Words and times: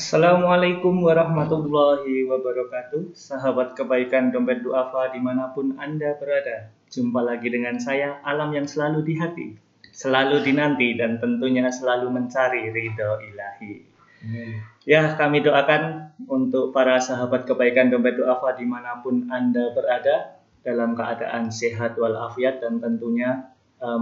Assalamualaikum 0.00 1.04
warahmatullahi 1.04 2.24
wabarakatuh. 2.24 3.12
Sahabat 3.12 3.76
kebaikan 3.76 4.32
dompet 4.32 4.64
duafa 4.64 5.12
di 5.12 5.20
mana 5.20 5.52
pun 5.52 5.76
Anda 5.76 6.16
berada 6.16 6.72
Jumpa 6.88 7.20
lagi 7.20 7.52
dengan 7.52 7.76
saya 7.76 8.16
Alam 8.24 8.56
yang 8.56 8.64
selalu 8.64 9.04
di 9.04 9.20
hati 9.20 9.60
Selalu 9.92 10.40
dinanti 10.40 10.96
dan 10.96 11.20
tentunya 11.20 11.68
selalu 11.68 12.16
mencari 12.16 12.72
ridho 12.72 13.20
ilahi. 13.28 13.72
Ya 14.88 15.20
kami 15.20 15.44
doakan 15.44 16.16
untuk 16.32 16.72
para 16.72 16.96
sahabat 16.96 17.44
kebaikan 17.44 17.92
dompet 17.92 18.16
duafa 18.16 18.56
di 18.56 18.64
mana 18.64 19.04
pun 19.04 19.28
Anda 19.28 19.76
berada 19.76 20.40
Dalam 20.64 20.96
keadaan 20.96 21.52
sehat 21.52 22.00
walafiat 22.00 22.64
dan 22.64 22.80
tentunya 22.80 23.52
uh, 23.84 24.00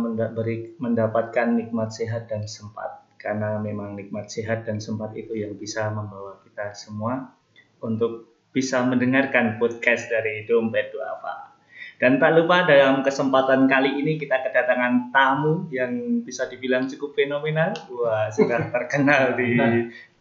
mendapatkan 0.78 1.58
nikmat 1.58 1.90
sehat 1.90 2.30
dan 2.30 2.46
sempat 2.46 2.97
karena 3.18 3.58
memang 3.58 3.98
nikmat 3.98 4.30
sehat 4.30 4.64
dan 4.64 4.78
sempat 4.78 5.12
itu 5.18 5.34
yang 5.34 5.58
bisa 5.58 5.90
membawa 5.90 6.38
kita 6.46 6.72
semua 6.72 7.34
untuk 7.82 8.38
bisa 8.54 8.80
mendengarkan 8.86 9.58
podcast 9.58 10.08
dari 10.08 10.46
Dompet 10.46 10.94
Duafa. 10.94 11.54
Dan 11.98 12.22
tak 12.22 12.38
lupa 12.38 12.62
dalam 12.62 13.02
kesempatan 13.02 13.66
kali 13.66 13.98
ini 13.98 14.22
kita 14.22 14.38
kedatangan 14.46 15.10
tamu 15.10 15.66
yang 15.74 16.22
bisa 16.22 16.46
dibilang 16.46 16.86
cukup 16.86 17.18
fenomenal. 17.18 17.74
Wah, 17.90 18.30
sudah 18.30 18.66
terkenal 18.74 19.34
di 19.34 19.58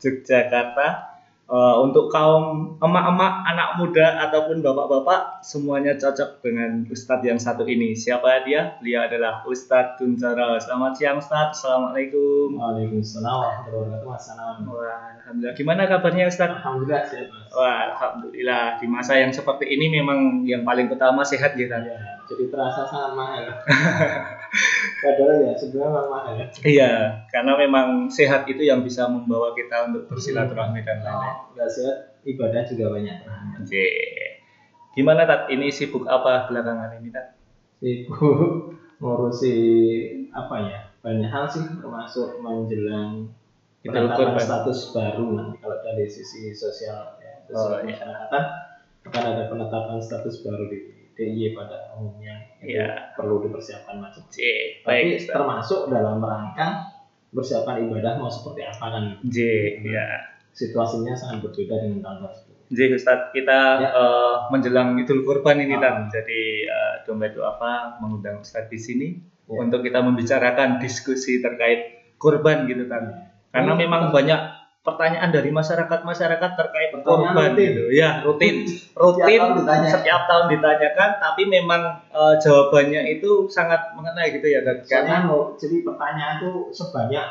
Yogyakarta 0.01 1.16
uh, 1.47 1.75
untuk 1.83 2.11
kaum 2.11 2.77
emak-emak, 2.77 3.33
anak 3.47 3.69
muda 3.79 4.27
ataupun 4.29 4.59
bapak-bapak 4.59 5.41
semuanya 5.43 5.95
cocok 5.95 6.43
dengan 6.43 6.83
Ustadz 6.87 7.25
yang 7.25 7.39
satu 7.39 7.63
ini. 7.65 7.95
Siapa 7.95 8.43
dia? 8.43 8.75
Beliau 8.79 9.07
adalah 9.07 9.43
Ustadz 9.47 9.97
Tuncara. 9.97 10.59
Selamat 10.59 10.99
siang 10.99 11.17
Ustadz. 11.19 11.63
Assalamualaikum. 11.63 12.59
Waalaikumsalam 12.59 13.67
warahmatullahi 13.71 15.13
alhamdulillah. 15.23 15.55
Gimana 15.55 15.81
kabarnya 15.87 16.23
Ustadz? 16.27 16.59
Alhamdulillah 16.61 17.03
sehat. 17.07 17.27
Wah, 17.57 17.89
alhamdulillah. 17.89 18.77
Di 18.77 18.85
masa 18.85 19.17
yang 19.17 19.33
seperti 19.33 19.65
ini 19.65 19.89
memang 19.89 20.45
yang 20.45 20.61
paling 20.61 20.93
utama 20.93 21.25
sehat 21.25 21.57
ya 21.57 21.65
kan? 21.65 21.81
Ya, 21.89 22.21
jadi 22.29 22.53
terasa 22.53 22.85
sangat 22.85 23.17
mahal. 23.17 23.49
Padahal 25.01 25.41
ya 25.41 25.51
sebenarnya 25.57 25.89
memang 25.89 26.09
mahal. 26.13 26.33
Iya, 26.61 26.93
karena 27.33 27.57
memang 27.57 28.13
sehat 28.13 28.45
itu 28.45 28.61
yang 28.61 28.85
bisa 28.85 29.09
membawa 29.09 29.57
kita 29.57 29.89
untuk 29.89 30.05
bersilaturahmi 30.05 30.85
dan 30.85 31.01
lain-lain. 31.01 31.33
Oh, 31.33 31.57
nggak 31.57 31.69
sehat 31.73 31.97
ibadah 32.29 32.61
juga 32.69 32.85
banyak. 32.93 33.17
Oke. 33.65 33.87
Gimana 34.93 35.25
Tat? 35.25 35.49
Ini 35.49 35.73
sibuk 35.73 36.05
apa 36.05 36.45
belakangan 36.53 37.01
ini 37.01 37.09
Tat? 37.09 37.33
Sibuk 37.81 38.77
ngurusi 39.01 39.57
apa 40.29 40.55
ya? 40.61 40.79
Banyak 41.01 41.29
hal 41.33 41.49
sih 41.49 41.65
termasuk 41.81 42.37
menjelang 42.37 43.33
penetapan 43.81 44.35
Kurban. 44.35 44.45
status 44.45 44.79
baru 44.91 45.25
nanti 45.33 45.55
kalau 45.63 45.77
dari 45.81 46.05
sisi 46.05 46.51
ya, 46.51 46.53
sosial 46.53 47.17
Oh, 47.49 47.77
iya. 47.77 47.93
masyarakatan 47.93 48.43
akan 49.07 49.23
ada 49.25 49.43
penetapan 49.47 49.97
status 49.97 50.41
baru 50.41 50.67
di 50.67 50.79
DIY 51.13 51.53
pada 51.53 51.93
umumnya 51.93 52.35
itu 52.59 52.77
Iya. 52.77 53.15
perlu 53.15 53.41
dipersiapkan 53.41 53.97
macam 53.97 54.21
J, 54.27 54.37
tapi 54.79 54.85
baik 54.85 55.25
termasuk 55.25 55.87
dalam 55.87 56.19
rangka 56.19 56.93
persiapan 57.29 57.85
ibadah 57.85 58.17
mau 58.17 58.27
seperti 58.27 58.61
apa 58.63 58.85
kan 58.87 59.03
J, 59.23 59.37
ya. 59.81 60.05
situasinya 60.51 61.13
sangat 61.13 61.43
berbeda 61.43 61.75
dengan 61.79 61.99
tahun 62.01 62.17
tersebut 62.25 62.55
J 62.67 62.79
Ustadz, 62.93 63.31
kita 63.31 63.59
Ya. 63.79 63.89
eh, 63.89 64.35
menjelang 64.49 64.99
Idul 64.99 65.23
Kurban 65.23 65.55
ini 65.57 65.73
Ah. 65.73 66.03
Jadi 66.05 66.41
eh, 66.63 66.93
dompet 67.03 67.33
apa 67.37 67.95
mengundang 67.97 68.39
Ustadz 68.39 68.67
di 68.67 68.77
sini 68.77 69.07
Ya. 69.47 69.57
untuk 69.57 69.81
kita 69.81 70.03
membicarakan 70.03 70.75
diskusi 70.77 71.39
terkait 71.39 72.11
kurban 72.17 72.67
gitu 72.67 72.83
Tat. 72.85 73.07
Karena 73.47 73.71
Hmm. 73.71 73.79
memang 73.79 74.01
banyak 74.11 74.39
pertanyaan 74.87 75.29
dari 75.35 75.51
masyarakat-masyarakat 75.51 76.51
terkait 76.55 76.89
Pertanyaan 76.95 77.35
rutin. 77.35 77.67
gitu. 77.67 77.83
Ya, 77.91 78.09
rutin. 78.23 78.55
Setiap 78.63 78.95
Rutin 78.95 79.39
tahun 79.43 79.51
ditanya. 79.59 79.89
setiap 79.91 80.21
tahun 80.31 80.45
ditanyakan 80.47 81.09
tapi 81.19 81.41
memang 81.51 81.81
eh, 82.07 82.33
jawabannya 82.39 83.01
itu 83.19 83.51
sangat 83.51 83.91
mengenai 83.99 84.31
gitu 84.31 84.47
ya 84.47 84.63
Tat. 84.63 84.87
Karena 84.87 85.27
mau 85.27 85.53
jadi 85.59 85.83
pertanyaan 85.83 86.35
tuh 86.39 86.71
sebanyak 86.71 87.27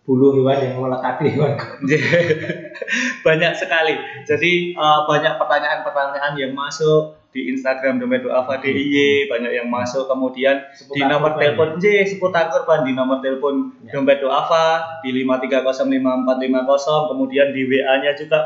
bulu 0.00 0.32
hewan 0.32 0.58
yang 0.58 0.80
melekati 0.80 1.26
hewan 1.28 1.54
banyak 3.26 3.52
sekali. 3.54 3.94
Jadi 4.24 4.74
uh, 4.74 5.04
banyak 5.06 5.36
pertanyaan-pertanyaan 5.36 6.34
yang 6.34 6.52
masuk 6.56 7.19
di 7.30 7.54
Instagram 7.54 8.02
Dompet 8.02 8.26
Duafa 8.26 8.58
DIY, 8.58 9.30
banyak 9.30 9.52
yang 9.54 9.70
masuk. 9.70 10.10
Kemudian 10.10 10.66
di 10.66 10.98
Seputar 10.98 11.06
nomor 11.06 11.30
kurban. 11.38 11.42
telepon 11.46 11.70
J 11.78 11.84
seputar 12.10 12.50
kurban 12.50 12.82
di 12.82 12.92
nomor 12.92 13.22
telepon 13.22 13.70
Ya. 13.80 13.96
Dompet 13.96 14.18
Duafa 14.22 15.00
di 15.02 15.10
5305450 15.24 17.10
kemudian 17.10 17.50
di 17.54 17.62
WA-nya 17.66 18.12
juga 18.14 18.44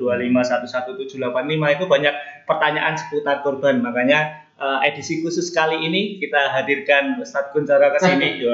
081125111785 0.00 1.76
itu 1.76 1.84
banyak 1.84 2.14
pertanyaan 2.46 2.94
seputar 2.96 3.42
kurban 3.44 3.82
makanya 3.84 4.44
uh, 4.58 4.80
edisi 4.86 5.20
khusus 5.20 5.50
kali 5.50 5.82
ini 5.82 6.22
kita 6.22 6.52
hadirkan 6.54 7.18
Ustadz 7.20 7.50
Kuncara 7.52 7.90
ke 7.94 7.98
sini. 8.00 8.44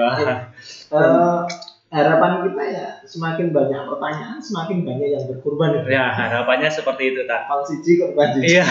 Eh, 0.90 1.40
harapan 1.90 2.46
kita 2.46 2.62
ya 2.70 2.86
semakin 3.02 3.50
banyak 3.50 3.82
pertanyaan 3.82 4.38
semakin 4.38 4.86
banyak 4.86 5.10
yang 5.10 5.24
berkurban 5.26 5.82
ya 5.90 6.06
harapannya 6.14 6.70
seperti 6.70 7.10
itu 7.10 7.26
tak 7.26 7.50
Pang 7.50 7.66
siji 7.66 7.98
kurban 7.98 8.30
siji 8.38 8.54
Iya. 8.54 8.62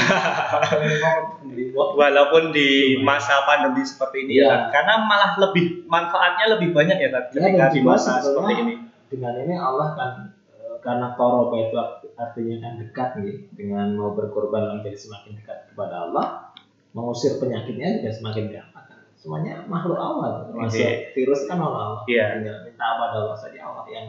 walaupun 2.00 2.56
di 2.56 2.96
masa 3.03 3.44
pandemi 3.44 3.84
seperti 3.84 4.24
ini 4.24 4.40
ya, 4.40 4.41
Iya. 4.44 4.47
Tat. 4.47 4.63
karena 4.72 4.94
malah 5.03 5.31
lebih 5.35 5.84
manfaatnya 5.85 6.46
lebih 6.56 6.72
banyak 6.72 6.96
ya 6.96 7.09
Tat, 7.12 7.25
Ya, 7.35 7.44
ketika 7.44 7.68
dan 7.68 7.75
di 7.75 7.81
masa 7.84 8.24
seperti 8.24 8.53
ini 8.56 8.74
dengan 9.12 9.34
ini 9.36 9.53
Allah 9.59 9.88
kan 10.00 10.12
eh, 10.56 10.80
karena 10.80 11.12
toroba 11.19 11.59
itu 11.59 11.75
artinya 12.16 12.56
kan 12.63 12.74
dekat 12.80 13.09
nih 13.19 13.36
dengan 13.51 14.00
mau 14.00 14.16
berkorban 14.16 14.80
menjadi 14.80 14.96
semakin 14.96 15.44
dekat 15.44 15.68
kepada 15.74 16.07
Allah 16.07 16.56
mengusir 16.96 17.36
penyakitnya 17.38 18.01
juga 18.01 18.09
semakin 18.16 18.46
kan. 18.50 18.66
Semuanya 19.19 19.68
makhluk 19.68 20.00
Allah 20.00 20.47
termasuk 20.47 20.80
Iya. 20.80 21.12
virus 21.12 21.44
kan 21.44 21.59
makhluk 21.59 21.75
Allah 21.78 22.02
Iya. 22.07 22.25
tinggal 22.40 22.57
minta 22.63 22.88
pada 22.96 23.16
Allah 23.19 23.35
saja 23.35 23.59
Allah 23.62 23.85
yang 23.91 24.07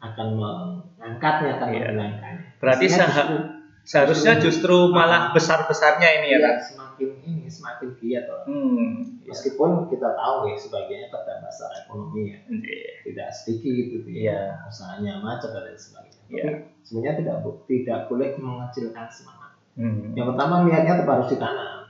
akan 0.00 0.26
mengangkatnya 0.36 1.50
akan 1.56 1.68
Iya. 1.68 1.80
menghilangkannya 1.88 2.44
Berarti 2.60 2.84
justru- 2.86 3.48
seharusnya 3.80 4.32
justru 4.36 4.76
malah 4.92 5.28
Ah. 5.28 5.32
besar-besarnya 5.32 6.08
ini 6.20 6.28
ya 6.28 6.38
iya, 6.38 6.38
Tat. 6.44 6.56
semakin 6.68 7.08
ini 7.24 7.48
semakin 7.48 7.88
giat 7.96 8.24
Allah. 8.28 8.44
hmm 8.44 8.92
ya. 9.24 9.32
meskipun 9.32 9.70
kita 9.88 10.08
tahu 10.12 10.36
ya 10.44 10.54
sebagiannya 10.54 11.08
terdampak 11.08 11.50
secara 11.50 11.74
ekonomi 11.82 12.22
ya 12.28 12.38
Iya. 12.46 12.90
tidak 13.08 13.28
sedikit 13.32 13.72
gitu 13.96 13.96
Iya. 14.06 14.36
ya 14.36 14.68
usahanya 14.68 15.12
macet 15.18 15.50
dan 15.50 15.72
sebagainya 15.72 16.20
Iya. 16.28 16.42
tapi 16.44 16.52
sebenarnya 16.84 17.14
tidak 17.18 17.36
tidak 17.64 17.98
boleh 18.06 18.28
mengecilkan 18.36 19.06
semangat 19.08 19.52
Hmm. 19.72 20.12
yang 20.12 20.28
pertama 20.28 20.68
niatnya 20.68 21.00
tetap 21.00 21.16
harus 21.16 21.32
ditanam 21.32 21.80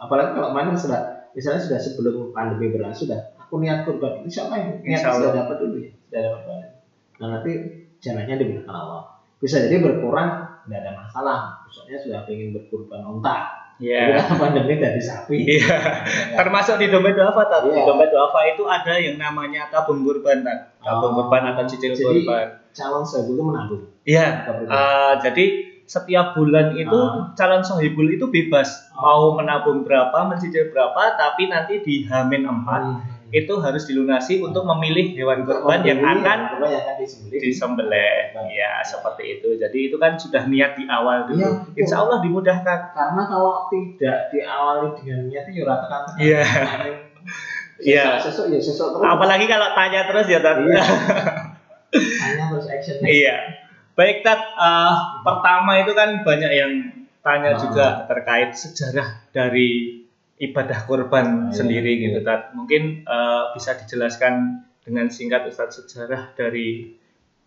apalagi 0.00 0.30
kalau 0.32 0.50
mana 0.50 0.72
sudah 0.72 1.15
misalnya 1.36 1.60
sudah 1.60 1.78
sebelum 1.78 2.32
pandemi 2.32 2.72
berlangsung 2.72 3.06
sudah 3.06 3.20
aku 3.36 3.60
niat 3.60 3.84
kurban 3.84 4.24
insya 4.24 4.48
Allah 4.48 4.58
yang 4.58 4.70
niat 4.80 5.00
sudah 5.04 5.32
dapat 5.36 5.56
dulu 5.60 5.76
ya 5.78 5.90
sudah 6.08 6.20
dapat 6.24 6.40
banget 6.42 6.70
nah 7.16 7.26
nanti 7.36 7.50
jalannya 8.00 8.34
diberikan 8.34 8.72
Allah 8.72 9.02
bisa 9.36 9.60
jadi 9.60 9.76
berkurang 9.78 10.30
tidak 10.64 10.78
ada 10.82 10.92
masalah 10.96 11.38
misalnya 11.68 11.98
sudah 12.00 12.18
ingin 12.26 12.56
berkurban 12.56 13.04
onta 13.04 13.68
Iya. 13.76 14.16
Tapi 14.16 14.24
kan 14.24 14.36
pandemi 14.40 14.80
dari 14.80 14.96
sapi 14.96 15.36
Iya. 15.36 15.68
Termasuk 16.40 16.80
di 16.80 16.88
dompet 16.88 17.12
duafa 17.12 17.44
Tat. 17.44 17.60
Di 17.68 17.76
Iya. 17.76 17.84
dompet 17.84 18.08
duafa 18.08 18.40
itu 18.48 18.64
ada 18.64 18.96
yang 18.96 19.20
namanya 19.20 19.68
tabung 19.68 20.00
kurban 20.00 20.40
Tat. 20.40 20.80
Tabung 20.80 21.12
Oh. 21.12 21.16
kurban 21.20 21.52
atau 21.52 21.68
cicil 21.68 21.92
Jadi, 21.92 22.24
kurban. 22.24 22.56
calon 22.72 23.04
saya 23.04 23.28
dulu 23.28 23.52
menabung 23.52 23.84
Iya. 24.08 24.48
Tabung. 24.48 24.64
Uh, 24.72 25.12
jadi 25.20 25.44
setiap 25.86 26.34
bulan 26.34 26.74
itu 26.74 26.92
Ah. 26.92 27.30
calon 27.32 27.62
sohibul 27.62 28.06
itu 28.06 28.26
bebas 28.26 28.90
Ah. 28.90 29.06
mau 29.06 29.32
menabung 29.32 29.80
berapa, 29.80 30.26
mencicil 30.26 30.68
berapa, 30.68 31.14
tapi 31.14 31.46
nanti 31.46 31.78
di 31.78 32.02
Hamin 32.02 32.42
4 32.42 32.82
Hmm. 32.82 32.98
itu 33.28 33.54
harus 33.56 33.82
dilunasi 33.84 34.38
untuk 34.38 34.62
memilih 34.64 35.10
hewan 35.12 35.42
kurban 35.42 35.82
yang 35.82 35.98
akan 35.98 36.38
disembelih 36.96 37.38
disembelih. 37.40 38.34
Ya 38.48 38.78
seperti 38.80 39.38
itu. 39.38 39.54
Jadi 39.56 39.90
itu 39.90 39.96
kan 39.96 40.14
sudah 40.14 40.46
niat 40.46 40.74
di 40.74 40.86
awal 40.86 41.26
dulu. 41.26 41.42
Betul. 41.42 41.74
Insya 41.76 41.96
Allah 42.00 42.18
dimudahkan. 42.18 42.78
karena 42.88 43.22
kalau 43.24 43.66
tidak 43.66 44.30
diawali 44.30 44.88
dengan 44.96 45.20
niat 45.26 45.44
itu 45.44 45.58
ya 45.60 45.74
tekan 45.76 46.02
Iya. 46.16 46.42
Iya. 47.76 48.04
sesuk 48.22 48.48
ya 48.48 48.56
sesuk 48.56 48.88
terus 48.90 49.04
Apalagi 49.04 49.44
kalau 49.44 49.68
tanya 49.70 50.06
terus 50.06 50.26
ya 50.26 50.40
Tat. 50.40 50.56
Iya. 50.62 50.80
terus 52.50 52.66
action 52.68 52.96
Iya. 53.02 53.36
Baik 53.96 54.20
Tat, 54.20 54.40
Uh, 54.54 55.24
pertama 55.24 55.80
itu 55.80 55.92
kan 55.92 56.20
banyak 56.20 56.52
yang 56.52 56.72
tanya 57.24 57.56
Ah. 57.56 57.58
juga 57.58 57.86
terkait 58.04 58.52
sejarah 58.52 59.24
dari 59.32 60.00
ibadah 60.36 60.84
kurban 60.84 61.26
Ah, 61.26 61.34
iya. 61.48 61.56
sendiri 61.56 61.92
Iya. 61.96 62.02
gitu 62.06 62.18
Tat. 62.22 62.52
Mungkin 62.52 63.08
uh, 63.08 63.56
bisa 63.56 63.72
dijelaskan 63.74 64.34
dengan 64.84 65.08
singkat 65.08 65.48
Ustaz 65.48 65.80
sejarah 65.80 66.36
dari 66.36 66.92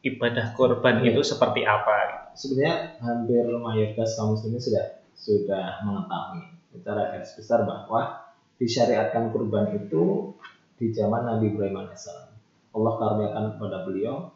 ibadah 0.02 0.52
kurban 0.54 1.06
Iya. 1.06 1.14
itu 1.14 1.22
seperti 1.24 1.62
apa? 1.64 2.18
sebenarnya 2.34 2.96
hampir 2.98 3.44
mayoritas 3.52 4.16
kaum 4.16 4.32
muslimin 4.32 4.58
sudah 4.58 4.86
sudah 5.12 5.84
mengetahui 5.84 6.56
secara 6.72 7.12
garis 7.12 7.36
besar 7.36 7.68
bahwa 7.68 8.16
disyariatkan 8.56 9.28
kurban 9.30 9.76
itu 9.76 10.32
di 10.80 10.88
zaman 10.90 11.28
Nabi 11.28 11.52
Ibrahim 11.52 11.84
alaihissalam 11.84 12.32
Allah 12.72 12.94
karuniakan 12.96 13.46
kepada 13.54 13.78
beliau 13.84 14.32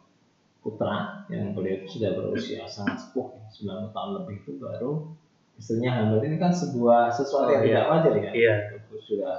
putra 0.64 1.28
yang 1.28 1.52
beliau 1.52 1.84
itu 1.84 2.00
sudah 2.00 2.16
berusia 2.16 2.64
sangat 2.64 2.96
sepuh, 3.04 3.36
90 3.52 3.92
tahun 3.92 4.10
lebih 4.24 4.36
itu 4.48 4.52
baru 4.58 5.12
istrinya 5.54 5.92
hamil 6.02 6.24
ini 6.24 6.40
kan 6.40 6.50
sebuah 6.50 7.12
sesuatu 7.14 7.52
Oh, 7.52 7.54
yang 7.54 7.64
iya. 7.68 7.70
tidak 7.70 7.86
wajar 7.92 8.14
ya. 8.18 8.32
Iya. 8.34 8.56
Sudah 9.04 9.36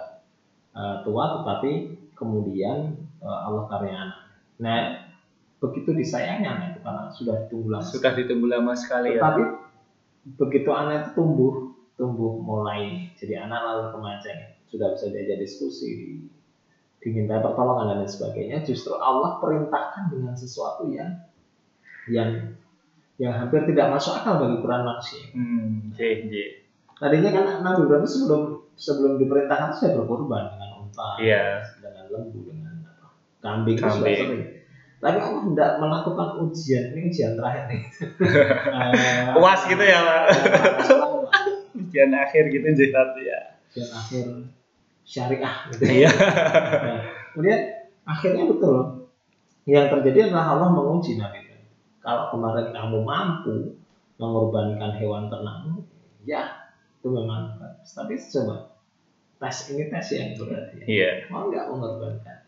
uh, 0.76 0.96
tua 1.02 1.24
tetapi 1.40 1.70
kemudian 2.14 2.94
uh, 3.24 3.40
Allah 3.50 3.64
karya 3.66 3.94
anak. 3.96 4.20
Nah, 4.62 4.78
begitu 5.58 5.90
disayangnya 5.96 6.54
anak 6.54 6.66
itu 6.76 6.80
karena 6.84 7.02
sudah 7.10 7.34
ditunggu 7.48 7.68
lama. 7.72 7.82
Sudah 7.82 8.12
ditunggu 8.14 8.46
lama 8.46 8.72
sekali 8.76 9.16
ya. 9.16 9.24
Tetapi 9.24 9.42
begitu 10.38 10.70
anak 10.70 10.94
itu 11.02 11.10
tumbuh, 11.18 11.54
tumbuh 11.96 12.36
mulai 12.38 13.10
jadi 13.16 13.48
anak 13.48 13.60
lalu 13.64 13.82
remaja, 13.98 14.54
sudah 14.68 14.92
bisa 14.94 15.08
diajak 15.10 15.40
diskusi, 15.40 15.88
di- 15.98 16.28
diminta 17.04 17.36
pertolongan 17.38 17.92
dan 17.92 17.96
lain 18.00 18.08
sebagainya. 18.08 18.64
Justru 18.64 18.96
Allah 18.96 19.36
perintahkan 19.38 20.08
dengan 20.08 20.32
sesuatu 20.32 20.88
yang 20.88 21.12
yang 22.08 22.56
yang 23.14 23.30
hampir 23.30 23.62
tidak 23.68 23.92
masuk 23.92 24.16
akal 24.16 24.40
bagi 24.40 24.58
ukuran 24.58 24.82
manusia. 24.82 25.22
Hmm, 25.30 25.92
J, 25.94 26.26
J. 26.26 26.34
Tadinya 26.96 27.30
kan 27.30 27.44
Nabi 27.60 27.84
Ibrahim 27.84 28.08
sebelum 28.08 28.42
sebelum 28.74 29.20
diperintahkan 29.20 29.70
sudah 29.70 29.92
berkorban 29.94 30.50
dengan 30.50 30.70
unta, 30.82 31.08
Iya. 31.20 31.62
dengan 31.78 32.04
lembu, 32.10 32.50
dengan 32.50 32.74
apa, 32.82 33.06
kambing, 33.38 33.76
sudah 33.78 33.92
Kambing. 33.94 34.18
sering. 34.18 34.44
Tapi 34.98 35.18
Allah 35.20 35.42
tidak 35.44 35.70
melakukan 35.78 36.28
ujian, 36.42 36.84
ini 36.96 37.12
ujian 37.12 37.36
terakhir 37.36 37.64
nih. 37.68 37.82
Eh, 38.94 39.36
Puas 39.36 39.60
gitu 39.68 39.84
ya, 39.84 39.98
Pak. 40.00 40.22
Ujian 40.32 41.28
Ujian 41.76 42.10
akhir 42.14 42.42
gitu 42.48 42.66
jidat 42.72 43.10
ya. 43.20 43.40
akhir 43.74 44.26
syariah 45.04 45.68
gitu. 45.70 45.84
Iya. 45.84 46.10
Nah, 46.10 47.00
kemudian 47.32 47.60
akhirnya 48.08 48.44
betul 48.48 48.76
yang 49.64 49.88
terjadi 49.88 50.28
adalah 50.32 50.56
Allah 50.56 50.68
menguji 50.76 51.16
Nabi. 51.20 51.44
Kalau 52.04 52.28
kemarin 52.36 52.68
kamu 52.76 52.98
mampu 53.00 53.80
mengorbankan 54.20 54.92
hewan 55.00 55.32
ternakmu, 55.32 55.88
ya 56.28 56.68
itu 57.00 57.08
memang 57.08 57.56
bagus. 57.56 57.96
Tapi 57.96 58.20
coba 58.20 58.76
tes 59.40 59.56
ini 59.72 59.88
tes 59.88 60.08
yang 60.12 60.36
berat 60.36 60.76
ya. 60.76 60.84
Iya. 60.84 61.08
Mau 61.32 61.48
nggak 61.48 61.64
mengorbankan 61.72 62.44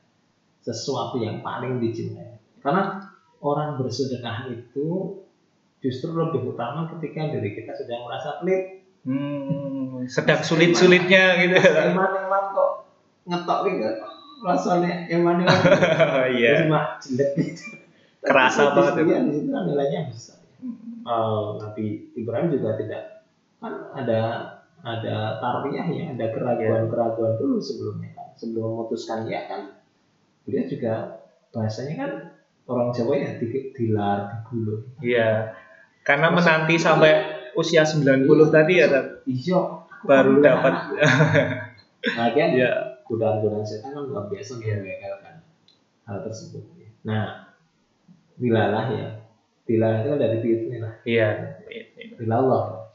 sesuatu 0.60 1.16
yang 1.16 1.40
paling 1.40 1.80
dicintai? 1.80 2.36
Karena 2.60 3.00
orang 3.40 3.80
bersedekah 3.80 4.52
itu 4.52 5.16
justru 5.80 6.12
lebih 6.12 6.52
utama 6.52 6.92
ketika 6.96 7.32
diri 7.32 7.56
kita 7.56 7.72
sedang 7.72 8.04
merasa 8.04 8.44
pelit. 8.44 8.75
Hmm, 9.06 10.02
sedang 10.04 10.42
sulit-sulitnya 10.42 11.24
gitu. 11.40 11.56
Eman-eman 11.62 12.42
kok 12.50 12.70
ngetok 13.24 13.58
gitu. 13.70 13.86
Rasanya 14.42 15.06
eman-eman. 15.08 15.58
Iya. 16.36 16.66
cuma 16.66 16.98
jelek 16.98 17.30
gitu. 17.38 17.78
Kerasa 18.20 18.68
Tapi 18.68 18.74
banget 18.74 18.92
di 18.92 18.98
situ 18.98 19.00
itu. 19.00 19.14
ya, 19.14 19.20
di 19.22 19.32
situ 19.32 19.48
kan 19.48 19.62
nilainya 19.64 20.00
besar. 20.10 20.38
Eh, 21.06 21.46
Nabi 21.62 21.84
Ibrahim 22.12 22.46
juga 22.50 22.70
tidak 22.74 23.02
kan 23.56 23.72
ada 23.94 24.20
ada 24.82 25.16
tarbiyah 25.38 25.86
ya, 25.88 26.04
ada 26.12 26.26
keraguan-keraguan 26.30 27.38
dulu 27.38 27.56
sebelumnya 27.56 28.10
kan. 28.12 28.28
Sebelum 28.34 28.74
memutuskan 28.74 29.24
ya 29.24 29.46
kan. 29.46 29.62
Dia 30.42 30.66
juga 30.66 30.94
bahasanya 31.50 31.94
kan 31.96 32.10
orang 32.66 32.90
Jawa 32.90 33.14
ya 33.16 33.30
di- 33.38 33.70
dilar, 33.70 34.18
digulung. 34.42 34.82
Iya. 34.98 35.54
Karena 36.02 36.30
menanti 36.30 36.74
sampai 36.76 37.35
usia 37.56 37.82
90 37.82 38.28
tadi 38.52 38.74
ya. 38.78 38.86
Iya, 39.24 39.60
baru 40.04 40.38
kan 40.38 40.44
dapat. 40.44 40.74
kan 42.14 42.48
Iya. 42.54 42.70
godaan-godaan 43.06 43.62
setan 43.62 43.94
kan 43.94 44.02
luar 44.02 44.26
biasa 44.26 44.58
menggagalkan 44.58 45.34
hal 46.06 46.18
tersebut. 46.26 46.62
Nah, 47.06 47.54
bilalah 48.38 48.90
ya. 48.90 49.08
Bilalah 49.66 50.02
itu 50.02 50.08
kan 50.14 50.18
dari 50.18 50.36
biidnillah. 50.42 50.94
Iya. 51.06 51.28
Bilallah. 52.18 52.90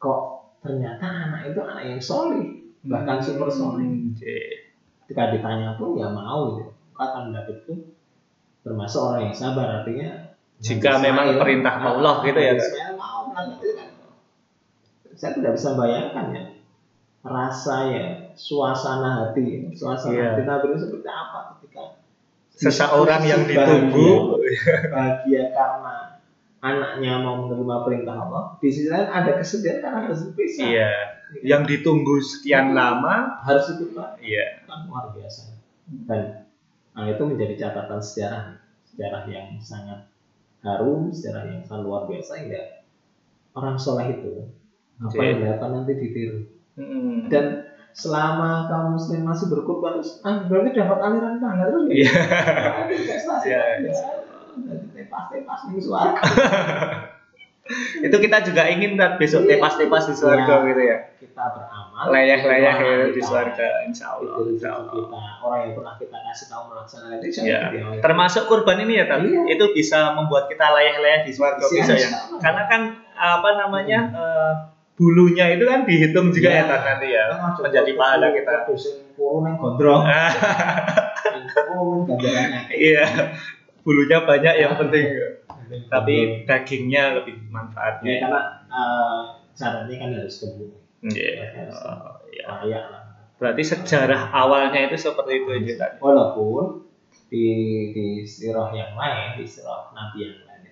Kok 0.00 0.20
ternyata 0.60 1.04
anak 1.04 1.52
itu 1.52 1.60
anak 1.60 1.84
yang 1.84 2.00
solih. 2.00 2.46
Bahkan 2.84 3.16
super 3.20 3.48
solih. 3.52 3.84
Hmm, 3.84 4.16
J. 4.16 4.24
Ketika 5.04 5.32
ditanya 5.36 5.76
pun 5.76 5.96
ya 5.96 6.08
mau 6.08 6.56
gitu. 6.60 6.72
Kata 6.96 7.32
David 7.32 7.64
itu 7.64 7.74
termasuk 8.60 9.00
orang 9.00 9.32
yang 9.32 9.36
sabar. 9.36 9.84
Artinya 9.84 10.36
Jika 10.60 11.00
memang 11.00 11.40
perintah 11.40 11.80
Allah 11.80 12.20
gitu 12.20 12.36
ya, 12.36 12.52
mau 12.92 13.32
melakukan 13.32 13.56
kan. 13.56 13.69
Saya 15.14 15.32
tidak 15.36 15.52
bisa 15.54 15.74
bayangkan 15.74 16.26
ya 16.30 16.44
rasa 17.20 17.76
ya 17.92 18.04
suasana 18.32 19.28
hati 19.28 19.68
suasana 19.76 20.08
Iya. 20.10 20.24
hati 20.32 20.42
Nabi 20.42 20.66
itu 20.72 20.78
seperti 20.80 21.08
apa 21.08 21.38
ketika 21.60 21.84
Seseorang 22.50 23.22
yang 23.24 23.42
ditunggu. 23.44 24.40
bahagia 24.88 25.52
karena 25.52 25.96
anaknya 26.60 27.20
mau 27.20 27.44
menerima 27.44 27.76
perintah 27.84 28.16
Allah 28.16 28.44
di 28.56 28.68
sisi 28.68 28.88
lain 28.88 29.08
ada 29.08 29.36
kesedihan 29.36 29.80
karena 29.80 29.98
harus 30.08 30.28
berpisah 30.28 30.64
Iya. 30.64 30.92
Yang 31.40 31.62
ditunggu 31.76 32.16
sekian 32.20 32.72
lama. 32.72 33.40
harus 33.44 33.76
ikut 33.76 33.92
Pak. 33.92 34.20
Iya. 34.20 34.64
kan 34.64 34.88
luar 34.88 35.12
biasa 35.12 35.56
dan 36.08 36.46
nah, 36.92 37.04
itu 37.04 37.22
menjadi 37.22 37.54
catatan 37.58 38.00
sejarah 38.00 38.44
sejarah 38.86 39.22
yang 39.26 39.58
sangat 39.58 40.08
harum 40.60 41.08
sejarah 41.10 41.48
yang 41.48 41.60
sangat 41.60 41.82
luar 41.84 42.08
biasa 42.08 42.32
hingga 42.40 42.86
orang 43.52 43.76
soleh 43.76 44.06
itu 44.16 44.48
apa 45.00 45.16
yang 45.18 45.36
dilakukan 45.38 45.70
nanti 45.74 45.92
ditiru 45.96 46.38
Hmm. 46.72 47.26
dan 47.26 47.44
selama 47.90 48.64
kaum 48.64 48.94
muslim 48.94 49.20
masih 49.22 49.48
berkorban 49.48 49.98
terus 49.98 50.22
ah 50.22 50.40
berarti 50.42 50.70
dapat 50.72 50.98
aliran 50.98 51.36
tangga 51.36 51.66
terus 51.66 51.84
ya 51.84 51.92
Iya. 51.92 52.10
Iya. 53.42 53.60
ya 53.82 53.94
Jadi 54.50 54.86
tepas-tepas 54.96 55.60
nih 55.68 55.80
suara 55.80 56.12
Itu 58.00 58.16
kita 58.16 58.42
juga 58.42 58.66
ingin 58.66 58.96
Tat, 58.96 59.14
besok 59.14 59.44
Iya. 59.44 59.56
tepas-tepas 59.56 60.02
di 60.04 60.14
surga 60.16 60.42
Iya. 60.56 60.66
gitu 60.66 60.82
ya. 60.82 60.96
kita 61.20 61.44
beramal 61.48 62.04
Layah-layah 62.08 62.74
doa 62.74 62.88
ya 62.88 63.04
di 63.06 63.12
kita, 63.14 63.26
surga 63.28 63.68
insya 63.84 64.06
Allah. 64.10 64.34
itu 64.34 64.42
Insya 64.50 64.70
Allah. 64.72 64.92
kita 64.96 65.18
orang 65.38 65.58
yang 65.60 65.72
pernah 65.74 65.94
kita 65.96 66.16
kasih 66.18 66.46
tahu 66.48 66.62
melaksanakan 66.66 67.18
itu 67.20 67.38
Ya, 67.44 67.60
termasuk 68.00 68.42
kurban 68.46 68.78
ini 68.80 68.92
ya, 68.96 69.04
Tat. 69.04 69.20
Iya. 69.20 69.42
Itu 69.48 69.64
bisa 69.70 69.98
membuat 70.12 70.46
kita 70.46 70.66
layah-layah 70.66 71.20
di 71.22 71.30
surga 71.30 71.60
Iya, 71.60 71.74
besok 71.76 71.96
ya. 71.96 72.08
Karena 72.40 72.62
kan 72.64 72.82
apa 73.12 73.48
namanya 73.56 74.00
bulunya 75.00 75.56
itu 75.56 75.64
kan 75.64 75.88
dihitung 75.88 76.28
juga 76.28 76.48
ya, 76.50 76.60
Iya. 76.60 76.68
Tat 76.68 76.80
nanti 76.84 77.06
ya. 77.08 77.24
Masuk 77.32 77.62
Menjadi 77.64 77.92
pahala 77.96 78.26
kita. 78.30 78.52
ke 78.52 78.62
dosen 78.68 78.94
kurun 79.16 79.48
yang 79.48 79.56
gondrong 79.56 80.02
Ah, 80.04 80.28
Iya. 82.70 83.04
Bulunya 83.80 84.18
banyak 84.22 84.54
yang 84.56 84.76
penting. 84.76 85.06
Tapi 85.88 86.16
dagingnya 86.44 87.16
lebih 87.16 87.34
ya, 87.38 87.48
manfaatnya. 87.48 88.12
karena 88.20 88.40
eh, 88.68 89.22
syaratnya 89.52 89.96
kan 89.96 90.08
harus 90.12 90.36
kebun 90.36 90.70
Iya. 91.00 91.64
Oh, 91.72 92.20
iya. 92.28 92.44
layak 92.60 92.84
lah 92.86 93.02
Berarti 93.40 93.62
sejarah 93.64 94.28
awalnya 94.30 94.84
itu 94.84 95.00
seperti 95.00 95.40
itu 95.40 95.48
aja 95.48 95.96
walaupun 95.96 96.84
di 97.32 97.46
di 97.96 98.06
sirah 98.20 98.68
yang 98.70 98.92
lain 98.92 99.40
di 99.40 99.46
sirah 99.46 99.88
nabi 99.90 100.28
yang 100.28 100.44
lain 100.44 100.68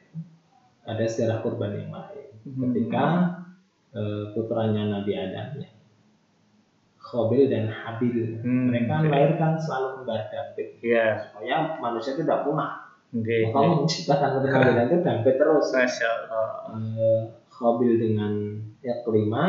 ada 0.84 1.00
sejarah 1.00 1.40
kurban 1.40 1.72
yang 1.72 1.88
lain 1.88 2.28
ketika 2.44 3.04
eh, 3.94 4.24
putranya 4.32 4.82
Nabi 4.88 5.12
Adam 5.14 5.60
ya. 5.60 5.70
Khobil 6.98 7.48
dan 7.48 7.72
Habil. 7.72 8.44
Hmm, 8.44 8.68
mereka 8.68 9.00
oke. 9.00 9.04
melahirkan 9.08 9.56
selalu 9.56 9.88
kembar 10.02 10.28
David. 10.28 10.68
Iya. 10.84 11.06
supaya 11.24 11.56
manusia 11.80 12.12
itu 12.12 12.22
tidak 12.28 12.44
punah. 12.44 12.84
Oke. 13.08 13.48
maka 13.48 13.80
menciptakan 13.80 14.28
keturunan 14.36 14.74
dan 14.76 14.86
itu 14.92 14.98
David 15.00 15.34
terus. 15.40 15.66
Masya 15.72 16.08
Allah. 16.28 16.48
Eh, 16.76 17.20
Khobil 17.48 17.96
dengan 17.96 18.32
kelima 19.08 19.44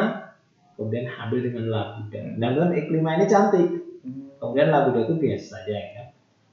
kemudian 0.79 1.03
Habil 1.11 1.51
dengan 1.51 1.65
Labuda. 1.67 2.21
Dan 2.39 2.51
kan 2.55 2.69
iklima 2.71 3.19
ini 3.19 3.25
cantik. 3.27 3.67
Kemudian 4.39 4.71
Labuda 4.71 5.03
itu 5.03 5.19
biasa 5.19 5.59
saja 5.59 5.75
ya 5.75 6.03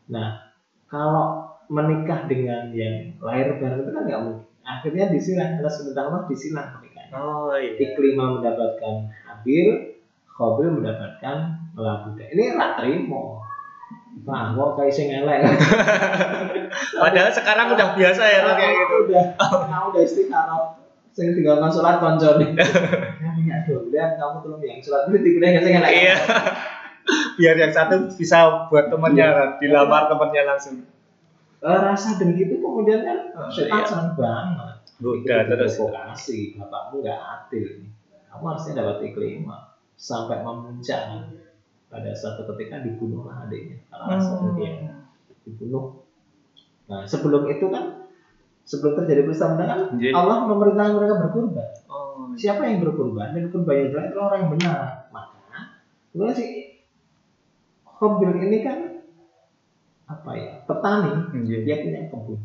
nah 0.07 0.39
kalau 0.87 1.51
menikah 1.67 2.31
dengan 2.31 2.71
yang 2.71 3.19
lahir 3.19 3.59
bareng 3.59 3.83
itu 3.83 3.91
kan 3.91 4.03
nggak 4.07 4.23
mungkin. 4.23 4.47
Akhirnya 4.67 5.11
disilang 5.11 5.59
Allah 5.59 5.71
sebentar 5.71 6.07
Allah 6.07 6.27
disilang 6.31 6.79
Oh 7.15 7.53
iya. 7.55 7.77
iklima 7.77 8.39
mendapatkan 8.39 8.95
Habil 9.27 9.95
Khobil 10.27 10.69
mendapatkan 10.81 11.37
Labuda 11.77 12.25
ini 12.33 12.57
rak 12.57 12.81
terima 12.81 13.47
Nah, 14.27 14.57
kok 14.57 14.81
kayak 14.81 14.91
sing 14.91 15.13
elek. 15.13 15.45
Padahal 17.05 17.31
sekarang 17.31 17.77
udah 17.77 17.95
biasa 17.95 18.23
ya 18.25 18.41
Tat, 18.43 18.57
kayak 18.57 18.75
gitu. 18.75 18.95
Udah, 19.07 19.25
nah 19.69 19.81
udah 19.93 20.01
istiqarah. 20.03 20.63
Sing 21.13 21.37
tinggal 21.37 21.61
nang 21.61 21.69
sholat 21.69 22.01
konco 22.01 22.41
nih. 22.41 22.57
Ya 22.57 23.31
lihat 23.69 24.17
kamu 24.19 24.37
tolong 24.43 24.61
yang 24.65 24.81
sholat 24.81 25.13
itu 25.13 25.17
dikuliah 25.21 25.61
sing 25.61 25.75
elek. 25.79 25.93
Iya. 25.93 26.17
Biar 27.39 27.55
yang 27.61 27.73
satu 27.77 28.09
bisa 28.19 28.67
buat 28.73 28.89
temennya, 28.91 29.27
Tat. 29.31 29.51
dilamar 29.63 30.11
temennya 30.11 30.43
langsung. 30.49 30.83
Eh, 31.61 31.79
rasa 31.83 32.19
dengki 32.19 32.51
itu 32.51 32.57
kemudian 32.59 33.05
kan 33.05 33.19
Oh, 33.37 33.49
setan 33.53 33.85
iya. 33.85 34.11
banget. 34.17 34.76
Goda 34.97 35.37
Itu 35.45 35.53
terus. 35.53 35.73
provokasi, 35.77 36.39
bapakmu 36.57 37.05
nggak 37.05 37.21
adil. 37.21 37.67
Kamu 38.33 38.45
harusnya 38.49 38.73
dapat 38.81 38.97
iklima 39.13 39.57
sampai 39.97 40.45
memuncak 40.45 41.29
pada 41.89 42.11
suatu 42.13 42.45
ketika 42.53 42.85
dibunuhlah 42.85 43.49
adiknya 43.49 43.81
karena 43.89 44.21
dengki 44.21 44.63
yang 44.65 44.79
dibunuh. 45.47 46.05
Nah 46.91 47.05
sebelum 47.09 47.49
itu 47.49 47.67
kan 47.73 48.09
sebelum 48.67 48.93
terjadi 48.99 49.25
peristiwa 49.25 49.57
kan 49.57 49.81
Iya. 49.97 50.13
Allah 50.13 50.45
memerintahkan 50.51 50.93
mereka 50.99 51.15
berkurban. 51.29 51.69
Oh, 51.89 52.35
Siapa 52.37 52.67
yang 52.69 52.85
berkurban 52.85 53.33
dan 53.33 53.49
kurban 53.49 53.75
yang 53.79 53.89
benar 53.95 54.05
itu 54.13 54.19
orang 54.21 54.39
yang 54.45 54.51
benar. 54.59 54.79
Maka 55.15 55.39
sebenarnya 56.13 56.37
si 56.37 56.47
Khobil 57.85 58.33
ini 58.37 58.59
kan 58.61 58.79
apa 60.07 60.31
ya 60.37 60.53
petani 60.69 61.13
iya. 61.49 61.59
dia 61.65 61.77
punya 61.83 62.01
kebun. 62.13 62.41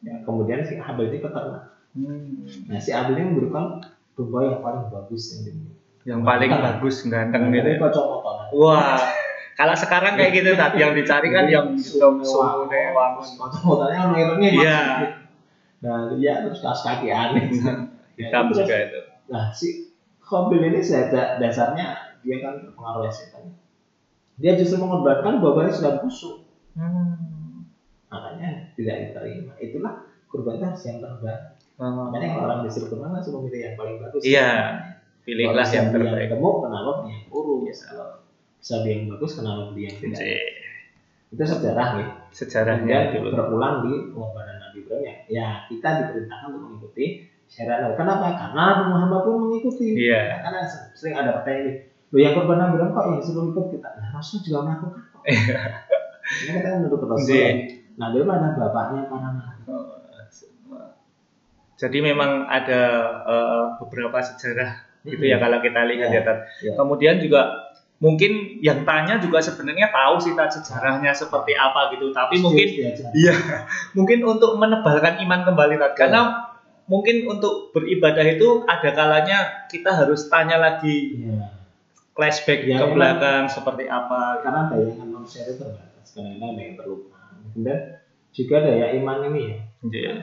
Ya, 0.00 0.14
kemudian 0.22 0.64
si 0.64 0.76
Habil 0.76 1.08
ini 1.08 1.18
peternak. 1.18 1.76
Hmm. 1.92 2.40
Nah 2.66 2.78
si 2.78 2.90
Habil 2.90 3.14
ini 3.14 3.24
memberikan 3.28 3.84
domba 4.14 4.38
yang 4.42 4.58
paling 4.60 4.88
bagus 4.88 5.22
yang 5.30 5.40
dimiliki. 5.44 5.76
Yang 6.02 6.20
paling 6.24 6.50
bagus 6.50 6.96
ganteng 7.04 7.42
gitu 7.50 7.68
Ini 7.68 7.76
ya. 7.76 7.80
Wah, 8.50 8.96
kalau 9.52 9.76
sekarang 9.76 10.12
kayak 10.16 10.32
gitu 10.34 10.50
tadi 10.54 10.76
yang 10.78 10.92
dicari 10.94 11.28
kan 11.28 11.44
yang 11.46 11.66
sumu 11.76 12.24
wangun. 12.90 13.28
Kocok 13.36 13.62
motornya 13.62 13.98
irungnya 14.14 14.50
Iya. 14.50 14.78
Nah 15.80 15.96
dia 16.12 16.32
terus 16.42 16.60
kaos 16.60 16.80
kaki 16.80 17.08
aneh. 17.08 17.44
Hitam 18.18 18.52
juga 18.52 18.76
itu. 18.76 19.00
Nah, 19.28 19.48
si 19.48 19.68
Khobil 20.20 20.60
ini 20.62 20.80
seja- 20.80 21.36
dasarnya 21.36 21.96
dia 22.20 22.36
kan 22.38 22.60
terpengaruh 22.60 23.08
setan. 23.08 23.56
Dia 24.36 24.56
justru 24.56 24.76
mengorbankan 24.76 25.40
bapaknya 25.40 25.72
sudah 25.72 25.92
busuk, 26.00 26.44
Hmm. 26.72 27.29
Makanya 28.10 28.48
tidak 28.74 28.96
diterima. 29.08 29.52
Itulah 29.62 29.94
kurban 30.26 30.58
itu 30.58 30.64
harus 30.66 30.82
yang 30.84 30.98
terbaik. 30.98 31.40
Makanya 31.80 32.26
kalau 32.36 32.44
orang 32.44 32.60
disuruh 32.68 32.88
kurban 32.92 33.10
langsung 33.16 33.40
memilih 33.40 33.60
yang 33.72 33.74
paling 33.78 33.96
bagus. 34.02 34.22
Iya. 34.26 34.50
Pilihlah 35.24 35.64
Kalau 35.64 35.76
yang 35.76 35.86
beli 35.92 36.04
terbaik. 36.04 36.20
Yang 36.26 36.32
gemuk, 36.36 36.56
kenapa 36.64 36.90
beli 37.00 37.10
yang 37.14 37.24
kurus? 37.30 37.62
Iya. 37.62 37.74
Kalau 37.88 38.08
bisa 38.60 38.74
beli 38.82 38.90
yang 38.92 39.02
bagus, 39.08 39.30
kenapa 39.38 39.60
beli 39.72 39.82
yang 39.88 39.96
tidak? 39.96 40.20
Iya. 40.20 40.42
Itu 41.30 41.42
sejarah 41.46 41.88
nih. 41.94 42.08
Sejarahnya 42.34 42.96
Kemudian 43.14 43.22
dulu. 43.22 43.28
berulang 43.38 43.74
di 43.86 43.92
pengorbanan 44.10 44.56
Nabi 44.58 44.76
Ibrahim 44.82 45.04
ya. 45.06 45.14
Ya 45.30 45.48
kita 45.70 45.88
diperintahkan 46.02 46.46
untuk 46.50 46.62
mengikuti 46.66 47.06
syariat. 47.46 47.94
Kenapa? 47.94 48.26
Karena 48.34 48.64
Muhammad 48.90 49.20
pun 49.24 49.34
mengikuti. 49.46 49.86
Iya. 49.94 50.20
Nah, 50.26 50.38
karena 50.42 50.60
sering 50.98 51.14
ada 51.14 51.30
pertanyaan 51.40 51.62
ini. 51.62 51.72
Lo 52.10 52.16
yang 52.18 52.34
korban 52.34 52.58
Nabi 52.58 52.72
Ibrahim 52.74 52.92
kok 52.92 53.04
yang 53.06 53.18
disuruh 53.22 53.44
ikut 53.54 53.66
kita? 53.78 53.88
Nah, 54.02 54.08
Rasul 54.10 54.38
juga 54.42 54.58
melakukan 54.66 55.02
kok. 55.14 55.22
Ini 56.30 56.50
kita 56.50 56.68
menurut 56.82 57.02
Rasul. 57.06 57.30
Iya. 57.30 57.48
Nabi 57.96 58.16
Ibrahim 58.18 58.44
ada 58.44 58.58
bapaknya 58.58 59.00
nabi. 59.08 59.58
Jadi 61.74 61.98
memang 61.98 62.44
ada 62.44 62.82
eh, 63.24 63.64
beberapa 63.80 64.20
sejarah 64.20 64.70
gitu 65.00 65.24
ya 65.24 65.40
kalau 65.40 65.58
kita 65.58 65.80
lihat 65.88 66.12
Iya. 66.12 66.20
ya. 66.20 66.34
Iya. 66.60 66.72
Kemudian 66.76 67.16
juga 67.18 67.72
mungkin 67.96 68.60
yang 68.60 68.84
tanya 68.84 69.16
juga 69.16 69.40
sebenarnya 69.40 69.88
tahu 69.88 70.20
sih 70.20 70.32
Tat 70.32 70.52
sejarahnya 70.52 71.08
seperti 71.10 71.56
apa 71.56 71.88
gitu. 71.90 72.12
Tapi 72.12 72.36
mungkin 72.38 72.68
Iya, 73.10 73.32
mungkin 73.96 74.18
untuk 74.22 74.54
menebalkan 74.54 75.24
iman 75.24 75.40
kembali 75.42 75.74
Tat. 75.78 75.92
Karena 75.96 76.20
mungkin 76.84 77.24
untuk 77.24 77.72
beribadah 77.72 78.28
itu 78.28 78.66
ada 78.66 78.90
kalanya 78.92 79.38
kita 79.66 79.88
harus 79.90 80.28
tanya 80.28 80.60
lagi 80.60 81.16
Iya. 81.16 81.48
flashback 82.12 82.60
Ya, 82.60 82.76
ke 82.76 82.84
memang. 82.84 82.92
belakang 82.92 83.44
seperti 83.48 83.88
apa. 83.88 84.44
Karena 84.44 84.68
bayangan 84.68 85.08
manusia 85.10 85.48
itu 85.48 85.56
terbatas. 85.56 86.08
Kadang-kadang 86.12 86.50
ada 86.50 86.60
yang 86.60 86.76
terlupa. 86.76 87.19
Kemudian 87.52 87.80
juga 88.30 88.56
daya 88.62 88.86
iman 89.00 89.18
ini 89.32 89.40
ya. 89.42 89.58
Iya. 89.90 90.14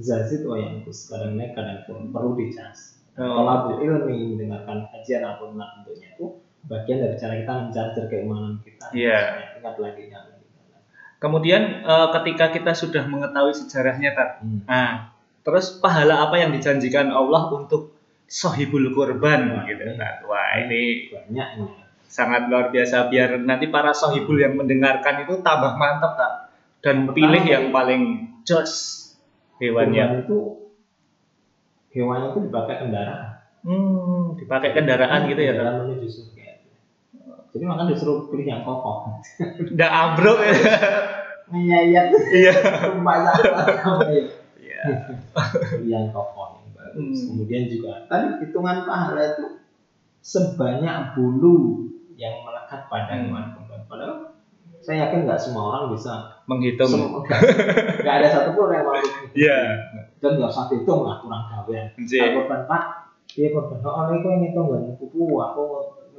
Zazid 0.00 0.46
wa 0.46 0.56
yang 0.56 0.80
kadang-kadang 0.86 1.52
kadang 1.84 2.08
perlu 2.14 2.38
dicas. 2.38 3.00
Oh, 3.18 3.42
Kalau 3.42 3.76
ilmi 3.82 4.32
mendengarkan 4.32 4.88
kajian 4.88 5.20
apa 5.26 5.44
pun 5.44 5.58
bentuknya 5.60 6.08
itu 6.16 6.26
bagian 6.64 6.98
dari 7.04 7.16
cara 7.20 7.34
kita 7.36 7.52
mencarcer 7.68 8.04
keimanan 8.08 8.54
kita. 8.64 8.86
Iya. 8.96 9.20
Ingat 9.60 9.76
lagi, 9.76 10.00
ingat 10.08 10.24
lagi. 10.30 10.44
ingat 10.46 10.66
lagi. 10.72 10.88
Kemudian 11.20 11.62
eh, 11.84 12.08
ketika 12.16 12.46
kita 12.54 12.72
sudah 12.72 13.04
mengetahui 13.04 13.52
sejarahnya 13.52 14.10
Tat. 14.16 14.30
Hmm. 14.40 14.64
Nah, 14.64 15.12
terus 15.44 15.76
pahala 15.80 16.28
apa 16.28 16.40
yang 16.40 16.54
dijanjikan 16.54 17.12
Allah 17.12 17.52
untuk 17.52 17.92
sohibul 18.30 18.94
kurban 18.94 19.52
Wah, 19.52 19.68
gitu. 19.68 19.84
Tat. 20.00 20.24
Wah, 20.24 20.56
ini 20.64 21.12
Banyak 21.12 21.48
ini. 21.60 21.89
Sangat 22.10 22.50
luar 22.50 22.74
biasa 22.74 23.06
biar 23.06 23.38
nanti 23.46 23.70
para 23.70 23.94
sohibul 23.94 24.34
yang 24.34 24.58
mendengarkan 24.58 25.22
itu 25.22 25.38
tambah 25.46 25.78
mantap 25.78 26.18
tak 26.18 26.32
dan 26.82 27.06
Pertama, 27.06 27.14
pilih 27.14 27.44
yang 27.46 27.64
paling 27.70 28.02
jos 28.42 28.72
hewannya 29.62 30.02
Kurban 30.02 30.22
itu 30.26 30.38
hewannya 31.94 32.28
itu 32.34 32.40
dipakai 32.50 32.76
kendaraan. 32.82 33.30
hmm, 33.62 34.24
dipakai 34.42 34.70
kendaraan 34.74 35.20
gitu 35.30 35.38
ya 35.38 35.52
Kendaraan 35.54 35.76
menuju 35.86 36.08
surga. 36.10 36.48
Jadi 37.50 37.64
makanya 37.66 37.90
disuruh 37.94 38.30
pilih 38.30 38.46
yang 38.46 38.62
kokoh. 38.62 39.18
nggak 39.74 39.90
ambruk 39.90 40.38
ya 40.46 40.54
Ngeyayat 41.50 42.06
iya 42.30 42.54
rumah 42.94 43.26
sama 43.26 44.06
ya. 44.10 44.22
Iya. 44.58 44.82
Pilih 45.78 45.90
yang 45.90 46.06
kokoh 46.10 46.58
yang 46.58 46.70
bagus. 46.74 47.18
Hmm. 47.22 47.26
Kemudian 47.34 47.62
juga 47.70 48.06
tadi 48.06 48.26
hitungan 48.42 48.86
pahala 48.86 49.22
itu 49.34 49.46
sebanyak 50.22 51.18
bulu 51.18 51.90
yang 52.20 52.44
melekat 52.44 52.84
pada 52.86 53.16
Hmm. 53.16 53.32
hewan 53.32 53.44
kurban. 53.56 53.80
Padahal 53.88 54.16
saya 54.80 55.08
yakin 55.08 55.24
nggak 55.24 55.40
semua 55.40 55.62
orang 55.72 55.96
bisa 55.96 56.12
menghitung. 56.44 56.92
Nggak. 57.24 57.40
Ada 58.04 58.28
satupun 58.28 58.68
yang 58.68 58.84
mau 58.84 58.96
Iya. 59.32 59.58
dan 60.20 60.36
nggak 60.36 60.52
usah 60.52 60.68
dihitung 60.68 61.08
lah 61.08 61.16
kurang 61.24 61.48
gawean. 61.48 61.86
Kalau 61.96 62.32
korban 62.44 62.60
pak 62.68 62.84
dia 63.32 63.48
korban. 63.50 63.80
Oh 63.80 64.04
ini 64.12 64.20
kok 64.20 64.32
ngitung 64.36 64.66
nggak 64.68 64.96
pupu 65.00 65.24
aku 65.40 65.64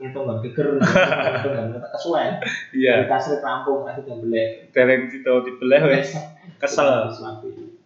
ngitung 0.01 0.25
nggak 0.25 0.38
geger 0.50 0.67
ngitung 0.81 1.53
nggak 1.77 1.91
kesuwen. 1.93 2.34
Iya. 2.74 2.93
Di 3.01 3.08
kasih 3.08 3.38
rampung 3.39 3.86
kasih 3.86 4.01
dan 4.10 4.17
belek. 4.25 4.50
Dereng 4.74 5.01
itu 5.05 5.34
dibelah 5.46 5.81
wes. 5.86 6.17
Kesel. 6.58 7.13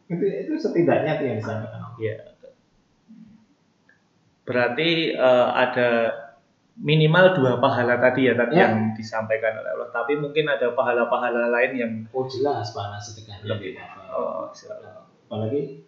Itu 0.07 0.23
itu 0.23 0.53
setidaknya 0.55 1.19
itu 1.19 1.23
yang 1.27 1.37
disampaikan. 1.43 1.81
Iya. 1.99 2.15
Berarti 4.45 4.89
eh, 5.11 5.47
ada 5.51 5.89
minimal 6.75 7.31
dua 7.33 7.57
pahala 7.57 7.95
tadi 7.97 8.27
ya 8.27 8.35
tadi 8.35 8.59
Ya. 8.59 8.67
yang 8.67 8.91
disampaikan 8.93 9.55
oleh 9.55 9.71
Allah. 9.71 9.89
Tapi 9.89 10.19
mungkin 10.19 10.43
ada 10.45 10.75
pahala-pahala 10.75 11.47
lain 11.49 11.71
yang 11.73 11.91
oh 12.11 12.27
jelas 12.27 12.75
pahala 12.75 12.99
sedekahnya 12.99 13.47
Lebih. 13.47 13.79
beda. 13.79 13.83
oh, 14.11 14.47
silakan. 14.51 15.07
apalagi 15.25 15.81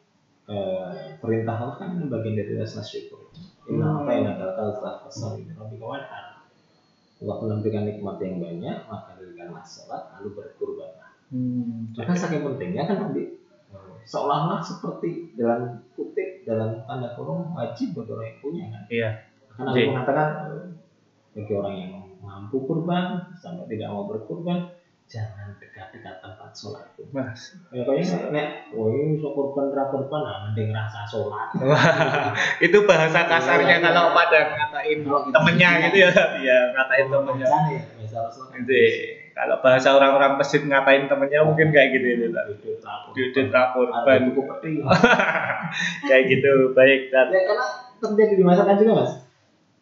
eh, 0.47 0.87
perintah 1.19 1.55
Allah 1.55 1.75
kan 1.77 1.91
bagian 2.07 2.35
dari 2.35 2.53
rasa 2.57 2.79
syukur 2.81 3.27
Inna 3.67 3.99
apa 4.01 4.09
yang 4.15 4.25
ada 4.31 4.55
kata 4.55 4.79
fasal 5.03 5.35
Rabbi 5.37 5.75
Allah 5.77 7.35
memberikan 7.43 7.83
nikmat 7.83 8.15
yang 8.21 8.39
banyak 8.39 8.77
maka 8.87 9.17
berikanlah 9.17 9.61
sholat 9.61 10.03
lalu 10.17 10.29
berkurbanlah 10.33 11.05
Hmm, 11.27 11.91
maka 11.91 12.15
saking 12.15 12.39
pentingnya 12.39 12.87
kan 12.87 13.03
nanti 13.03 13.35
seolah-olah 14.07 14.63
seperti 14.63 15.35
dalam 15.35 15.83
kutip 15.91 16.47
dalam 16.47 16.79
tanda 16.87 17.11
kurung 17.19 17.51
wajib 17.51 17.91
bagi 17.91 18.11
orang 18.15 18.27
yang 18.31 18.39
punya 18.39 18.65
kan 18.71 18.83
Iya. 18.87 19.09
karena 19.51 19.67
aku 19.67 19.87
mengatakan 19.91 20.27
bagi 21.37 21.53
orang 21.53 21.75
yang 21.77 21.91
mampu 22.17 22.57
kurban 22.65 23.21
sampai 23.37 23.69
tidak 23.69 23.93
mau 23.93 24.09
berkurban 24.09 24.73
jangan 25.07 25.55
dekat-dekat 25.55 26.19
tempat 26.19 26.51
sholat 26.51 26.83
itu 26.91 27.07
Mas. 27.15 27.55
ya 27.71 27.79
kayaknya 27.87 28.27
nek 28.27 28.47
oh 28.75 28.91
ini 28.91 29.15
so 29.15 29.31
kurban 29.31 29.71
ra 29.71 29.87
kurban 29.87 30.19
nah 30.19 30.37
mending 30.43 30.75
rasa 30.75 31.07
sholat 31.07 31.47
itu 32.59 32.75
bahasa 32.83 33.23
kasarnya 33.23 33.69
Iya, 33.69 33.77
iya. 33.79 33.85
kalau 33.87 34.11
pada 34.11 34.39
ngatain 34.51 34.99
kita- 35.07 35.31
temennya 35.31 35.69
gitu 35.87 35.97
ya, 36.03 36.11
iya 36.43 36.57
ngatain 36.75 37.07
temennya. 37.07 37.47
Ya, 37.47 38.19
Rasul 38.19 38.43
kan. 38.49 38.59
Gitu. 38.59 38.75
Kalau 39.31 39.61
bahasa 39.61 39.93
orang-orang 39.93 40.33
masjid 40.35 40.59
ngatain 40.59 41.05
temennya 41.05 41.39
mungkin 41.45 41.69
kayak 41.69 41.93
gitu 41.93 42.05
itu. 42.17 42.27
Tat. 42.81 43.13
Duduk 43.13 43.53
rapor. 43.53 43.87
Kayak 46.03 46.23
gitu. 46.27 46.53
Baik, 46.73 47.13
Tat. 47.13 47.27
Ya 47.29 47.41
karena 47.45 47.65
terjadi 47.99 48.33
di 48.33 48.43
masyarakat 48.43 48.75
juga 48.81 48.93
mas. 49.03 49.11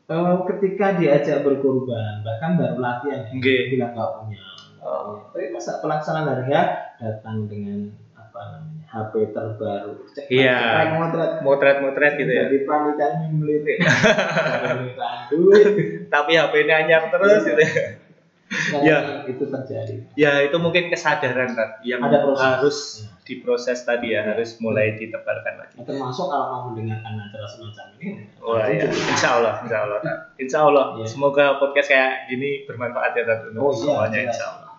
Eh, 0.05 0.35
ketika 0.53 1.01
diajak 1.01 1.41
berkurban, 1.41 2.21
bahkan 2.21 2.61
baru 2.61 2.77
latihan, 2.77 3.25
dia 3.41 3.73
bilang 3.73 3.89
nggak 3.97 4.09
punya. 4.21 4.37
Oh. 4.85 5.17
Tapi 5.33 5.49
masa 5.49 5.81
pelaksanaan 5.81 6.29
hari 6.29 6.53
ya 6.53 6.93
datang 7.01 7.49
dengan 7.49 7.89
apa 8.13 8.37
namanya 8.53 8.85
HP 8.85 9.33
terbaru. 9.33 10.05
Cek, 10.13 10.29
Iya. 10.29 10.57
cekrek, 10.61 10.89
ngotret. 10.93 11.31
Motret-motret 11.41 12.13
gitu 12.21 12.31
ya. 12.37 12.45
Jadi 12.45 12.57
panitia 12.69 13.07
ini 13.17 13.27
melirik. 13.33 13.77
Duit. 15.33 15.65
Tapi 16.05 16.31
HP-nya 16.37 16.85
anyar 16.85 17.09
terus 17.09 17.41
gitu 17.41 17.57
ya. 17.65 18.04
Nah, 18.45 18.77
Iya. 18.77 18.97
Itu 19.25 19.49
terjadi. 19.49 20.05
Ya 20.13 20.37
itu 20.39 20.53
mungkin 20.55 20.87
kesadaran 20.87 21.51
Tat, 21.51 21.81
yang 21.81 21.97
Ada 21.99 22.21
proses. 22.21 22.45
harus 22.45 22.77
Ya. 22.95 23.09
diproses 23.25 23.77
tadi 23.81 24.07
ya, 24.11 24.21
harus 24.23 24.57
mulai 24.59 24.93
ditebarkan 24.93 25.53
lagi. 25.57 25.73
Nah, 25.75 25.83
termasuk 25.83 26.25
kalau 26.25 26.45
mau 26.47 26.61
mendengarkan 26.69 27.17
acara 27.19 27.47
semacam 27.47 27.85
ini 27.97 28.21
Wah 28.37 28.69
ya, 28.69 28.85
insya 28.85 29.29
Allah, 29.35 29.53
insya 29.59 29.77
Allah, 29.81 29.97
Tat. 29.99 30.17
insya 30.37 30.59
Allah. 30.61 30.85
Iya. 30.95 31.05
Semoga 31.07 31.57
podcast 31.57 31.89
kayak 31.89 32.11
gini 32.27 32.49
bermanfaat 32.63 33.11
ya 33.11 33.23
Tat 33.23 33.39
untuk 33.47 33.59
Oh, 33.59 33.71
iya, 33.71 33.79
semuanya, 33.79 34.13
jelas. 34.15 34.29
insya 34.29 34.45
Allah. 34.47 34.71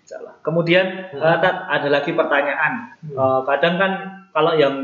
Insya 0.00 0.14
Allah. 0.16 0.34
Kemudian 0.40 0.84
Hmm. 1.10 1.18
eh, 1.20 1.36
Tat 1.40 1.56
ada 1.68 1.88
lagi 1.88 2.10
pertanyaan. 2.12 2.72
Hmm. 3.00 3.14
Eh, 3.16 3.40
kadang 3.44 3.74
kan 3.76 3.92
kalau 4.30 4.54
yang 4.54 4.74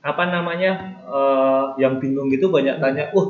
apa 0.00 0.22
namanya 0.26 0.72
eh, 1.04 1.64
yang 1.76 2.00
bingung 2.00 2.26
gitu 2.26 2.48
banyak 2.48 2.78
tanya, 2.78 3.12
uh 3.12 3.28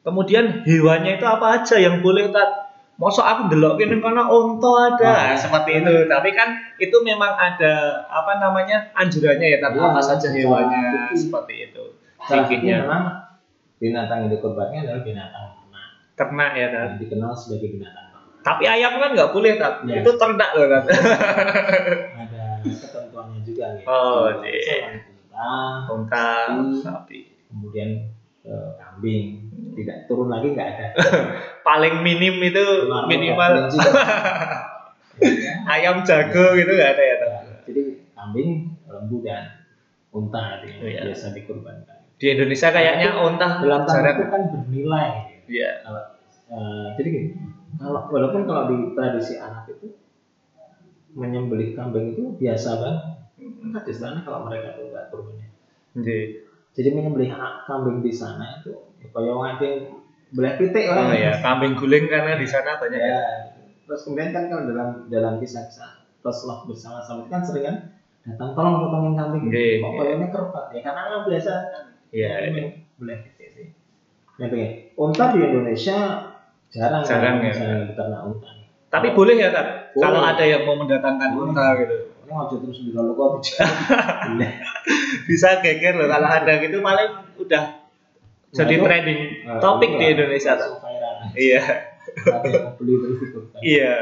kemudian 0.00 0.62
hewannya 0.62 1.16
itu 1.16 1.26
apa 1.26 1.58
aja 1.58 1.74
yang 1.76 1.98
boleh 1.98 2.30
Tat? 2.30 2.70
Mosok 3.00 3.24
aku 3.24 3.40
ndelok 3.48 3.80
kene 3.80 3.98
kono 3.98 4.22
unta 4.28 4.70
ada 4.94 5.32
Oh, 5.32 5.34
seperti 5.34 5.80
itu. 5.80 5.94
Tapi 6.06 6.28
kan 6.36 6.48
itu 6.76 6.96
memang 7.02 7.32
ada 7.34 8.04
apa 8.06 8.38
namanya 8.38 8.92
anjurannya 8.94 9.48
ya, 9.48 9.58
tapi 9.58 9.80
Ya, 9.80 9.90
apa 9.90 10.00
saja 10.00 10.28
hewannya 10.30 11.10
seperti 11.16 11.72
itu. 11.72 11.84
Fikihnya 12.22 12.86
memang 12.86 13.02
binatang 13.82 14.28
yang 14.28 14.30
dikorbankan 14.30 14.86
adalah 14.86 15.02
binatang 15.02 15.44
ternak 15.58 15.88
ternak 16.14 16.50
ya 16.54 16.66
kan. 16.70 16.88
dikenal 17.00 17.32
sebagai 17.34 17.68
binatang 17.74 18.06
ternak. 18.14 18.22
Tapi 18.44 18.62
ayam 18.70 18.92
kan 18.94 19.10
nggak 19.10 19.32
boleh 19.34 19.52
kan. 19.58 19.72
Ya. 19.88 19.98
Itu 20.04 20.10
ternak 20.14 20.50
loh 20.54 20.66
kan. 20.70 20.82
Ada 20.86 22.42
ketentuannya 22.62 23.40
juga 23.42 23.64
nih. 23.74 23.82
Oh, 23.82 24.30
Kalau 24.30 24.46
iya. 24.46 24.86
unta, 25.32 25.50
Unta, 25.90 26.26
Sapi. 26.46 26.78
sapi. 26.78 27.20
kemudian 27.50 27.90
eh, 28.42 28.68
kambing, 28.78 29.51
tidak 29.72 29.96
turun 30.06 30.28
lagi 30.28 30.52
nggak 30.52 30.68
ada. 30.68 30.86
Paling 31.68 32.04
minim 32.04 32.36
itu 32.40 32.64
Marmut, 32.88 33.08
minimal. 33.10 33.50
Ya, 33.70 33.82
ayam 35.78 36.02
jago 36.02 36.56
gitu 36.56 36.70
nggak 36.72 36.90
ada 36.96 37.02
ya. 37.02 37.16
Ya. 37.20 37.40
Jadi 37.68 37.82
kambing, 38.12 38.50
lembu 38.88 39.22
dan 39.24 39.62
unta 40.12 40.60
yang 40.64 40.82
Oh, 40.82 40.88
iya. 40.88 41.00
biasa 41.08 41.32
dikorbankan. 41.32 41.98
Di 42.20 42.26
Indonesia 42.38 42.68
kayaknya 42.70 43.08
unta 43.18 43.48
Dalam 43.64 43.82
tanah 43.88 44.12
itu 44.14 44.24
kan 44.30 44.42
bernilai. 44.52 45.10
Iya. 45.48 45.70
Kalau 45.82 46.02
eh, 46.52 46.86
jadi 47.00 47.08
gini, 47.08 47.28
kalau 47.80 48.00
walaupun 48.12 48.42
kalau 48.46 48.62
di 48.70 48.78
tradisi 48.94 49.40
anak 49.40 49.66
itu 49.72 49.88
menyembelih 51.12 51.76
kambing 51.76 52.16
itu 52.16 52.36
biasa 52.40 52.68
banget. 52.80 53.04
Enggak 53.42 53.84
di 53.88 53.94
sana 53.94 54.22
kalau 54.22 54.46
mereka 54.46 54.78
tuh 54.78 54.92
nggak 54.92 55.06
kurbannya. 55.10 55.48
Jadi, 55.98 56.18
Jadi 56.72 56.88
menyembelih 56.96 57.30
kambing 57.68 58.00
di 58.00 58.12
sana 58.12 58.60
itu 58.60 58.72
kayak 59.12 59.32
orang 59.32 59.56
yang 59.60 59.76
belah 60.32 60.54
pitik 60.56 60.84
oh 60.88 60.96
orang. 60.96 61.12
ya, 61.12 61.32
kambing 61.44 61.72
guling 61.76 62.08
karena 62.08 62.40
di 62.40 62.48
sana 62.48 62.80
banyak 62.80 62.96
ya. 63.00 63.12
Ya. 63.12 63.24
Terus 63.84 64.00
kemudian 64.08 64.32
kan 64.32 64.44
kalau 64.48 64.64
dalam 64.72 64.88
dalam 65.12 65.34
kisah-kisah 65.36 66.08
Rasulullah 66.24 66.64
bersama-sama 66.64 67.26
itu 67.26 67.30
kan 67.30 67.42
sering 67.44 67.64
kan 67.68 67.76
datang 68.24 68.50
tolong 68.56 68.74
potongin 68.88 69.12
kambing. 69.18 69.42
Iya, 69.52 69.84
Kok 69.84 69.90
iya. 69.92 69.98
kayaknya 70.00 70.26
kerupat 70.32 70.64
ya 70.72 70.80
karena 70.80 71.00
kan 71.04 71.20
biasa 71.28 71.52
kan 71.68 71.84
Iya, 72.12 72.32
iya. 72.48 72.64
belah 72.96 73.18
pitik 73.20 73.48
sih. 73.52 73.66
Nah, 74.40 74.48
unta 74.96 75.24
di 75.36 75.38
Indonesia 75.44 75.96
jarang 76.72 77.02
Jarang 77.04 77.36
kan 77.38 77.44
ya. 77.44 77.52
misalnya 77.52 77.76
diternak 77.92 78.20
unta. 78.24 78.48
Tapi 78.92 79.08
boleh 79.12 79.36
ya 79.36 79.48
kan? 79.52 79.66
Kalau 79.92 80.20
ada 80.24 80.44
yang 80.44 80.64
mau 80.64 80.76
mendatangkan 80.80 81.30
unta 81.36 81.64
gitu. 81.80 81.96
Ini 82.24 82.30
ngajak 82.32 82.58
terus 82.64 82.78
di 82.80 82.92
lalu 82.96 83.12
kok. 83.20 83.30
Bisa 85.28 85.60
geger 85.60 85.94
loh 86.00 86.08
kalau 86.08 86.28
ada 86.28 86.52
gitu 86.60 86.80
paling 86.80 87.10
udah 87.36 87.81
jadi 88.52 88.74
itu- 88.76 88.84
trending 88.84 89.20
Nah, 89.48 89.58
topik 89.58 89.90
di 89.96 90.06
Indonesia. 90.12 90.52
Viral. 90.54 91.16
Iya, 91.32 91.62
iya, 93.62 93.94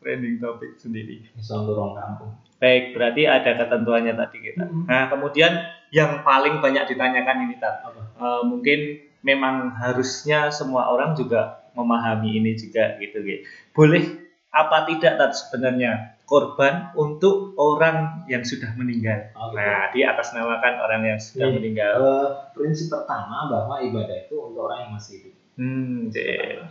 trending 0.00 0.38
topik 0.38 0.78
sendiri. 0.78 1.26
Dorong 1.40 1.96
kampung. 1.96 2.30
Baik, 2.60 2.92
berarti 2.92 3.24
ada 3.24 3.56
ketentuannya 3.56 4.12
tadi 4.14 4.38
kita. 4.44 4.64
Mhm. 4.68 4.84
Nah, 4.84 5.08
kemudian 5.08 5.52
yang 5.90 6.20
paling 6.20 6.60
banyak 6.60 6.86
ditanyakan 6.86 7.48
ini 7.48 7.56
Tat. 7.56 7.80
Apa? 7.82 8.00
Eh, 8.20 8.42
mungkin 8.44 8.80
memang 9.24 9.72
harusnya 9.74 10.52
semua 10.52 10.92
orang 10.92 11.16
juga 11.16 11.64
memahami 11.72 12.36
ini 12.36 12.52
juga 12.54 13.00
gitu 13.00 13.24
gitu. 13.24 13.42
Boleh 13.72 14.04
apa 14.52 14.84
tidak 14.86 15.16
Tat 15.16 15.32
sebenarnya 15.32 16.19
korban 16.30 16.94
untuk 16.94 17.58
orang 17.58 18.22
yang 18.30 18.46
sudah 18.46 18.70
meninggal. 18.78 19.34
Oh, 19.34 19.50
gitu. 19.50 19.58
Nah, 19.58 19.90
di 19.90 20.00
atas 20.06 20.30
namakan 20.30 20.74
orang 20.78 21.02
yang 21.02 21.18
sudah 21.18 21.50
meninggal. 21.50 21.92
Eh, 21.98 22.28
prinsip 22.54 22.86
pertama 22.86 23.50
bahwa 23.50 23.82
ibadah 23.82 24.30
itu 24.30 24.38
untuk 24.38 24.70
orang 24.70 24.86
yang 24.86 24.92
masih 24.94 25.14
hidup. 25.18 25.34
Hmm, 25.58 26.06
pertama. 26.06 26.66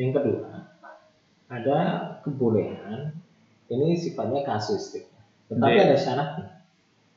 Yang 0.00 0.10
kedua, 0.16 0.48
ada 1.52 1.78
kebolehan. 2.24 3.12
Ini 3.68 3.92
sifatnya 3.92 4.40
kasuistik. 4.48 5.04
Tetapi 5.52 5.76
ada 5.76 5.96
syaratnya. 6.00 6.48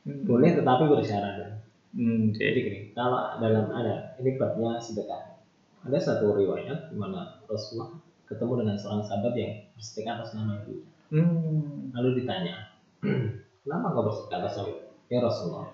Hmm. 0.04 0.28
Boleh 0.28 0.52
tetapi 0.60 0.84
bersyarat. 0.92 1.64
Hmm, 1.96 2.36
Jadi 2.36 2.58
gini, 2.60 2.80
kalau 2.92 3.40
dalam 3.40 3.72
ada 3.72 4.12
ini 4.20 4.36
babnya 4.36 4.76
sedekah. 4.76 5.40
Ada 5.88 5.96
satu 5.96 6.36
riwayat 6.36 6.92
di 6.92 6.96
mana 7.00 7.40
Rasulullah 7.48 7.96
ketemu 8.28 8.60
dengan 8.60 8.76
seorang 8.76 9.02
sahabat 9.08 9.32
yang 9.40 9.52
bersedekah 9.72 10.20
atas 10.20 10.36
nama 10.36 10.60
ibu. 10.68 10.84
Hmm. 11.08 11.92
Lalu 11.92 12.22
ditanya, 12.22 12.54
kenapa 13.64 13.86
kau 13.96 14.04
bersedekah 14.08 14.38
ibu? 14.44 14.72
Ya 15.08 15.18
Rasulullah, 15.24 15.72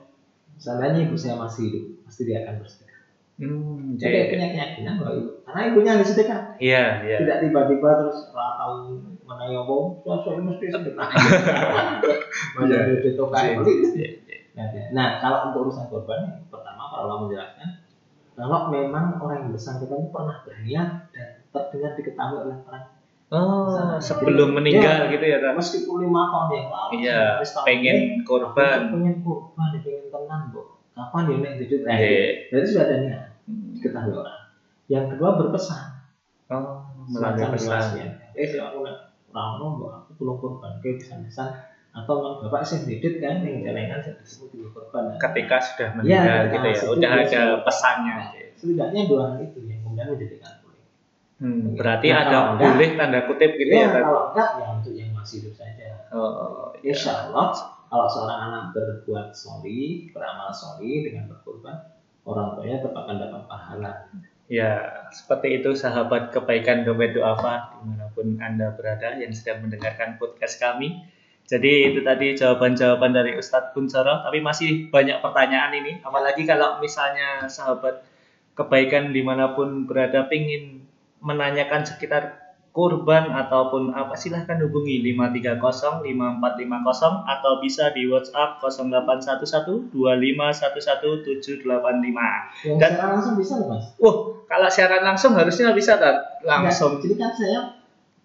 seandainya 0.59 1.11
ibu 1.11 1.15
saya 1.19 1.35
masih 1.39 1.63
hidup, 1.71 1.85
pasti 2.07 2.23
dia 2.27 2.47
akan 2.47 2.63
bersedekah. 2.63 3.01
Hmm, 3.35 3.99
Jadi 3.99 4.15
dia 4.15 4.23
deh. 4.23 4.31
punya 4.31 4.49
keyakinan 4.55 4.95
bahwa 5.03 5.13
ibu, 5.19 5.31
karena 5.43 5.61
ibunya 5.67 5.91
yang 5.99 6.07
sedekah. 6.07 6.41
Iya, 6.63 6.85
iya. 7.03 7.17
Tidak 7.19 7.39
tiba-tiba 7.51 7.89
terus 7.99 8.19
yang 9.51 9.67
mau, 9.67 9.99
ya 10.07 10.15
saya 10.23 10.39
mesti 10.39 10.67
sedekah. 10.71 11.09
Iya. 12.65 12.79
dia 13.03 13.13
tokai 13.19 13.59
Iya, 13.59 14.09
iya, 14.55 14.65
iya. 14.71 14.85
Nah, 14.95 15.19
kalau 15.19 15.51
untuk 15.51 15.67
urusan 15.67 15.91
korban, 15.91 16.47
pertama 16.47 16.87
para 16.95 17.03
ulama 17.11 17.27
menjelaskan 17.27 17.83
kalau 18.35 18.67
memang 18.75 19.15
orang 19.23 19.47
yang 19.47 19.51
bersangkutan 19.55 20.03
itu 20.03 20.11
pernah 20.11 20.43
berniat 20.43 20.91
dan 21.15 21.29
terdengar 21.55 21.95
diketahui 21.95 22.39
oleh 22.51 22.59
orang 22.67 22.85
Oh, 23.29 23.97
sebelum 23.99 24.53
meninggal 24.53 25.09
gitu 25.09 25.25
ya, 25.25 25.41
Tat? 25.41 25.57
meskipun 25.57 25.97
lima 26.03 26.29
tahun 26.29 26.49
yang 26.53 26.69
lalu 26.69 26.93
Iya, 27.01 27.21
pengen 27.65 27.97
eh, 27.97 28.23
korban. 28.23 28.79
pengen 28.93 29.15
korban 29.21 29.69
pengen 29.75 30.05
tenang 30.07 30.43
bu 30.53 30.61
kapan 30.93 31.23
dia 31.27 31.37
naik 31.41 31.57
hidup 31.59 31.81
Iya. 31.83 32.23
jadi 32.53 32.65
sudah 32.65 32.85
ada 32.85 32.97
niat 33.01 33.23
diketahui 33.75 34.15
orang 34.15 34.39
yang 34.87 35.05
kedua 35.09 35.31
berpesan 35.35 35.83
Oh, 36.47 36.85
melalui 37.03 37.41
semacam 37.41 37.49
pesan. 37.57 37.81
wasiat. 37.81 38.11
eh 38.33 38.47
si 38.47 38.57
aku 38.57 38.79
nak 38.81 38.97
rano 39.29 39.67
bu 39.75 39.85
aku 39.89 40.11
tolong 40.15 40.39
korban 40.39 40.73
ke 40.79 41.01
pesan-pesan 41.01 41.49
atau 41.91 42.15
memang 42.15 42.35
bapak 42.41 42.63
sih 42.63 42.85
didit 42.85 43.19
kan 43.19 43.41
yang 43.41 43.65
jalankan 43.65 43.99
saya 43.99 44.15
disebut 44.21 44.49
juga 44.53 44.69
korban 44.77 45.17
Ketika 45.17 45.57
sudah 45.59 45.89
Iya, 45.89 45.97
meninggal 45.97 46.37
ketika 46.45 46.53
gitu 46.53 46.67
ya, 46.67 46.71
masih 46.71 46.87
udah 46.93 47.11
hidup, 47.11 47.25
ada 47.25 47.35
ya, 47.35 47.57
pesannya. 47.65 48.15
setidaknya 48.55 49.01
dua 49.09 49.23
hal 49.27 49.37
itu 49.41 49.59
yang 49.65 49.81
kemudian 49.83 50.07
menjadikan 50.13 50.53
Hmm, 51.45 51.77
berarti 51.77 52.09
Nah, 52.09 52.19
ada 52.25 52.39
enggak- 52.57 52.57
boleh 52.57 52.89
tanda 52.97 53.21
kutip 53.29 53.51
gitu 53.61 53.69
ya, 53.69 53.85
ya, 53.85 53.89
Tat? 53.93 54.01
kalau 54.01 54.23
enggak 54.33 54.49
ya 54.57 54.67
untuk 54.73 54.93
yang 54.97 55.11
masih 55.13 55.37
hidup 55.45 55.55
saja 55.55 55.87
Oh, 56.09 56.73
iya. 56.81 56.95
Insya 56.97 57.13
Allah 57.29 57.53
kalau 57.85 58.07
seorang 58.09 58.41
anak 58.49 58.65
berbuat 58.73 59.29
soli, 59.31 60.09
beramal 60.11 60.49
soli 60.49 61.05
dengan 61.05 61.29
berkorban, 61.29 61.75
orang 62.25 62.57
tuanya 62.57 62.81
tetap 62.81 62.97
akan 62.97 63.17
dapat 63.21 63.43
pahala. 63.45 63.93
Ya, 64.47 64.73
seperti 65.11 65.59
itu 65.59 65.73
sahabat 65.73 66.31
kebaikan 66.31 66.83
dompet 66.83 67.13
duafa 67.13 67.77
di 67.77 67.93
mana 67.93 68.07
pun 68.11 68.39
Anda 68.39 68.73
berada 68.73 69.17
yang 69.17 69.31
sedang 69.31 69.65
mendengarkan 69.65 70.17
podcast 70.17 70.57
kami. 70.57 71.03
Jadi 71.45 71.93
itu 71.93 72.01
tadi 72.01 72.33
jawaban-jawaban 72.33 73.13
dari 73.13 73.37
Ustadz 73.37 73.73
Kuncoro, 73.73 74.23
tapi 74.23 74.41
masih 74.41 74.89
banyak 74.89 75.21
pertanyaan 75.21 75.73
ini. 75.75 76.01
Apalagi 76.01 76.45
kalau 76.45 76.79
misalnya 76.79 77.45
sahabat 77.47 78.01
kebaikan 78.53 79.11
di 79.11 79.21
mana 79.21 79.53
pun 79.53 79.85
berada 79.85 80.25
pingin 80.25 80.84
menanyakan 81.25 81.83
sekitar 81.83 82.45
kurban 82.71 83.31
ataupun 83.31 83.95
apa 83.95 84.13
silahkan 84.13 84.59
hubungi 84.59 84.99
530 85.07 86.03
5450 86.03 87.23
atau 87.25 87.53
bisa 87.63 87.95
di 87.95 88.11
WhatsApp 88.11 88.59
0811 88.59 89.95
2511 89.95 91.23
785. 91.23 91.65
Yang 92.67 92.77
Dan- 92.83 92.93
secara 92.99 93.11
langsung 93.15 93.35
bisa 93.39 93.53
loh 93.57 93.69
mas. 93.71 93.95
Wah, 93.97 94.17
kalau 94.45 94.69
siaran 94.69 95.03
langsung 95.03 95.33
harusnya 95.33 95.71
bisa 95.71 95.97
Tat. 95.97 96.43
langsung. 96.43 96.99
Jadi 96.99 97.15
kan 97.15 97.31
saya 97.31 97.79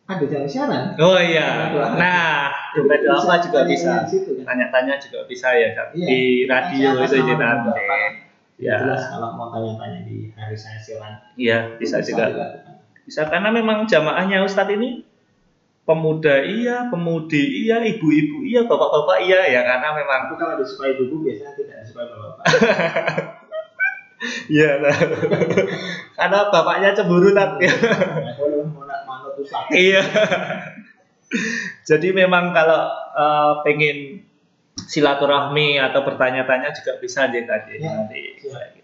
ada 0.10 0.26
yang 0.26 0.50
siaran. 0.50 0.98
Oh 0.98 1.22
iya. 1.22 1.70
Nah, 1.94 2.50
dompet 2.74 3.06
Bisa 3.06 3.22
apa 3.22 3.36
juga 3.46 3.60
bisa. 3.70 4.02
kan. 4.02 4.10
Tanya-tanya 4.50 4.98
juga 4.98 5.30
bisa 5.30 5.54
ya. 5.54 5.70
Iya. 5.70 5.86
di 5.94 6.22
radio 6.50 6.90
itu 6.98 7.22
jadi 7.22 7.34
nanti. 7.38 7.70
Ya. 8.58 8.82
Jelas 8.82 9.14
kalau 9.14 9.38
mau 9.38 9.54
tanya-tanya 9.54 10.02
di 10.04 10.34
hari 10.34 10.58
saya 10.58 10.82
siaran. 10.82 11.22
Iya, 11.38 11.78
bisa 11.78 12.02
juga. 12.02 12.26
Bisa 13.10 13.26
karena 13.26 13.50
memang 13.50 13.90
jamaahnya 13.90 14.46
Ustadz 14.46 14.78
ini 14.78 15.02
pemuda 15.82 16.46
iya, 16.46 16.86
pemudi 16.94 17.66
iya, 17.66 17.82
ibu-ibu 17.82 18.46
iya, 18.46 18.70
bapak-bapak 18.70 19.26
iya 19.26 19.42
ya 19.50 19.66
karena 19.66 19.98
memang 19.98 20.30
Tapi 20.30 20.38
kalau 20.38 20.56
disukai 20.62 20.94
ibu 20.94 21.26
biasanya 21.26 21.58
tidak 21.58 21.82
disukai 21.82 22.06
bapak. 22.06 22.46
iya 24.54 24.70
Tat. 24.78 25.10
karena 26.14 26.40
bapaknya 26.54 26.90
cemburu 26.94 27.34
Tat. 27.34 27.58
Tuh 27.58 29.46
sakit. 29.50 29.74
Iya. 29.74 30.04
Jadi 31.90 32.08
memang 32.14 32.54
kalau 32.54 32.86
eh, 33.18 33.54
pengen 33.66 33.98
silaturahmi 34.78 35.82
atau 35.82 36.06
bertanya-tanya 36.06 36.70
juga 36.78 37.02
bisa 37.02 37.26
tadi 37.26 37.82
Ya, 37.82 37.90
nanti 37.98 38.38
siap. 38.38 38.79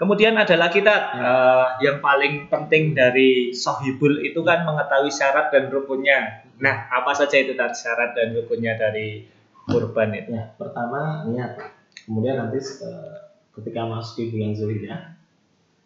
Kemudian 0.00 0.32
ada 0.32 0.56
lagi 0.56 0.80
Tat, 0.80 1.12
Ya. 1.12 1.20
eh, 1.20 1.66
yang 1.84 2.00
paling 2.00 2.48
penting 2.48 2.96
dari 2.96 3.52
sohibul 3.52 4.24
itu 4.24 4.40
kan 4.40 4.64
mengetahui 4.64 5.12
syarat 5.12 5.52
dan 5.52 5.68
rukunnya. 5.68 6.48
Nah, 6.56 6.88
apa 6.88 7.12
saja 7.12 7.36
itu 7.36 7.52
Tat 7.52 7.76
syarat 7.76 8.16
dan 8.16 8.32
rukunnya 8.32 8.80
dari 8.80 9.28
kurban 9.68 10.16
itu? 10.16 10.32
Ya, 10.32 10.56
pertama 10.56 11.28
niat. 11.28 11.60
Kemudian 12.08 12.40
nanti 12.40 12.56
eh, 12.58 13.16
ketika 13.52 13.84
masuk 13.84 14.16
di 14.16 14.24
bulan 14.32 14.56
Zulhijjah, 14.56 15.00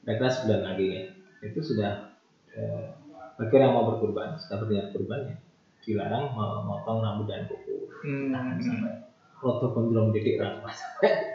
kira 0.06 0.30
sebulan 0.30 0.62
lagi 0.62 0.86
ya, 0.86 1.02
itu 1.42 1.58
sudah 1.58 2.14
eh, 2.54 2.86
bagi 3.34 3.50
orang 3.50 3.66
yang 3.66 3.74
mau 3.74 3.86
berkurban 3.90 4.38
sudah 4.38 4.62
berniat 4.62 4.94
kurban 4.94 5.20
ya 5.26 5.36
dilarang 5.82 6.32
memotong 6.32 7.02
rambut 7.02 7.26
dan 7.26 7.44
kuku 7.50 7.90
Hmm. 8.04 8.30
Jangan 8.30 8.56
sampai 8.60 8.94
roto 9.44 9.66
gondrong 9.70 10.08
didik 10.10 10.40
rambut 10.40 10.72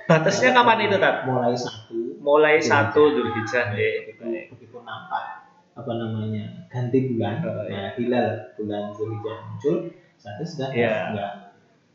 Batasnya 0.09 0.49
kapan 0.51 0.89
itu, 0.89 0.97
Tat? 0.97 1.15
mulai 1.23 1.53
satu 1.53 2.17
Mulai 2.19 2.57
satu 2.57 3.01
Dzulhijjah 3.13 3.71
begitu, 3.71 4.25
begitu 4.49 4.77
nampak 4.81 5.45
apa 5.71 5.91
namanya 5.95 6.67
ganti 6.67 7.07
bulan 7.07 7.39
Oh, 7.39 7.63
iya. 7.63 7.71
nah, 7.71 7.89
hilal 7.95 8.27
bulan 8.57 8.91
Zulhijjah 8.91 9.37
muncul 9.45 9.75
satu 10.17 10.41
sudah 10.43 10.69
Iya. 10.73 11.15
nggak 11.15 11.31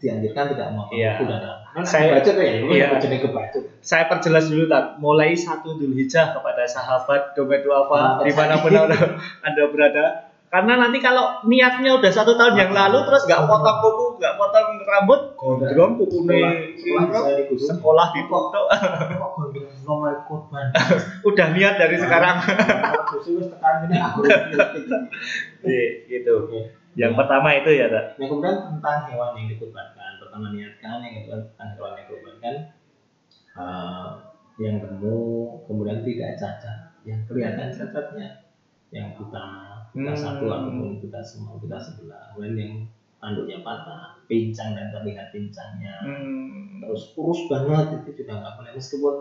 dianjurkan 0.00 0.44
tidak 0.54 0.68
mau 0.72 0.88
Iya. 0.88 1.20
Kan 1.74 1.82
Saya- 1.82 2.14
baca 2.16 2.30
ya, 2.38 2.62
iya. 2.64 2.86
baca 2.88 3.02
kebaca. 3.04 3.58
Saya 3.82 4.06
perjelas 4.06 4.46
dulu, 4.46 4.70
Tat. 4.70 4.96
Mulai 4.96 5.34
satu 5.34 5.74
Dzulhijjah 5.74 6.30
kepada 6.32 6.62
sahabat 6.64 7.34
dompet 7.34 7.60
duafa 7.60 7.98
Ah, 7.98 8.12
di 8.22 8.30
mana 8.30 8.54
pun 8.56 8.70
anda, 8.78 8.96
anda 9.42 9.62
berada. 9.68 10.04
Karena 10.54 10.86
nanti 10.86 11.02
kalau 11.02 11.42
niatnya 11.50 11.98
udah 11.98 12.12
satu 12.14 12.38
tahun 12.38 12.54
yang 12.54 12.70
lalu 12.70 13.02
terus 13.10 13.26
nggak 13.26 13.42
potong 13.42 13.78
kuku, 13.82 14.06
nggak 14.22 14.34
potong 14.38 14.66
rambut, 14.86 15.20
gondrong 15.34 15.98
kuku 15.98 16.18
Sekolah, 17.58 18.14
di 18.14 18.22
foto 18.30 18.70
nomor 19.82 20.14
korban. 20.30 20.70
udah 21.28 21.46
niat 21.58 21.74
dari 21.74 21.98
sekarang. 21.98 22.38
Tekan 22.38 23.74
ini 23.90 23.96
aku. 23.98 24.20
Iya, 25.64 26.06
gitu. 26.06 26.54
Yang 26.94 27.18
pertama 27.18 27.50
itu 27.58 27.74
ya, 27.74 27.90
Tak. 27.90 28.14
Nah 28.20 28.26
kemudian 28.30 28.56
tentang 28.70 29.10
hewan 29.10 29.34
yang 29.34 29.48
dikurbankan, 29.50 30.22
pertama 30.22 30.54
niatkan 30.54 31.02
yang 31.02 31.14
kedua 31.24 31.36
tentang 31.50 31.68
hewan 31.74 31.90
yang 31.98 32.02
dikurbankan, 32.06 32.54
eh, 33.58 34.08
yang 34.62 34.76
gemuk, 34.78 35.66
kemudian 35.66 35.98
tidak 36.06 36.30
cacat, 36.38 36.78
yang 37.02 37.18
kelihatan 37.26 37.74
cacatnya, 37.74 38.43
yang 38.94 39.10
buta, 39.18 39.44
buta 39.90 40.12
Hmm. 40.14 40.22
satu 40.22 40.44
ataupun 40.46 41.02
buta 41.02 41.20
semua, 41.20 41.58
buta 41.58 41.74
sebelah, 41.76 42.30
kemudian 42.30 42.54
yang 42.54 42.74
tanduknya 43.18 43.58
patah, 43.66 44.22
pincang 44.30 44.78
dan 44.78 44.94
terlihat 44.94 45.34
pincangnya, 45.34 45.98
Hmm. 45.98 46.78
terus 46.78 47.10
kurus 47.12 47.50
banget 47.50 47.98
itu 48.06 48.22
juga 48.22 48.38
nggak 48.38 48.54
boleh 48.54 48.72
meskipun 48.78 49.14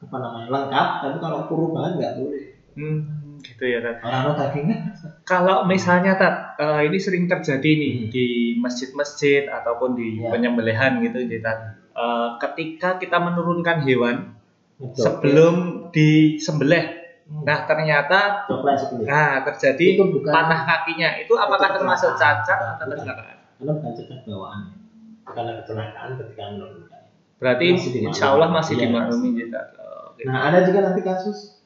apa 0.00 0.16
namanya 0.16 0.48
lengkap, 0.48 0.88
tapi 1.02 1.16
kalau 1.18 1.40
kurus 1.50 1.70
banget 1.74 1.92
nggak 1.98 2.14
boleh. 2.22 2.44
Hmm, 2.70 2.98
gitu 3.42 3.64
ya, 3.66 3.78
Tat. 3.82 3.98
Dagingnya 4.38 4.78
Kalau 5.26 5.66
misalnya 5.66 6.14
Tat, 6.14 6.54
eh, 6.56 6.86
ini 6.86 6.98
sering 7.00 7.26
terjadi 7.26 7.70
nih 7.74 7.92
Hmm. 7.96 8.08
di 8.12 8.26
masjid-masjid 8.56 9.50
ataupun 9.50 9.98
di 9.98 10.22
Ya. 10.22 10.30
penyembelihan 10.30 11.02
gitu, 11.02 11.18
ya, 11.26 11.40
Tat. 11.42 11.58
Eh, 11.90 12.28
ketika 12.38 12.96
kita 12.96 13.18
menurunkan 13.18 13.82
hewan 13.82 14.38
ngedok. 14.78 14.94
sebelum 14.96 15.54
disembelih. 15.90 16.99
Nah 17.30 17.62
ternyata 17.62 18.42
nah 19.06 19.46
terjadi 19.46 19.86
Itu 19.94 20.04
bukan- 20.10 20.34
patah 20.34 20.60
kakinya, 20.66 21.14
itu 21.16 21.30
apakah 21.32 21.68
termasuk 21.72 22.18
cacat 22.18 22.58
atau 22.74 22.90
kecelakaan? 22.90 23.38
karena 23.56 23.72
bukan 23.72 23.92
cacat 23.94 24.18
bawaan 24.24 24.60
karena 25.24 25.52
kecelakaan 25.62 26.10
ketika 26.18 26.42
menurunkan. 26.50 27.02
Berarti 27.38 27.64
insya 28.02 28.34
Allah 28.34 28.50
masih 28.50 28.74
Iya, 28.74 28.82
dimaklumi 28.84 29.28
ya, 29.30 29.46
gitu. 29.46 29.58
Nah 30.26 30.40
ada 30.50 30.58
juga 30.62 30.78
nanti 30.82 31.00
kasus, 31.00 31.62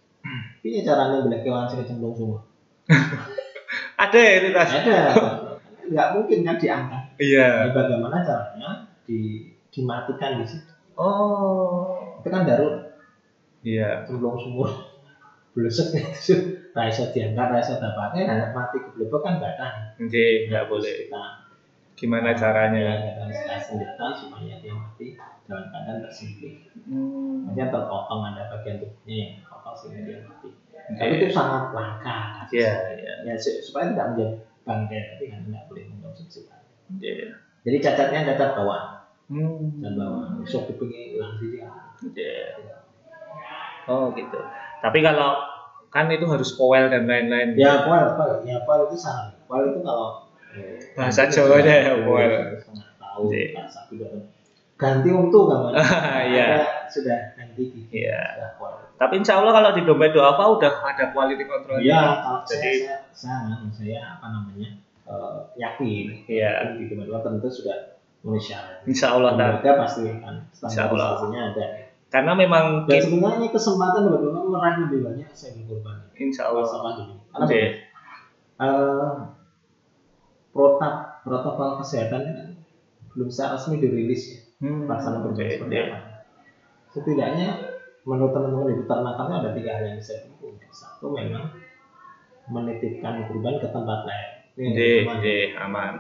ini 0.61 0.85
caranya 0.85 1.25
beli 1.25 1.41
kewan 1.41 1.65
sing 1.65 1.83
cemplung 1.83 2.15
semua. 2.15 2.45
Ada 3.95 4.19
ya 4.19 4.33
itu 4.39 4.49
Tat? 4.51 4.69
Ada, 4.69 4.99
nggak 5.87 6.09
mungkin 6.13 6.39
kan 6.43 6.57
diangkat. 6.59 7.03
Iya. 7.17 7.47
Nah, 7.47 7.73
bagaimana 7.73 8.17
caranya 8.21 8.71
di 9.07 9.49
dimatikan 9.71 10.39
di 10.39 10.47
situ? 10.47 10.71
Oh. 10.95 11.99
Itu 12.21 12.29
kan 12.29 12.43
darurat 12.45 12.95
Iya. 13.63 14.05
cemplung 14.05 14.37
sumur, 14.37 14.71
blesek 15.55 15.95
itu, 16.03 16.35
rasa 16.75 17.15
diangkat, 17.15 17.49
rasa 17.55 17.73
dapatnya, 17.79 18.23
nah, 18.27 18.49
mati 18.53 18.83
keblebek 18.83 19.21
kan 19.23 19.39
tahan. 19.39 19.75
Oke, 20.03 20.51
nggak 20.51 20.67
boleh. 20.67 21.07
Kita 21.07 21.25
Gimana 21.95 22.35
caranya? 22.35 23.15
dengan 23.15 23.31
senjata 23.63 24.11
supaya 24.19 24.59
dia 24.59 24.75
mati 24.75 25.15
dalam 25.47 25.71
keadaan 25.71 26.03
tersembelih. 26.03 26.67
Hmm. 26.91 27.47
Maksudnya 27.47 27.71
terpotong 27.71 28.21
ada 28.35 28.43
bagian 28.51 28.83
tubuhnya 28.83 29.15
yang 29.15 29.31
terpotong 29.41 29.75
sehingga 29.79 30.01
dia 30.03 30.19
mati. 30.27 30.49
Oke. 30.51 30.99
Tapi 30.99 31.13
itu 31.17 31.27
sangat 31.31 31.71
langka. 31.71 32.17
Iya, 32.51 32.73
iya. 32.99 33.15
Ya 33.25 33.35
su- 33.39 33.63
supaya 33.63 33.95
tidak 33.95 34.07
menjadi 34.13 34.35
bangkai 34.67 35.01
tapi 35.15 35.25
kan 35.31 35.41
tidak 35.47 35.63
boleh 35.71 35.85
mengkonsumsi. 35.87 36.41
Iya. 36.99 37.31
Jadi 37.63 37.77
cacatnya 37.81 38.21
cacat 38.35 38.51
bawaan 38.59 38.87
Hmm. 39.25 39.81
dan 39.81 39.93
bawaan. 39.97 40.43
Sok 40.45 40.75
kupingnya 40.75 41.15
hilang 41.15 41.33
sih 41.39 41.63
ya. 41.63 41.71
Iya. 42.11 42.45
Oh 43.87 44.11
gitu. 44.13 44.41
Tapi 44.85 44.99
kalau 45.01 45.41
kan 45.89 46.11
itu 46.11 46.27
harus 46.27 46.53
powel 46.53 46.93
dan 46.93 47.09
lain-lain. 47.09 47.57
Ya 47.57 47.83
poel, 47.83 48.13
poel, 48.13 48.45
ya 48.45 48.61
poel 48.63 48.85
itu 48.85 48.97
salah. 48.99 49.33
Poel 49.49 49.73
itu 49.73 49.81
kalau 49.81 50.29
eh, 50.53 50.77
Bahasa 50.93 51.25
sudah- 51.27 51.65
ya, 51.65 51.97
poel. 52.05 52.33
Setengah 52.61 52.89
tahun, 53.01 53.29
Iya. 53.33 53.65
tahun. 53.65 54.21
Ganti 54.75 55.09
untung 55.09 55.47
kan? 55.49 55.73
Iya. 56.29 56.49
Sudah 56.87 57.33
ganti 57.33 57.63
gigi. 57.65 58.05
Iya. 58.05 58.53
Sudah. 58.59 58.85
Tapi 58.95 59.15
insya 59.19 59.39
Allah 59.39 59.51
kalau 59.51 59.71
di 59.73 59.83
dompet 59.83 60.13
doafa 60.13 60.45
udah 60.53 60.73
ada 60.85 61.05
quality 61.11 61.45
control. 61.45 61.79
Iya, 61.79 61.95
kalau 62.21 62.41
Jadi- 62.45 62.85
saya, 62.85 62.97
saya, 63.11 63.39
saya, 63.49 63.71
saya 63.73 63.99
apa 64.19 64.27
namanya 64.29 64.69
eh, 65.05 65.39
yakin, 65.57 66.07
Iya. 66.27 66.75
di 66.77 66.85
kedua 66.87 67.23
tentu 67.23 67.49
sudah. 67.49 67.95
Insya 68.85 69.15
Allah 69.15 69.37
Tat. 69.37 69.61
Mereka 69.61 69.73
pasti 69.77 70.01
kan 70.17 70.49
Insya 70.51 70.89
Allah. 70.89 71.21
ada. 71.23 71.67
Karena 72.15 72.31
memang 72.39 72.87
Dan 72.87 73.03
sebenarnya 73.03 73.43
ini 73.43 73.49
kesempatan 73.51 74.07
bagaimana 74.07 74.47
meraih 74.47 74.77
lebih 74.87 75.01
banyak 75.03 75.27
saya 75.35 75.59
kurban. 75.67 75.99
insya 76.15 76.47
Allah. 76.47 76.63
Ini. 76.71 77.15
Karena 77.35 77.43
Oke. 77.43 77.63
eh, 78.55 79.15
protap 80.55 80.95
protokol 81.27 81.83
kesehatan 81.83 82.23
kan 82.23 82.49
belum 83.19 83.27
secara 83.27 83.59
resmi 83.59 83.83
dirilis 83.83 84.23
ya. 84.31 84.39
Hmm. 84.63 84.87
Pelaksanaan 84.87 85.27
Oke, 85.27 85.59
seperti 85.59 85.77
apa. 85.91 85.99
Setidaknya 86.95 87.49
menurut 88.07 88.31
teman-teman 88.31 88.71
di 88.71 88.77
peternakan 88.87 89.29
ada 89.43 89.51
tiga 89.51 89.71
hal 89.75 89.83
yang 89.91 89.99
bisa 89.99 90.13
ditempuh. 90.23 90.55
Satu 90.71 91.11
memang 91.11 91.51
menitipkan 92.47 93.27
kurban 93.27 93.59
ke 93.59 93.67
tempat 93.75 94.01
lain. 94.07 94.31
Ini 94.55 95.03
yang 95.03 95.19
oke, 95.19 95.37
aman. 95.67 95.93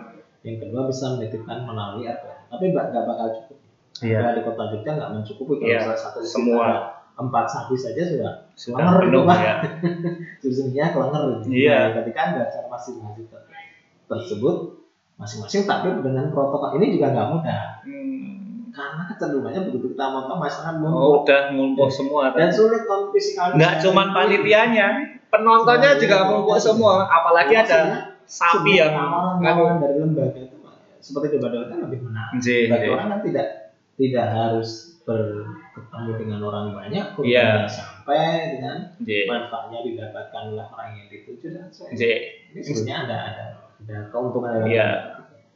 Yang 0.46 0.57
kedua 0.62 0.87
bisa 0.87 1.18
menitipkan 1.18 1.66
melalui 1.66 2.07
apa? 2.07 2.46
Tapi 2.55 2.70
nggak 2.70 2.94
bakal 2.94 3.29
cukup. 3.35 3.63
Iya. 3.96 4.18
Karena 4.18 4.33
di 4.33 4.42
kota 4.42 4.62
Jogja 4.68 4.90
nggak 4.92 5.11
mencukupi 5.12 5.52
kalau 5.54 5.68
Iya, 5.68 5.78
salah 5.85 5.98
satu 6.00 6.18
semua. 6.20 6.66
empat 7.14 7.46
sapi 7.46 7.74
saja 7.74 8.02
sudah 8.02 8.33
Sudah 8.52 8.74
Kelengar 8.76 8.94
itu, 8.96 9.07
penuh 9.07 9.22
Pak. 9.24 9.38
ya. 9.38 9.54
sebenarnya 10.40 10.87
kelengar. 10.90 11.22
Iya. 11.44 11.76
Nah, 11.76 11.90
ketika 11.96 12.20
anda 12.24 12.42
cara 12.44 12.66
masing-masing 12.68 13.26
ter- 13.26 13.46
tersebut 14.04 14.57
masing-masing 15.14 15.62
tapi 15.62 15.88
dengan 15.96 16.26
protokol 16.28 16.74
ini 16.76 16.92
juga 16.92 17.07
nggak 17.09 17.28
mudah 17.30 17.62
Hmm. 17.80 18.66
karena 18.68 19.02
kecenderungannya 19.07 19.61
begitu 19.64 19.87
kita 19.88 20.04
motong 20.04 20.37
masyarakat 20.37 20.74
Oh, 20.74 20.83
numpuk 20.83 21.22
udah 21.22 21.40
ngumpul 21.52 21.87
semua. 21.88 22.35
dan 22.35 22.50
sulit 22.50 22.83
kon 22.83 23.09
fisikal 23.09 23.54
Nggak 23.54 23.78
cuman 23.78 24.07
panitianya, 24.11 24.87
penontonnya 25.24 25.94
Iya, 25.94 26.00
juga 26.00 26.16
iya, 26.16 26.26
ngumpul 26.26 26.52
iya. 26.52 26.64
semua. 26.64 26.94
Apalagi 27.07 27.54
ada 27.54 27.78
sapi 28.20 28.74
yang 28.74 28.90
tawaran 29.38 29.78
dari 29.78 29.96
lembaga 29.96 30.35
itu 30.37 30.57
Pak, 30.59 30.74
seperti 30.98 31.26
debat-debat 31.33 31.68
kan 31.70 31.78
lebih 31.87 31.98
menarik 32.02 32.42
bagi 32.66 32.88
orang 32.88 33.07
kan 33.09 33.20
tidak 33.22 33.46
tidak 33.94 34.26
harus 34.26 34.70
bertemu 35.04 36.11
dengan 36.16 36.40
orang 36.42 36.66
banyak 36.72 37.04
Iya. 37.04 37.12
kurbannya 37.14 37.68
sampai 37.68 38.24
dengan 38.57 38.76
J, 39.04 39.09
manfaatnya 39.28 39.78
didapatkan 39.85 40.42
oleh 40.50 40.66
orang 40.66 40.88
yang 40.96 41.07
dituju 41.12 41.46
dan 41.52 41.68
sebagainya. 41.68 41.98
J. 41.98 42.02
ini 42.50 42.61
sebenarnya 42.62 42.96
ada 43.04 43.16
ada 43.28 43.44
ada 43.85 43.96
keuntungan 44.09 44.50
dalam 44.59 44.66
Iya. 44.66 44.88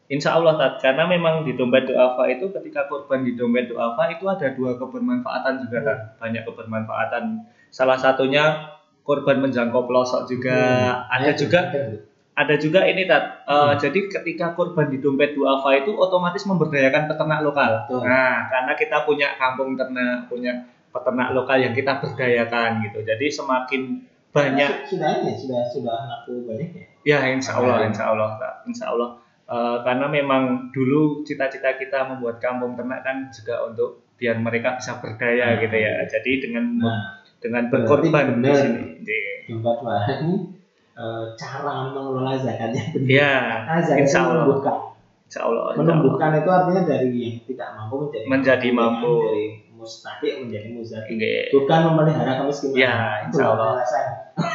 Insya 0.08 0.40
Allah 0.40 0.56
Tat, 0.56 0.80
karena 0.80 1.04
memang 1.04 1.44
di 1.44 1.52
dompet 1.52 1.84
doafa 1.84 2.24
itu 2.32 2.48
ketika 2.48 2.88
korban 2.88 3.28
di 3.28 3.36
dompet 3.36 3.68
doafa 3.68 4.08
itu 4.08 4.24
ada 4.24 4.56
dua 4.56 4.80
kebermanfaatan 4.80 5.68
juga 5.68 5.78
Tat. 5.84 5.98
Banyak 6.16 6.48
kebermanfaatan. 6.48 7.44
Salah 7.68 8.00
satunya 8.00 8.72
korban 9.04 9.44
menjangkau 9.44 9.84
pelosok 9.84 10.24
juga. 10.24 10.56
Hmm. 10.56 11.12
Ada 11.12 11.28
Nah, 11.28 11.36
juga 11.36 11.60
itu. 11.68 12.07
Ada 12.38 12.54
juga 12.54 12.86
ini 12.86 13.02
Tat. 13.02 13.42
Eh, 13.42 13.50
Hmm. 13.50 13.74
Jadi 13.76 14.06
ketika 14.06 14.54
korban 14.54 14.86
di 14.86 15.02
dompet 15.02 15.34
duafa 15.34 15.74
itu 15.74 15.90
otomatis 15.90 16.46
memberdayakan 16.46 17.10
peternak 17.10 17.42
lokal. 17.42 17.82
Betul. 17.84 18.06
Nah, 18.06 18.46
karena 18.46 18.72
kita 18.72 19.02
punya 19.02 19.34
kampung 19.34 19.74
ternak, 19.74 20.30
punya 20.30 20.54
peternak 20.88 21.34
lokal 21.34 21.58
yang 21.58 21.74
kita 21.74 21.98
berdayakan 21.98 22.86
gitu. 22.86 23.02
Jadi 23.02 23.26
semakin 23.28 23.82
banyak 24.28 24.86
sudah 24.86 25.18
ini 25.18 25.32
sudah 25.34 25.60
sudah 25.66 25.98
laku 26.06 26.46
banyak 26.46 26.70
ya 26.70 26.86
Ya, 27.02 27.18
insya 27.32 27.56
Allah, 27.56 27.80
Amin. 27.80 27.90
insya 27.90 28.12
Allah, 28.12 28.36
Kak. 28.36 28.54
insya 28.64 28.86
Allah. 28.92 29.10
Eh, 29.48 29.76
karena 29.82 30.06
memang 30.06 30.42
dulu 30.70 31.24
cita-cita 31.24 31.74
kita 31.74 32.04
membuat 32.06 32.36
kampung 32.36 32.76
ternak 32.76 33.00
kan 33.00 33.26
juga 33.28 33.64
untuk 33.64 34.04
biar 34.14 34.36
mereka 34.36 34.76
bisa 34.76 35.00
berdaya 35.00 35.56
Nah. 35.56 35.58
gitu 35.58 35.74
ya. 35.74 35.92
Jadi 36.04 36.32
dengan 36.38 36.64
nah 36.76 37.16
dengan 37.38 37.66
berkorban 37.66 38.38
di 38.38 38.52
sini. 38.52 38.82
Di- 39.00 39.26
dompet 39.48 40.57
eh, 40.98 41.24
cara 41.34 41.72
mengelola 41.88 42.34
zakatnya 42.34 42.82
benar 42.90 43.06
Ya, 43.08 43.32
Karena 43.62 43.80
zakat 43.80 44.02
insya 44.02 44.18
Allah. 44.20 44.32
menumbuhkan 44.34 44.76
insya 45.24 45.40
Allah. 45.40 45.62
insya 45.62 45.70
Allah. 45.70 45.74
menumbuhkan 45.78 46.30
itu 46.34 46.48
artinya 46.50 46.82
dari 46.84 47.08
yang 47.14 47.34
tidak 47.44 47.68
mampu 47.72 47.94
menjadi 48.02 48.24
Menjadi 48.26 48.68
mampu. 48.70 49.12
dari 49.22 49.46
mustahik 49.70 50.32
menjadi 50.42 50.68
muzaki 50.72 51.10
Nggih. 51.14 51.42
bukan 51.54 51.78
memelihara 51.86 52.32
kemiskinan 52.36 52.74
Ya, 52.74 52.94
insya 53.24 53.44
Allah. 53.48 53.70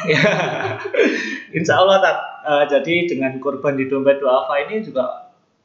Ya. 0.04 0.20
insya 1.50 1.74
Allah. 1.76 1.96
Eh, 2.44 2.64
jadi 2.68 2.94
dengan 3.08 3.32
kurban 3.38 3.72
di 3.72 3.88
dompet 3.88 4.20
duafa 4.20 4.52
ini 4.62 4.84
juga 4.84 5.23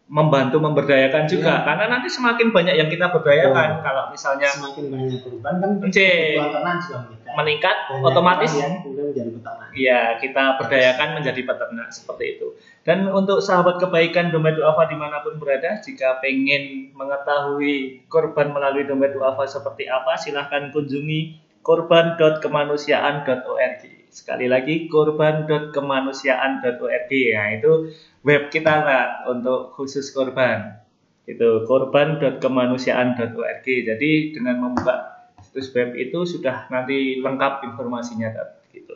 membantu 0.09 0.57
memberdayakan 0.57 1.29
juga 1.29 1.61
Iya. 1.61 1.65
karena 1.69 1.85
nanti 1.85 2.09
semakin 2.09 2.49
banyak 2.49 2.81
yang 2.81 2.89
kita 2.89 3.13
berdayakan 3.13 3.77
Oh. 3.77 3.85
kalau 3.85 4.09
misalnya 4.09 4.49
Semakin 4.49 4.89
banyak 4.89 5.21
kurban 5.21 5.53
kan 5.61 5.77
kebutuhan 5.77 6.49
ternak 6.49 6.81
juga 6.81 6.97
meningkat. 7.05 7.33
meningkat 7.37 7.77
Banyak 7.85 8.07
otomatis 8.09 8.49
menjadi 8.57 9.29
peternak. 9.37 9.69
Iya, 9.69 10.17
kita 10.17 10.57
berdayakan 10.57 11.21
menjadi 11.21 11.41
peternak 11.45 11.93
seperti 11.93 12.41
itu. 12.41 12.57
Dan 12.81 13.05
untuk 13.13 13.37
sahabat 13.37 13.77
kebaikan 13.77 14.33
dompet 14.33 14.57
duafa 14.57 14.89
di 14.89 14.97
mana 14.97 15.21
pun 15.21 15.37
berada, 15.37 15.77
jika 15.77 16.17
pengen 16.25 16.89
mengetahui 16.97 18.01
korban 18.09 18.49
melalui 18.49 18.89
dompet 18.89 19.13
duafa 19.13 19.45
seperti 19.45 19.85
apa, 19.85 20.17
silahkan 20.17 20.73
kunjungi 20.73 21.37
korban.kemanusiaan.org. 21.61 23.83
Sekali 24.09 24.49
lagi 24.49 24.89
korban.kemanusiaan.org 24.89 27.11
ya 27.13 27.53
itu 27.53 27.93
web 28.25 28.49
kita 28.49 28.81
lah 28.81 29.29
untuk 29.29 29.77
khusus 29.77 30.09
korban. 30.09 30.81
Itu 31.29 31.69
korban.kemanusiaan.org. 31.69 33.65
Jadi 33.65 34.33
dengan 34.33 34.65
membuka 34.65 35.29
situs 35.45 35.69
web 35.73 35.95
itu 35.97 36.25
sudah 36.25 36.67
nanti 36.73 37.21
lengkap 37.21 37.63
informasinya 37.69 38.33
Tat, 38.33 38.49
gitu. 38.73 38.93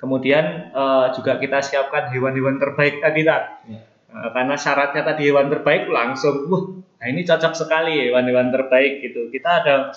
Kemudian 0.00 0.72
eh, 0.72 1.06
juga 1.16 1.38
kita 1.40 1.60
siapkan 1.64 2.12
hewan-hewan 2.12 2.60
terbaik 2.60 3.00
tadi. 3.00 3.24
Ya. 3.24 3.56
Eh, 3.68 4.28
karena 4.32 4.56
syaratnya 4.56 5.02
tadi 5.04 5.24
hewan 5.28 5.50
terbaik 5.50 5.88
langsung, 5.90 6.46
wah, 6.52 6.64
nah 7.00 7.06
ini 7.08 7.24
cocok 7.24 7.54
sekali 7.56 8.00
hewan-hewan 8.08 8.52
terbaik 8.52 9.00
gitu. 9.00 9.28
Kita 9.28 9.50
ada 9.64 9.92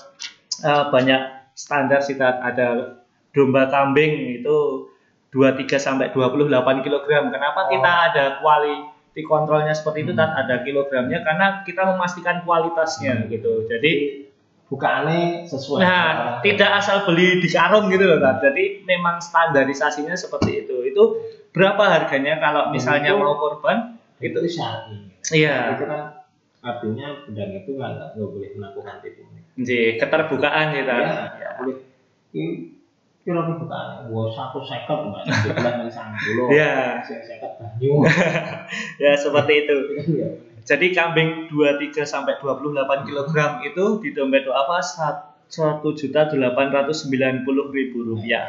eh, 0.64 0.84
banyak 0.92 1.22
standar 1.56 2.00
sih 2.00 2.16
Tat. 2.16 2.40
Ada 2.40 2.97
domba 3.38 3.70
kambing 3.70 4.42
itu 4.42 4.90
23 5.30 5.78
sampai 5.78 6.10
28 6.10 6.50
kg. 6.82 7.06
Kenapa 7.30 7.60
Oh. 7.62 7.70
kita 7.70 7.92
ada 8.10 8.24
quality 8.42 9.22
kontrolnya 9.22 9.72
seperti 9.72 10.02
itu 10.02 10.12
Hmm. 10.12 10.20
Tat? 10.20 10.34
Ada 10.42 10.66
kilogramnya 10.66 11.22
karena 11.22 11.62
kita 11.62 11.86
memastikan 11.86 12.42
kualitasnya 12.42 13.14
Hmm. 13.22 13.30
gitu. 13.30 13.70
Jadi 13.70 14.26
Bukaannya 14.68 15.48
sesuai. 15.48 15.80
Nah, 15.80 16.44
tidak 16.44 16.84
asal 16.84 17.08
beli 17.08 17.40
di 17.40 17.48
karung 17.48 17.88
gitu 17.88 18.04
loh, 18.04 18.20
Kak. 18.20 18.44
Jadi 18.44 18.84
memang 18.84 19.24
standarisasinya 19.24 20.12
seperti 20.12 20.68
itu. 20.68 20.84
Itu 20.84 21.24
berapa 21.56 21.80
harganya 21.80 22.36
kalau 22.36 22.68
misalnya 22.68 23.16
itu- 23.16 23.24
mau 23.24 23.40
korban? 23.40 23.96
itu 24.20 24.36
Itu 24.36 24.60
syar'i. 24.60 25.08
iya. 25.32 25.72
Itu 25.72 25.88
kan 25.88 26.20
artinya 26.60 27.24
pedang 27.24 27.52
itu 27.56 27.80
nggak 27.80 28.20
boleh 28.20 28.50
melakukan 28.60 29.00
tipu. 29.00 29.24
Jadi 29.56 30.04
keterbukaan 30.04 30.68
kita. 30.76 30.96
Ya, 31.00 31.16
nggak 31.32 31.54
boleh. 31.64 31.78
Ini 32.36 32.48
kira 33.28 33.44
bukaan. 33.44 34.08
Gua 34.08 34.32
satu 34.32 34.64
sekot 34.64 35.12
mbak. 35.12 35.28
Sebelah 35.28 35.74
dari 35.84 35.92
sana 35.92 36.16
dulu. 36.16 36.48
Iya. 36.48 37.04
Saya 37.04 37.22
sekot 37.28 37.52
banyu. 37.60 38.08
Ya 39.04 39.12
seperti 39.20 39.68
itu. 39.68 39.76
Boleh. 39.76 40.32
Jadi 40.64 40.96
kambing 40.96 41.52
23 41.52 42.08
sampai 42.08 42.40
28 42.40 43.08
kg 43.08 43.36
itu 43.68 43.86
di 44.00 44.10
dompet 44.16 44.48
apa? 44.48 44.80
Satu 45.48 45.92
juta 45.96 46.28
delapan 46.28 46.72
ratus 46.72 47.08
sembilan 47.08 47.44
puluh 47.44 47.68
ribu 47.72 48.08
rupiah. 48.08 48.48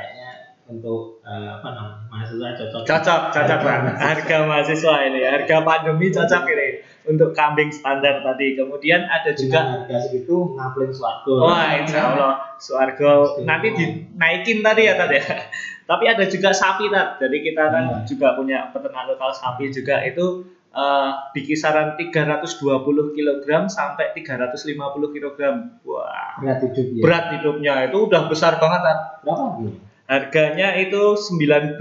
Untuk 0.71 1.23
eh, 1.27 1.49
apa 1.59 1.69
namanya 1.75 2.07
mahasiswa 2.11 2.51
cocok. 2.55 2.83
Cocok, 2.87 3.23
cocok 3.35 3.61
banget. 3.67 3.95
Harga 3.99 4.37
mahasiswa 4.47 4.95
ini, 5.11 5.21
harga 5.27 5.57
pandemi 5.67 6.07
cocok 6.15 6.43
ini 6.55 6.69
untuk 7.09 7.33
kambing 7.33 7.73
standar 7.73 8.21
tadi. 8.21 8.53
Kemudian 8.55 9.03
ada 9.03 9.33
juga 9.33 9.65
Dengan 9.65 9.89
harga 9.89 9.97
segitu 10.05 10.37
ngaplin 10.55 10.93
swarga. 10.93 11.33
Wah, 11.35 11.69
insya 11.75 12.01
Allah 12.07 12.33
Suargo 12.59 13.41
nanti 13.43 13.73
dinaikin 13.73 14.61
tadi 14.61 14.83
ya 14.85 14.95
tadi 14.95 15.17
ya. 15.17 15.25
Tapi 15.91 16.05
ada 16.05 16.25
juga 16.25 16.53
sapi 16.53 16.87
tat. 16.89 17.17
Jadi 17.17 17.37
kita 17.43 17.65
kan 17.67 17.85
Hmm. 17.89 18.05
juga 18.05 18.37
punya 18.37 18.69
peternak 18.69 19.09
lokal 19.09 19.33
sapi 19.33 19.71
juga 19.71 20.05
itu 20.05 20.45
eh, 20.69 21.11
di 21.33 21.41
kisaran 21.43 21.97
320 21.97 22.61
kg 23.11 23.47
sampai 23.67 24.13
350 24.13 24.77
kg. 25.09 25.39
Wah, 25.83 26.37
Berat 26.39 26.61
hidup 26.61 26.87
ya. 26.93 27.01
berat 27.01 27.25
hidupnya 27.33 27.75
itu 27.89 27.99
udah 28.05 28.29
besar 28.29 28.61
banget 28.61 28.85
tat. 28.85 28.99
Berapa? 29.25 29.65
Harganya 30.05 30.77
itu 30.77 31.17
19 31.17 31.81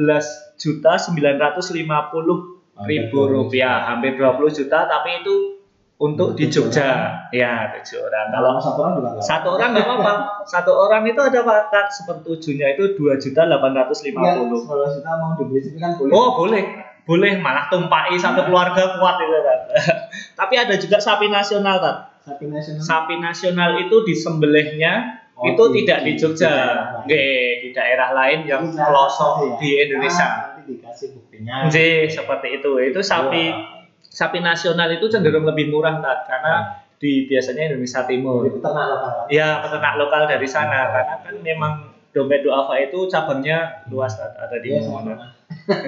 juta 0.55 0.91
950 0.97 2.56
ribu 2.83 3.25
rupiah, 3.25 3.87
hampir 3.87 4.13
20 4.13 4.37
juta 4.53 4.85
tapi 4.85 5.21
itu 5.21 5.57
untuk 5.97 6.37
di 6.37 6.45
Jogja. 6.45 7.09
Ya, 7.29 7.73
tujuh 7.73 7.97
orang. 7.99 8.29
Kalau 8.29 8.49
satu 8.59 8.79
orang 8.79 8.93
juga 8.95 9.09
satu 9.19 9.47
orang 9.51 9.69
nggak 9.73 9.85
apa-apa. 9.87 10.13
Satu 10.53 10.71
orang 10.71 11.03
itu 11.03 11.17
ada 11.17 11.41
paket 11.41 11.85
sepertujuhnya 11.91 12.67
itu 12.71 12.93
dua 12.93 13.17
juta 13.17 13.43
delapan 13.43 13.73
ratus 13.75 14.05
lima 14.05 14.21
Iya, 14.21 14.31
puluh 14.39 14.61
Kalau 14.61 14.87
kita 14.87 15.11
mau 15.17 15.31
dibeli 15.33 15.59
sini 15.59 15.77
kan 15.77 15.97
boleh. 15.97 16.13
oh 16.13 16.29
boleh. 16.35 16.63
Boleh 17.03 17.33
malah 17.37 17.65
tumpai 17.67 18.13
satu 18.13 18.43
keluarga 18.43 18.95
kuat 18.95 19.15
itu 19.17 19.39
kan 19.39 19.59
tapi 20.39 20.53
ada 20.55 20.75
juga 20.75 20.99
sapi 20.99 21.27
nasional 21.27 21.79
kan 21.79 21.95
Sapi 22.21 22.45
nasional. 22.45 22.83
sapi 22.83 23.15
nasional 23.17 23.71
itu 23.79 23.95
disembelihnya 24.03 24.93
Oh, 25.33 25.45
itu 25.45 25.63
di- 25.69 25.85
tidak 25.85 26.01
di 26.01 26.11
di- 26.11 26.17
Jogja. 26.17 26.49
di 26.49 26.57
daerah 26.57 26.81
lain. 26.89 27.05
Nggih, 27.05 27.45
di 27.61 27.69
daerah 27.71 28.09
lain 28.11 28.39
yang 28.43 28.61
pelosok 28.67 29.33
di 29.57 29.69
Indonesia. 29.79 30.25
Ah, 30.25 30.33
dikasih 30.67 31.15
buktinya. 31.15 31.71
Nggih, 31.71 32.11
seperti 32.11 32.59
itu 32.59 32.71
itu 32.83 32.99
sapi 32.99 33.43
Wah. 33.47 33.87
sapi 34.03 34.43
nasional 34.43 34.91
itu 34.91 35.07
cenderung 35.07 35.47
lebih 35.47 35.71
murah 35.71 35.97
Tat, 36.03 36.27
karena 36.27 36.53
di 36.97 37.29
biasanya 37.29 37.71
Indonesia 37.71 38.03
Timur 38.03 38.43
Jadi 38.43 38.57
peternak 38.59 38.85
lokal. 38.91 39.13
Ya, 39.29 39.61
peternak 39.63 39.93
lokal 39.95 40.21
dari 40.27 40.47
sana 40.49 40.89
karena 40.91 41.15
kan 41.21 41.35
memang 41.39 41.73
dompet 42.11 42.41
duafa 42.41 42.73
itu 42.81 43.05
cabangnya 43.07 43.85
luas 43.93 44.17
ada 44.17 44.57
di 44.57 44.73
Iya, 44.73 44.89
mana. 44.89 45.13
sama. 45.13 45.25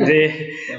Jadi 0.05 0.21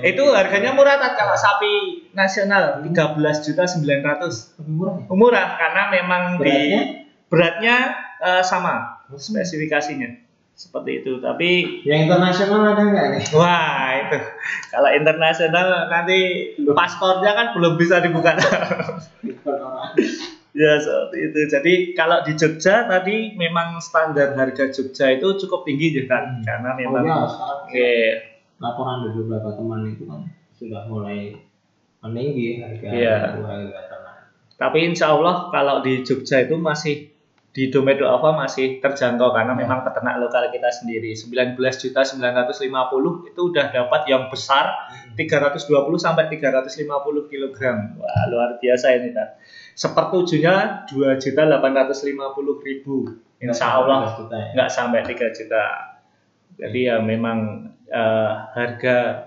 itu 0.06 0.24
harganya 0.30 0.70
murah 0.72 0.96
Tat 1.02 1.18
kalau 1.18 1.34
sapi 1.34 2.06
nasional 2.14 2.78
13 2.86 3.42
juta 3.42 3.66
900. 3.66 4.62
Lebih 4.62 4.74
murah 4.78 4.94
ya? 4.94 5.06
Murah 5.10 5.46
karena 5.58 5.82
memang 5.90 6.22
Beratnya? 6.38 6.80
di 6.80 6.80
beratnya 7.26 7.76
eh, 8.22 8.42
sama 8.46 9.02
spesifikasinya. 9.10 10.29
Seperti 10.52 11.00
itu. 11.00 11.12
Tapi 11.18 11.50
Yang 11.82 12.00
internasional 12.06 12.60
ada 12.68 12.82
nggak 12.84 13.06
nih? 13.10 13.22
wah 13.32 13.90
itu 13.96 14.18
kalau 14.68 14.90
internasional 14.90 15.66
nanti 15.88 16.18
paspornya 16.68 17.32
kan 17.32 17.46
belum 17.54 17.74
bisa 17.74 17.98
dibuka. 17.98 18.36
Ya 20.50 20.72
seperti 20.76 21.16
itu. 21.22 21.40
Jadi 21.48 21.72
kalau 21.94 22.20
di 22.20 22.34
Jogja 22.34 22.82
tadi 22.84 23.32
memang 23.34 23.78
standar 23.78 24.34
harga 24.34 24.66
Jogja 24.68 25.14
itu 25.14 25.38
cukup 25.38 25.62
tinggi 25.62 25.94
juga 25.94 26.18
kan, 26.18 26.24
Hmm. 26.32 26.42
karena 26.42 26.70
Oh 26.70 26.76
memang 26.76 27.04
ya, 27.04 27.18
sekarang 27.24 27.60
Oke. 27.64 27.92
laporan 28.58 28.96
dari 29.00 29.14
beberapa 29.16 29.50
teman 29.54 29.80
itu 29.86 30.04
kan 30.04 30.20
sudah 30.52 30.82
mulai 30.84 31.38
meninggi 32.00 32.58
harga 32.58 32.86
Iya. 32.90 33.16
harga. 33.32 33.78
Tapi 34.58 34.78
insya 34.84 35.14
Allah 35.14 35.48
kalau 35.48 35.80
di 35.80 36.02
Jogja 36.02 36.42
itu 36.42 36.58
masih 36.58 37.09
di 37.50 37.66
dompet 37.66 37.98
apa 37.98 38.30
masih 38.30 38.78
terjangkau 38.78 39.34
karena 39.34 39.58
Ya. 39.58 39.66
memang 39.66 39.82
peternak 39.82 40.22
lokal 40.22 40.54
kita 40.54 40.70
sendiri 40.70 41.10
19 41.18 41.58
juta 41.58 42.06
950 42.06 43.26
itu 43.26 43.40
udah 43.50 43.74
dapat 43.74 44.06
yang 44.06 44.30
besar 44.30 44.70
320 45.18 45.66
sampai 45.98 46.30
350 46.30 47.26
kg. 47.26 47.58
Wah 47.98 48.24
luar 48.30 48.54
biasa 48.62 48.94
ini 49.02 49.10
kan. 49.10 49.34
Sepertujuhnya 49.74 50.86
2 50.86 51.18
juta 51.18 51.42
850 51.42 52.62
ribu. 52.62 53.18
Insya 53.42 53.82
Allah 53.82 54.14
ya. 54.30 54.54
nggak 54.54 54.70
sampai 54.70 55.02
3 55.02 55.34
juta. 55.34 55.64
Jadi 56.54 56.86
ya 56.86 57.02
memang 57.02 57.66
eh, 57.90 58.30
harga 58.54 59.26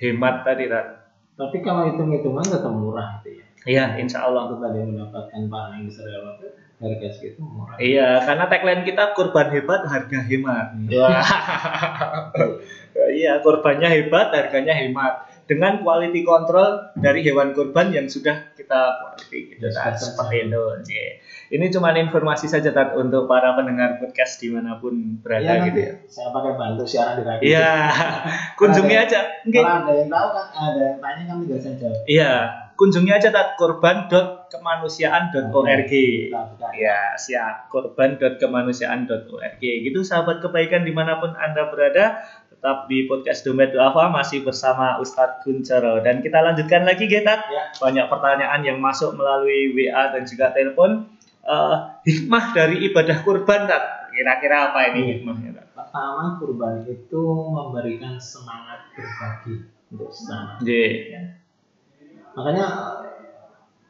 hemat 0.00 0.48
tadi 0.48 0.64
kan. 0.64 0.96
Tapi 1.36 1.60
kalau 1.60 1.92
hitung-hitungan 1.92 2.44
tetap 2.44 2.72
murah 2.72 3.20
itu 3.20 3.36
ya. 3.36 3.46
Iya, 3.68 3.84
insya 4.00 4.24
Allah. 4.24 4.48
Untuk 4.48 4.64
tadi 4.64 4.80
mendapatkan 4.80 5.40
barang 5.44 5.72
yang 5.76 5.84
besar 5.84 6.08
harga 6.80 7.08
segitu 7.12 7.44
murah. 7.44 7.76
Iya, 7.76 8.24
karena 8.24 8.44
tagline 8.48 8.82
kita 8.82 9.12
kurban 9.12 9.52
hebat, 9.52 9.84
harga 9.84 10.18
hemat. 10.24 10.66
Hmm. 10.72 10.88
Wah. 10.88 11.20
iya, 13.12 13.38
kurbannya 13.44 13.88
hebat, 13.88 14.32
harganya 14.32 14.72
hemat. 14.74 15.28
Dengan 15.44 15.82
quality 15.82 16.22
control 16.22 16.94
dari 16.94 17.26
hewan 17.26 17.50
kurban 17.52 17.90
yang 17.90 18.06
sudah 18.06 18.54
kita 18.54 18.80
quality 18.96 19.58
gitu 19.58 19.66
Ya, 19.66 19.74
kan. 19.74 19.92
sudah 19.92 20.14
Seperti 20.14 20.46
itu. 20.46 20.62
Oke. 20.62 21.04
Ini 21.50 21.64
cuma 21.68 21.90
informasi 21.90 22.46
saja 22.46 22.70
Tat, 22.70 22.94
untuk 22.94 23.26
para 23.26 23.58
pendengar 23.58 23.98
podcast 23.98 24.38
di 24.38 24.46
mana 24.48 24.78
pun 24.78 25.18
berada 25.18 25.42
Iya 25.42 25.66
gitu 25.66 25.78
ya. 25.82 25.92
saya 26.06 26.28
pakai 26.30 26.52
bantu 26.54 26.82
siaran 26.86 27.18
di 27.18 27.22
radio. 27.26 27.42
Iya, 27.42 27.68
kunjungi 28.54 28.94
aja. 28.94 29.20
Kalau 29.42 29.70
ada 29.82 29.90
yang 29.90 30.06
tahu 30.06 30.26
kan 30.30 30.46
ada 30.54 30.80
yang 30.80 30.98
tanya 31.02 31.22
kami 31.26 31.42
nggak 31.44 31.58
bisa 31.58 31.70
jawab. 31.76 32.00
Iya, 32.06 32.32
kunjungi 32.80 33.12
aja 33.12 33.28
Tat 33.28 33.60
korban.kemanusiaan.org. 33.60 35.92
Ya, 36.72 37.12
siap. 37.20 37.68
Korban.kemanusiaan.org. 37.68 39.60
Gitu 39.60 40.00
sahabat 40.00 40.40
kebaikan 40.40 40.88
di 40.88 40.92
mana 40.96 41.20
pun 41.20 41.36
Anda 41.36 41.68
berada, 41.68 42.24
tetap 42.48 42.88
di 42.88 43.04
podcast 43.04 43.44
Dompet 43.44 43.76
Duafa 43.76 44.08
masih 44.08 44.40
bersama 44.40 44.96
Ustadz 44.96 45.44
Kuncoro. 45.44 46.00
Dan 46.00 46.24
kita 46.24 46.40
lanjutkan 46.40 46.88
lagi, 46.88 47.04
Getat. 47.04 47.44
Ya. 47.52 47.68
Banyak 47.76 48.08
pertanyaan 48.08 48.64
yang 48.64 48.80
masuk 48.80 49.12
melalui 49.12 49.76
WA 49.76 50.16
dan 50.16 50.24
juga 50.24 50.48
telepon. 50.56 51.04
Eh, 51.44 51.76
hikmah 52.08 52.56
dari 52.56 52.88
ibadah 52.88 53.20
kurban, 53.20 53.68
Tat. 53.68 54.08
Kira-kira 54.08 54.72
apa 54.72 54.88
ini 54.88 55.04
Hmm. 55.04 55.12
hikmahnya? 55.20 55.68
Pertama 55.76 56.40
kurban 56.40 56.80
itu 56.88 57.20
memberikan 57.52 58.16
semangat 58.16 58.88
berbagi. 58.96 59.68
untuk 59.90 60.14
sesama. 60.14 60.54
Nggih. 60.62 61.18
Ya. 62.30 62.36
Makanya 62.36 62.66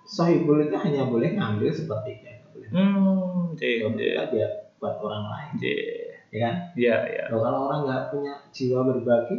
sohibul 0.02 0.58
itu 0.58 0.76
hanya 0.76 1.06
boleh 1.06 1.30
ngambil 1.30 1.70
sepertiga. 1.70 2.40
boleh. 2.48 2.68
Hmm, 2.68 3.54
nggih. 3.54 3.76
kita 3.94 4.24
dia 4.28 4.48
buat 4.76 4.96
orang 4.96 5.24
lain, 5.24 5.50
Nggih. 5.54 6.08
ya 6.30 6.38
kan? 6.40 6.54
Iya, 6.72 6.94
iya. 7.06 7.24
Loh, 7.28 7.40
kalau 7.40 7.68
orang 7.68 7.80
nggak 7.84 8.02
punya 8.10 8.32
jiwa 8.50 8.80
berbagi, 8.82 9.36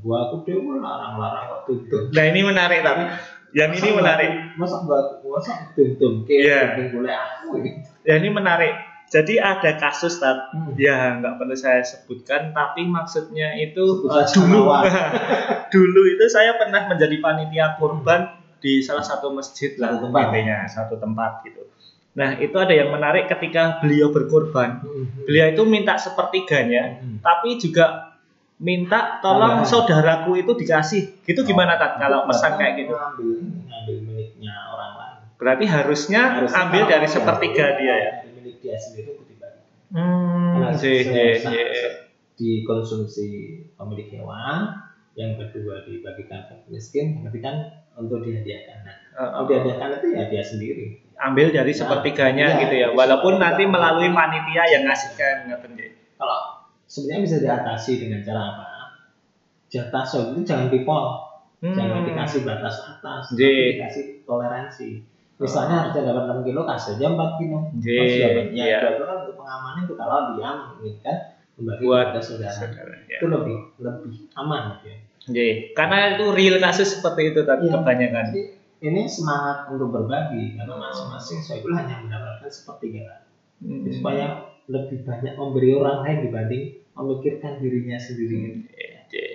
gua 0.00 0.16
aku 0.24 0.44
dewa 0.44 0.78
larang-larang 0.78 1.44
kok 1.46 1.60
tuntut. 1.66 2.04
Nah, 2.08 2.24
ini 2.24 2.40
menarik 2.40 2.80
tapi 2.80 3.02
yang 3.52 3.70
ini 3.70 3.80
Masa 3.84 3.96
menarik. 3.96 4.30
gua- 4.30 4.56
Masa 4.56 4.76
gua 4.82 4.98
masa 5.34 5.52
tuntut 5.72 6.14
ke 6.24 6.34
Iya. 6.40 6.78
yeah. 6.78 6.88
boleh 6.88 7.14
aku 7.14 7.46
gitu. 7.60 7.78
Ya 8.04 8.14
ini 8.16 8.28
menarik. 8.28 8.72
Jadi 9.04 9.36
ada 9.36 9.76
kasus 9.76 10.16
Tat, 10.16 10.50
Hmm. 10.50 10.72
ya 10.74 11.20
nggak 11.20 11.36
perlu 11.36 11.54
saya 11.54 11.84
sebutkan, 11.84 12.50
tapi 12.50 12.82
maksudnya 12.84 13.52
itu 13.54 13.78
Sebut 14.00 14.10
saja 14.10 14.32
dulu, 14.32 14.72
dulu 15.70 16.02
itu 16.08 16.24
saya 16.26 16.56
pernah 16.56 16.88
menjadi 16.88 17.16
panitia 17.18 17.76
kurban 17.76 18.26
di 18.64 18.80
salah 18.80 19.04
satu 19.04 19.28
masjid 19.28 19.76
lah 19.76 19.92
Satu 19.92 20.08
tempat. 20.08 20.24
intinya, 20.24 20.58
satu 20.64 20.94
tempat 20.96 21.44
gitu. 21.44 21.62
Nah 22.14 22.38
itu 22.38 22.56
ada 22.56 22.72
yang 22.72 22.88
menarik 22.88 23.28
ketika 23.28 23.76
beliau 23.78 24.08
berkorban, 24.08 24.80
beliau 25.22 25.52
itu 25.52 25.62
minta 25.64 25.94
sepertiganya, 25.94 26.96
Hmm. 26.96 27.20
tapi 27.20 27.58
juga 27.58 28.16
minta 28.56 29.18
tolong 29.18 29.60
Tambahan. 29.60 29.68
saudaraku 29.68 30.38
itu 30.38 30.54
dikasih. 30.54 31.20
Gitu 31.20 31.44
gimana 31.44 31.74
Tat 31.74 31.98
kalau 31.98 32.24
pesan 32.24 32.56
kayak 32.56 32.80
gitu? 32.80 32.94
Ngambil 32.94 33.96
miliknya 34.00 34.54
orang 34.70 34.92
lain. 34.94 35.18
Berarti 35.34 35.64
harusnya, 35.66 36.22
Harusnya 36.38 36.60
ambil 36.62 36.82
dari 36.86 37.04
dia 37.04 37.12
sepertiga 37.12 37.64
ambil, 37.66 37.80
dia 37.82 37.94
ya. 37.98 38.12
Milik 38.32 38.56
dia 38.62 38.76
sendiri 38.78 39.08
itu 39.12 39.24
dibagi. 39.26 39.60
Hmm, 39.90 40.70
iya, 40.80 41.02
iya, 41.02 41.64
iya. 41.66 41.90
dikonsumsi 42.34 43.26
pemilik 43.74 44.08
hewan, 44.12 44.83
yang 45.14 45.38
kedua 45.38 45.86
dibagikan 45.86 46.46
ke 46.46 46.54
miskin, 46.66 47.18
yang 47.18 47.30
ketiga 47.30 47.46
kan 47.46 47.56
untuk 47.96 48.22
dihadiahkan. 48.22 48.78
Nah, 48.82 48.96
Uh, 49.14 49.22
uh, 49.22 49.28
untuk 49.46 49.54
dihadiahkan 49.54 49.88
itu 49.98 50.06
ya 50.10 50.22
dia 50.26 50.42
sendiri. 50.42 50.86
ambil 51.14 51.54
dari 51.54 51.70
Nah, 51.70 51.78
sepertiganya 51.78 52.46
iya, 52.50 52.60
gitu 52.66 52.74
ya 52.74 52.80
iya. 52.82 52.88
walaupun 52.90 53.38
nanti 53.38 53.62
Iya. 53.62 53.70
melalui 53.70 54.10
panitia 54.10 54.64
yang 54.66 54.82
ngasihkan 54.82 55.36
nggih. 55.46 55.90
Kalau 56.18 56.38
sebenarnya 56.84 57.22
bisa 57.22 57.36
diatasi 57.38 57.92
dengan 58.02 58.20
cara 58.20 58.42
apa? 58.50 58.66
Jatah 59.70 60.02
soal 60.02 60.34
itu 60.34 60.42
jangan 60.42 60.70
dipol, 60.70 61.04
jangan 61.62 62.02
Hmm. 62.02 62.06
dikasih 62.06 62.42
batas 62.42 62.82
atas, 62.82 63.30
tapi 63.30 63.78
dikasih 63.78 64.04
toleransi. 64.22 64.88
Misalnya 65.34 65.76
harusnya 65.82 66.02
dapat 66.14 66.22
6 66.30 66.38
kilo, 66.42 66.62
kasih 66.62 66.94
aja 66.94 67.06
4 67.10 67.30
kilo. 67.38 67.58
Iya. 67.78 68.78
dua 68.82 68.90
kilo 68.94 69.04
kan 69.06 69.16
untuk 69.22 69.34
pengamanan 69.34 69.80
itu 69.82 69.94
kalau 69.94 70.18
dia 70.34 70.50
menginginkan 70.50 71.16
membagi 71.18 71.33
Buat 71.54 72.18
saudara. 72.18 72.50
Saudara, 72.50 72.94
ya. 73.06 73.22
Itu 73.22 73.26
lebih 73.30 73.58
lebih 73.78 74.26
aman 74.34 74.82
ya. 74.82 74.96
Nggih, 75.24 75.72
karena 75.72 76.18
itu 76.18 76.24
real 76.36 76.56
kasus 76.60 77.00
seperti 77.00 77.32
itu 77.32 77.40
tadi 77.48 77.70
Iya. 77.70 77.80
kebanyakan. 77.80 78.24
Jadi 78.28 78.42
ini 78.84 79.02
semangat 79.08 79.72
untuk 79.72 79.88
berbagi 79.94 80.60
karena 80.60 80.76
masing-masing 80.76 81.40
sohibul 81.40 81.72
hanya 81.72 82.04
mendapatkan 82.04 82.50
sepertiga. 82.52 83.24
Hmm. 83.62 83.86
Jadi 83.86 83.90
supaya 84.02 84.26
lebih 84.68 85.06
banyak 85.08 85.34
memberi 85.40 85.70
orang 85.72 86.04
lain 86.04 86.18
dibanding 86.28 86.64
memikirkan 86.92 87.62
dirinya 87.64 87.96
sendiri. 87.96 88.36
Nggih, 88.68 88.90
nggih. 89.08 89.32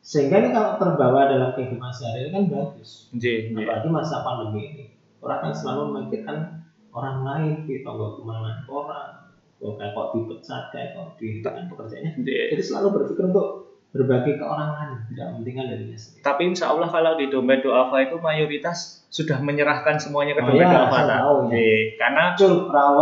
Sehingga 0.00 0.38
ini 0.40 0.48
kalau 0.54 0.78
terbawa 0.80 1.28
dalam 1.28 1.50
kehidupan 1.52 1.90
sehari 1.92 2.30
kan 2.32 2.48
bagus. 2.48 3.10
Nggih, 3.12 3.52
nggih. 3.52 3.66
Apalagi 3.66 3.88
masa 3.92 4.24
pandemi 4.24 4.62
ini. 4.72 4.84
Orang 5.20 5.42
kan 5.42 5.52
selalu 5.52 5.82
memikirkan 5.92 6.62
orang 6.96 7.18
lain, 7.26 7.54
kita 7.68 7.88
nggak 7.90 8.10
ke 8.16 8.22
mana 8.24 8.64
orang, 8.70 9.15
kok 9.56 9.74
kayak 9.74 9.92
kok 9.92 10.06
dipecat, 10.12 10.62
kayak 10.70 10.88
kok 10.92 11.06
dihentikan 11.16 11.64
pekerjaannya. 11.66 12.10
Nggih. 12.16 12.44
Jadi 12.52 12.62
selalu 12.62 12.88
berpikir 12.92 13.24
untuk 13.26 13.48
berbagi 13.86 14.36
ke 14.36 14.44
orang 14.44 14.70
lain, 14.70 14.90
tidak 15.08 15.26
mementingkan 15.32 15.64
dirinya 15.72 15.96
sendiri. 15.96 16.20
Tapi 16.20 16.42
insya 16.44 16.66
Allah 16.68 16.88
kalau 16.90 17.16
di 17.16 17.26
dompet 17.26 17.64
doafa 17.64 17.96
itu 17.98 18.16
mayoritas 18.20 19.08
sudah 19.08 19.40
menyerahkan 19.40 19.96
semuanya 19.96 20.36
ke 20.36 20.44
Oh 20.44 20.52
dompet 20.52 20.68
iya, 20.68 20.84
Tat. 20.84 21.08
tahu, 21.08 21.34
ya. 21.40 21.46
Nggih, 21.48 21.80
karena 21.96 22.22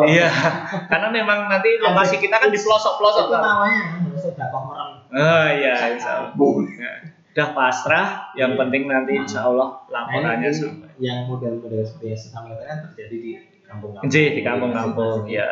iya, 0.07 0.29
karena 0.90 1.09
memang 1.11 1.38
nanti 1.51 1.71
lokasi 1.83 2.23
kita 2.23 2.38
kan 2.38 2.47
di 2.47 2.59
pelosok-pelosok. 2.62 3.25
Itu 3.27 3.35
namanya 3.35 3.83
sedekah 4.14 4.62
merem. 4.62 4.90
Oh 5.11 5.47
iya, 5.51 5.75
insya 5.90 6.11
Allah. 6.23 6.31
Bu. 6.38 6.62
Ya. 6.62 6.93
Udah 7.35 7.49
pasrah, 7.51 8.07
yang 8.38 8.55
Iya. 8.55 8.59
penting 8.62 8.83
nanti 8.87 9.12
insya 9.19 9.51
Allah 9.51 9.83
Nah, 9.90 10.07
laporannya 10.07 10.47
ini 10.47 10.55
sampai. 10.55 10.90
yang 11.03 11.27
model-model 11.27 11.83
seperti 11.83 12.07
yang 12.07 12.19
saya 12.23 12.31
sampaikan 12.31 12.67
kan 12.71 12.79
terjadi 12.87 13.17
di 13.19 13.31
kampung-kampung. 13.67 14.11
Di 14.14 14.43
kampung-kampung, 14.47 15.19
ya. 15.27 15.49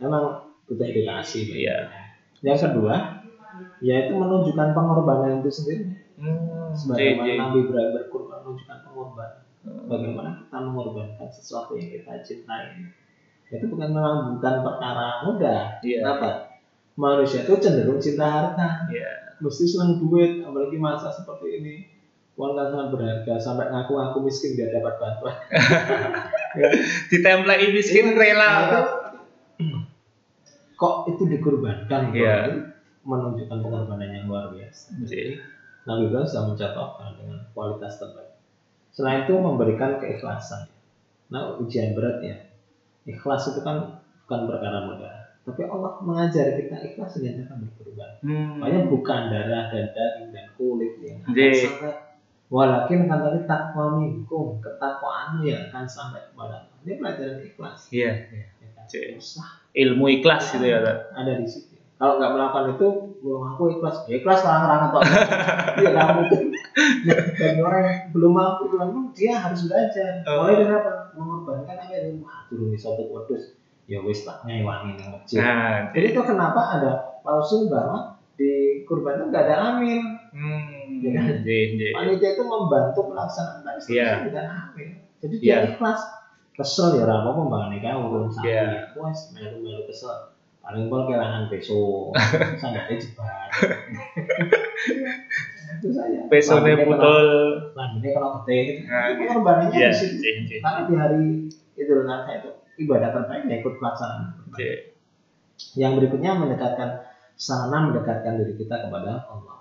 Memang 0.00 0.24
butuh 0.66 0.86
edukasi. 0.86 1.48
Iya. 1.48 1.88
Yang 2.44 2.68
kedua, 2.68 3.24
yaitu 3.80 4.12
menunjukkan 4.16 4.68
pengorbanan 4.76 5.40
itu 5.40 5.50
sendiri. 5.52 5.84
Hmm, 6.16 6.72
Sebagaimana 6.72 7.24
nggih, 7.24 7.36
Nabi 7.36 7.58
Ibrahim 7.68 7.90
berkorban 7.96 8.38
menunjukkan 8.44 8.78
pengorbanan. 8.88 9.40
nggih. 9.64 9.88
Bagaimana 9.90 10.30
kita 10.46 10.58
mengorbankan 10.62 11.28
sesuatu 11.32 11.74
yang 11.74 11.88
kita 11.90 12.12
cintai. 12.22 12.86
Itu 13.46 13.66
bukan 13.70 13.90
memang 13.94 14.38
bukan 14.38 14.54
perkara 14.66 15.22
mudah. 15.26 15.78
Iya. 15.80 15.98
Kenapa? 16.02 16.28
Manusia 16.96 17.44
itu 17.44 17.54
cenderung 17.60 18.00
cinta 18.00 18.26
harta. 18.26 18.88
Iya. 18.88 19.36
Mesti 19.36 19.68
senang 19.68 20.00
duit, 20.00 20.40
apalagi 20.40 20.80
masa 20.80 21.12
seperti 21.12 21.60
ini. 21.60 21.74
Uang 22.36 22.52
kan 22.52 22.68
sangat 22.68 22.88
berharga, 22.92 23.32
sampai 23.40 23.72
ngaku-ngaku 23.72 24.28
miskin 24.28 24.60
biar 24.60 24.68
dapat 24.68 25.00
bantuan. 25.00 25.36
Ditemplei 27.12 27.72
miskin 27.72 28.12
rela. 28.12 28.52
Kok 30.76 31.08
itu 31.08 31.22
dikorbankan 31.26 32.12
Iya. 32.12 32.34
itu 32.46 32.52
menunjukkan 33.02 33.58
pengorbanan 33.60 34.10
yang 34.10 34.26
luar 34.26 34.50
biasa 34.50 34.98
Iya. 34.98 35.06
jadi 35.06 35.32
Nabi 35.86 36.02
Ibrahim 36.10 36.26
sudah 36.26 36.44
mencontohkan 36.50 37.10
dengan 37.14 37.38
kualitas 37.50 37.92
terbaik 37.96 38.34
selain 38.90 39.22
itu 39.22 39.34
memberikan 39.34 39.96
keikhlasan 39.96 40.66
nah 41.26 41.54
ujian 41.56 41.94
berat 41.94 42.18
ya 42.20 42.36
ikhlas 43.04 43.50
itu 43.50 43.60
kan 43.60 44.02
bukan 44.20 44.40
perkara 44.46 44.78
mudah 44.84 45.14
tapi 45.42 45.62
Allah 45.62 46.02
mengajar 46.02 46.54
kita 46.56 46.74
ikhlas 46.84 47.14
dengan 47.16 47.46
cara 47.46 47.54
berkorban 47.56 48.10
Hmm. 48.18 48.58
makanya 48.58 48.80
bukan 48.86 49.20
darah 49.28 49.64
dan 49.70 49.86
daging 49.88 50.28
dan 50.30 50.46
kulit 50.52 50.92
yang 50.98 51.22
akan 51.22 51.30
Iya. 51.32 51.54
sampai 51.62 51.92
walakin 52.46 53.00
kan 53.04 53.18
tadi 53.20 53.40
takwa 53.44 53.84
minkum 53.96 54.58
ketakwaanmu 54.58 55.42
yang 55.42 55.62
akan 55.66 55.86
sampai 55.86 56.26
kepada 56.26 56.58
Allah. 56.58 56.78
ini 56.82 56.94
pelajaran 56.96 57.38
ikhlas 57.40 57.78
Iya. 57.90 58.10
ya 58.26 58.42
kan? 58.42 58.55
Iya. 58.88 59.18
Ilmu 59.76 60.04
ikhlas 60.20 60.54
gitu 60.56 60.64
ya. 60.64 60.80
Tat. 60.80 60.98
ada 61.12 61.32
di 61.36 61.46
situ. 61.46 61.74
Kalau 61.96 62.20
nggak 62.20 62.32
melakukan 62.36 62.64
itu, 62.76 62.88
belum 63.24 63.42
aku 63.56 63.62
ikhlas. 63.76 63.96
Ya 64.04 64.20
ikhlas 64.20 64.40
orang-orang 64.44 64.80
atau 64.92 65.00
Iya 65.80 65.90
kamu 65.96 66.22
tuh. 66.28 66.40
Bagi 67.40 67.60
orang 67.64 67.82
yang 67.88 67.98
belum 68.12 68.32
mampu, 68.36 68.62
belum 68.68 68.80
mampu, 68.84 69.00
dia 69.16 69.32
harus 69.40 69.64
belajar. 69.64 70.20
Oh. 70.28 70.44
Mulai 70.44 70.54
dari 70.60 70.74
apa? 70.76 70.92
Mengorbankan 71.16 71.76
apa 71.80 71.94
itu? 71.96 72.20
Wah, 72.20 72.44
turun 72.52 72.68
di 72.68 72.78
satu 72.78 73.02
wedus. 73.08 73.56
Ya 73.86 74.02
wis 74.02 74.26
tak 74.26 74.42
ngewangi 74.44 74.98
yang 74.98 75.14
kecil. 75.22 75.38
Nah, 75.40 75.94
Jadi 75.94 76.06
itu 76.10 76.20
kenapa 76.26 76.60
ada 76.74 76.90
klausul 77.22 77.70
bahwa 77.70 78.18
di 78.36 78.82
kurban 78.84 79.16
itu 79.16 79.24
nggak 79.30 79.44
ada 79.48 79.56
amil. 79.78 80.02
hmm. 80.36 81.00
Iya 81.00 81.10
kan? 81.16 81.24
Panitia 81.96 82.30
itu 82.34 82.42
membantu 82.44 83.00
pelaksanaan 83.08 83.64
tapi 83.64 83.78
Iya. 83.78 83.84
sebenarnya 83.86 84.24
bukan 84.26 84.46
amil. 84.50 84.88
Jadi 85.22 85.34
Iya. 85.40 85.56
dia 85.64 85.68
ikhlas. 85.72 86.00
Kesel 86.56 86.96
ya 86.96 87.04
rapo 87.04 87.36
pembangun 87.36 87.68
nikah 87.70 88.00
urun 88.00 88.32
sapi. 88.32 88.48
Iya. 88.48 88.96
Wes 88.96 89.20
melu-melu 89.30 89.84
kesel. 89.84 90.32
Paling 90.64 90.88
pol 90.88 91.06
kelangan 91.06 91.46
peso. 91.46 92.10
Sandalnya 92.58 92.96
jebar. 92.96 93.46
itu 95.76 95.88
saja. 95.92 96.18
Pesone 96.26 96.72
Lambungnya 96.74 96.86
putul. 96.88 97.28
kena- 97.28 97.76
Lambungnya 97.76 98.10
kena 98.10 98.28
gede. 98.42 98.60
Nah, 98.82 99.04
Itu 99.06 99.20
pengorbanannya 99.22 99.76
Iya, 99.76 99.88
di 99.88 99.94
situ. 99.94 100.56
Karena 100.58 100.80
di 100.82 100.94
hari 100.96 101.24
Idul 101.76 102.02
Adha 102.02 102.32
itu 102.34 102.50
ibadah 102.78 103.10
terbaik 103.12 103.42
ya 103.44 103.56
ikut 103.60 103.74
pelaksanaan. 103.76 104.24
Nggih. 104.50 104.76
Yang 105.76 105.92
berikutnya 106.00 106.30
mendekatkan 106.34 106.90
sana 107.36 107.78
mendekatkan 107.84 108.40
diri 108.40 108.56
kita 108.56 108.88
kepada 108.88 109.28
Allah. 109.28 109.58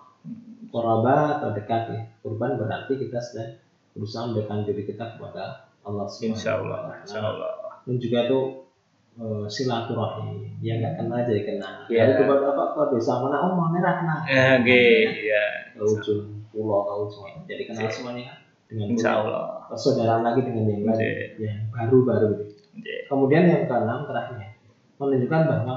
Koraba 0.71 1.15
terdekat 1.43 1.83
ya. 1.91 2.01
Kurban 2.19 2.55
berarti 2.55 2.95
kita 2.97 3.19
sedang 3.19 3.59
berusaha 3.91 4.25
mendekatkan 4.25 4.63
diri 4.63 4.83
kita 4.87 5.15
kepada 5.15 5.64
Allah 5.85 6.05
Subhanahu 6.09 6.33
Insya 6.33 6.51
Allah, 6.59 6.79
insya 7.05 7.19
Allah. 7.21 7.51
Dan 7.85 7.95
juga 8.01 8.17
itu 8.25 8.39
eh, 9.15 9.45
silaturahmi 9.45 10.57
yang 10.59 10.81
nggak 10.81 10.93
kenal 10.97 11.17
jadi 11.23 11.41
kenal. 11.45 11.73
Iya. 11.87 12.01
Dari 12.09 12.13
kepada 12.25 12.45
apa 12.51 12.63
ke 12.73 12.83
desa 12.97 13.13
mana 13.21 13.37
oh 13.45 13.51
mau 13.53 13.69
merah 13.69 13.93
kenal. 14.01 14.19
Ya, 14.25 14.59
nggih, 14.59 15.05
iya. 15.29 15.45
Ke 15.77 15.83
ujung 15.85 16.49
pulau 16.49 16.81
ke 16.89 16.93
ujung 17.05 17.45
jadi 17.45 17.63
kenal 17.69 17.87
semuanya 17.87 18.33
dengan 18.65 18.97
Insya 18.97 19.21
Allah. 19.21 19.69
persaudaraan 19.69 20.25
lagi 20.25 20.41
dengan 20.41 20.65
yang 20.65 20.81
lain 20.89 20.97
Iya. 20.97 21.13
yang 21.37 21.59
baru-baru 21.69 22.27
itu. 22.41 22.45
Nggih. 22.81 22.99
Kemudian 23.07 23.43
yang 23.45 23.63
keenam 23.69 23.99
terakhirnya 24.09 24.49
menunjukkan 24.97 25.41
bahwa 25.45 25.75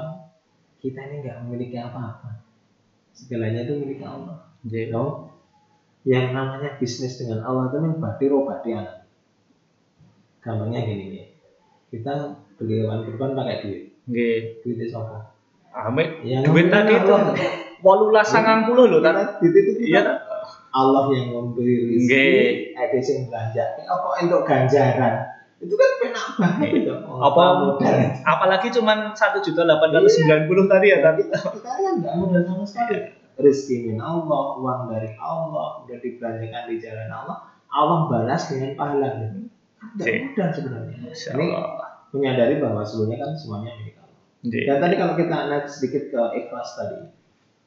kita 0.78 1.00
ini 1.10 1.14
nggak 1.26 1.36
memiliki 1.44 1.76
apa-apa. 1.76 2.42
Segalanya 3.12 3.66
itu 3.66 3.74
milik 3.82 4.00
Allah. 4.06 4.48
Nggih. 4.64 4.88
No? 4.94 5.28
Yang 6.06 6.26
namanya 6.32 6.70
bisnis 6.80 7.18
dengan 7.20 7.44
Allah 7.44 7.68
itu 7.68 7.76
badi 7.98 8.26
robati 8.30 8.70
anak. 8.72 8.97
Gampangnya 10.40 10.80
gini 10.84 11.04
nih. 11.12 11.24
Kita 11.88 12.12
beli 12.56 12.84
hewan 12.84 13.04
kurban 13.04 13.34
pakai 13.34 13.56
duit. 13.64 13.82
Nggih. 14.08 14.40
Duitnya 14.62 14.86
siapa? 14.88 15.18
Amit 15.68 16.24
Yang 16.24 16.42
duit 16.48 16.66
tadi 16.72 16.92
itu 16.96 17.14
wolulas 17.84 18.26
sangang 18.26 18.66
puluh 18.66 18.88
loh. 18.88 18.98
Kita 19.04 19.38
duit 19.38 19.54
itu 19.54 19.72
Iya. 19.94 20.02
Allah 20.68 21.08
yang 21.10 21.32
memberi 21.32 21.96
rezeki, 21.96 22.04
Nggih. 22.04 22.48
ada 22.76 22.96
yang 23.00 23.22
belanja. 23.32 23.64
Apa 23.88 24.08
untuk 24.20 24.40
ganjaran? 24.44 25.14
Itu 25.58 25.74
kan 25.74 25.90
penak 25.98 26.26
banget 26.38 26.70
itu. 26.84 26.94
Oh, 27.02 27.18
Apa 27.18 27.42
modal. 27.58 27.96
apalagi 28.22 28.68
cuman 28.70 29.10
satu 29.10 29.42
juta 29.42 29.66
delapan 29.66 29.90
ratus 29.96 30.12
sembilan 30.20 30.42
puluh 30.46 30.64
tadi 30.70 30.86
ya 30.92 30.98
tadi. 31.02 31.22
kita, 31.26 31.38
kan 31.66 31.92
nggak 31.98 32.14
modal 32.14 32.42
sama 32.46 32.62
sekali. 32.62 33.00
Rezeki 33.38 33.90
min 33.90 33.98
Allah, 33.98 34.42
uang 34.60 34.80
dari 34.90 35.10
Allah, 35.18 35.82
udah 35.82 35.98
dibelanjakan 35.98 36.62
di 36.70 36.76
jalan 36.78 37.10
Allah, 37.10 37.38
Allah 37.70 37.98
balas 38.06 38.42
dengan 38.50 38.70
pahala. 38.74 39.08
Tidak 39.78 40.06
Oke. 40.06 40.14
mudah 40.34 40.48
sebenarnya. 40.50 40.96
Ini 41.14 41.46
Allah. 41.54 41.90
menyadari 42.08 42.56
bahwa 42.56 42.80
sebenarnya 42.80 43.18
kan 43.20 43.32
semuanya 43.36 43.70
milik 43.78 43.96
Allah. 44.00 44.18
Dan 44.42 44.76
tadi 44.80 44.94
kalau 44.96 45.14
kita 45.14 45.36
naik 45.52 45.66
sedikit 45.68 46.02
ke 46.08 46.22
ikhlas 46.40 46.68
tadi, 46.74 46.98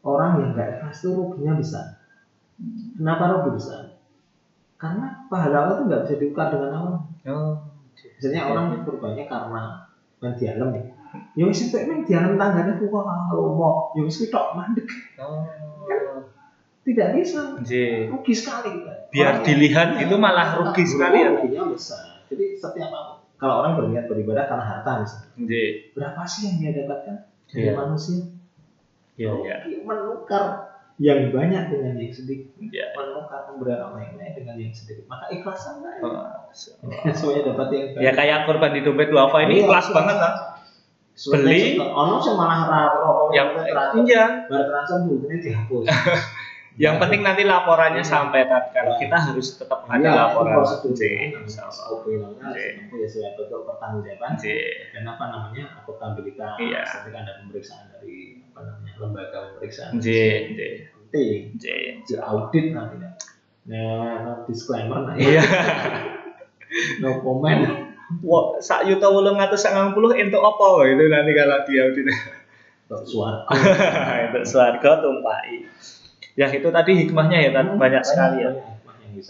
orang 0.01 0.31
yang 0.41 0.49
nggak 0.57 0.69
ikhlas 0.81 0.97
itu 1.05 1.09
ruginya 1.13 1.53
besar. 1.61 1.85
Kenapa 2.97 3.23
rugi 3.37 3.51
besar? 3.57 3.81
Karena 4.81 5.29
pahala 5.29 5.57
Allah 5.61 5.75
itu 5.77 5.83
nggak 5.87 6.01
bisa 6.09 6.15
diukar 6.17 6.47
dengan 6.49 6.71
amal. 6.73 6.93
Oh. 7.29 7.53
Misalnya 8.17 8.49
orang 8.49 8.81
kurbannya 8.81 9.29
karena 9.29 9.61
main 10.17 10.33
dialem 10.37 10.69
ya. 10.73 10.83
Ya 11.37 11.43
wis 11.45 11.69
itu 11.69 11.75
emang 11.75 12.01
dialem 12.07 12.39
tangganya 12.39 12.79
ku 12.79 12.87
kok 12.87 13.03
kalau 13.03 13.53
mau, 13.53 13.93
ya 13.93 14.01
wis 14.01 14.25
tok 14.31 14.57
mandek. 14.57 14.89
Oh. 15.21 15.45
Tidak 16.81 17.07
bisa. 17.13 17.41
Nggih. 17.61 18.09
Rugi 18.09 18.33
sekali. 18.33 18.71
kan. 18.81 18.97
Biar 19.09 19.33
Orang 19.33 19.45
dilihat 19.45 19.89
itu 19.99 20.15
malah 20.15 20.47
rugi 20.57 20.83
sekali 20.83 21.17
ya. 21.19 21.29
Ruginya 21.31 21.63
besar. 21.69 22.25
Jadi 22.27 22.55
setiap 22.55 22.89
apa? 22.89 23.13
Kalau 23.35 23.61
orang 23.61 23.73
berniat 23.75 24.05
beribadah 24.05 24.45
karena 24.45 24.61
harta 24.63 25.01
misalnya, 25.01 25.33
berapa 25.93 26.21
sih 26.23 26.41
yang 26.45 26.55
dia 26.57 26.71
dapatkan 26.77 27.15
dari 27.47 27.61
Iya. 27.63 27.73
manusia? 27.73 28.21
Iya, 29.17 29.31
iya. 29.41 29.55
menukar 29.81 30.43
yang 30.97 31.33
banyak 31.33 31.63
dengan 31.67 31.93
yang 31.97 32.13
sedikit 32.13 32.53
Iya. 32.55 32.93
menukar 32.93 33.49
pemberian 33.49 33.81
orang 33.83 34.05
yang 34.05 34.13
banyak 34.15 34.33
dengan 34.35 34.55
yang 34.57 34.69
sedikit 34.71 35.05
maka 35.05 35.25
ikhlasan 35.29 35.81
lah 35.81 35.97
Oh, 36.01 36.53
semuanya 37.11 37.41
dapat 37.49 37.67
yang 37.73 37.85
banyak 37.91 38.03
Ya 38.03 38.11
kayak 38.13 38.37
korban 38.45 38.71
di 38.71 38.81
dompet 38.81 39.09
duafa 39.09 39.37
ini 39.41 39.53
Iya, 39.57 39.65
kelas 39.67 39.87
iya. 39.87 39.93
banget 39.93 40.17
lah. 40.17 40.33
Beli. 41.11 41.61
ono 41.77 42.15
sing 42.17 42.33
malah 42.33 42.59
ra 42.63 42.81
rokok 42.95 43.29
Yang 43.33 43.47
transfer 43.67 44.01
iya. 44.05 44.25
bar 44.47 44.63
transfer 44.63 44.97
bukunya 45.03 45.37
dihapus 45.41 45.85
Yang 46.79 46.95
penting 47.03 47.21
nanti 47.21 47.43
laporannya 47.43 47.99
sampai 47.99 48.47
kan. 48.47 48.71
Kalau 48.71 48.95
kita 48.95 49.17
harus 49.19 49.59
tetap 49.59 49.83
ada 49.85 49.99
Iya, 49.99 50.11
laporan. 50.15 50.55
itu 50.63 51.39
namanya 52.15 52.55
Iya. 52.55 52.87
itu 52.87 53.17
ya 53.19 53.29
betul 53.35 53.67
pertanggungjawaban 53.67 54.31
dan 54.39 55.03
apa 55.05 55.23
namanya 55.27 55.63
akuntabilitas 55.77 56.55
Iya. 56.57 56.83
ketika 56.87 57.17
ada 57.21 57.33
pemeriksaan 57.43 57.85
dari 57.91 58.39
apa 58.47 58.59
namanya 58.63 58.93
lembaga 58.97 59.37
pemeriksaan 59.51 59.91
nggih. 59.99 60.35
penting 61.11 61.37
Nggih. 61.59 61.87
di 62.07 62.13
audit 62.15 62.65
nanti 62.71 62.95
nah 63.61 64.41
disclaimer 64.47 64.99
nah 65.05 65.15
Iya. 65.15 65.43
no 67.03 67.19
comment 67.19 67.91
Wah, 68.23 68.59
sak 68.59 68.83
yuta 68.85 69.07
wolong 69.07 69.39
atus 69.39 69.63
sangang 69.63 69.91
puluh 69.91 70.11
untuk 70.11 70.39
apa 70.39 70.83
itu 70.85 71.03
nanti 71.07 71.31
kalau 71.31 71.63
dia 71.63 71.87
udah 71.87 72.19
untuk 72.85 73.03
suara 73.07 73.39
untuk 74.27 74.43
suarga 74.51 74.91
tumpai. 74.99 75.63
Ya 76.33 76.47
itu 76.47 76.67
tadi 76.67 76.91
hikmahnya 76.97 77.37
ya 77.39 77.49
Tat. 77.51 77.67
banyak 77.75 78.01
sekali 78.01 78.37
ya. 78.41 78.51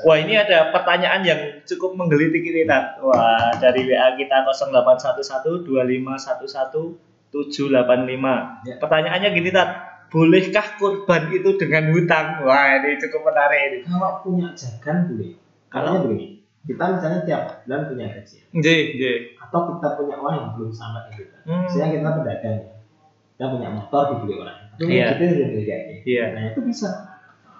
Wah 0.02 0.14
ini 0.16 0.38
ada 0.38 0.70
pertanyaan 0.70 1.22
yang 1.22 1.40
cukup 1.64 1.98
menggelitik 1.98 2.42
ini 2.42 2.64
Tat. 2.64 3.00
Wah 3.00 3.50
dari 3.56 3.84
WA 3.84 4.14
kita 4.14 4.46
0811 4.46 5.66
2511 5.66 7.02
785. 7.32 8.68
Ya. 8.68 8.76
Pertanyaannya 8.78 9.30
gini 9.32 9.50
Tat. 9.50 9.70
Bolehkah 10.08 10.76
kurban 10.76 11.32
itu 11.32 11.56
dengan 11.56 11.88
hutang? 11.90 12.44
Wah 12.44 12.78
ini 12.78 13.00
cukup 13.00 13.26
menarik 13.26 13.60
ini. 13.66 13.78
kalau 13.88 14.20
punya 14.20 14.52
jagan 14.52 15.08
boleh 15.08 15.32
Kalau- 15.68 16.04
begini 16.04 16.44
kita 16.62 16.94
misalnya 16.94 17.26
tiap 17.26 17.66
bulan 17.66 17.90
punya 17.90 18.06
gaji 18.06 18.38
Nggih, 18.54 18.82
nggih. 18.94 19.18
atau 19.40 19.60
kita 19.72 19.98
punya 19.98 20.14
uang 20.14 20.36
yang 20.36 20.50
belum 20.54 20.70
sampai 20.70 21.10
kita 21.10 21.38
Hmm. 21.42 21.66
misalnya 21.66 21.90
kita 21.90 22.10
pedagang 22.14 22.60
kita 23.34 23.46
punya 23.50 23.70
motor 23.72 24.02
dibeli 24.14 24.34
orang 24.38 24.61
itu 24.82 24.90
Iya. 24.90 25.08
kita 25.14 25.24
udah 25.30 25.48
beli 25.48 25.64
gaji 25.64 25.96
Iya. 26.04 26.24
nah 26.34 26.42
itu 26.50 26.60
bisa 26.64 26.90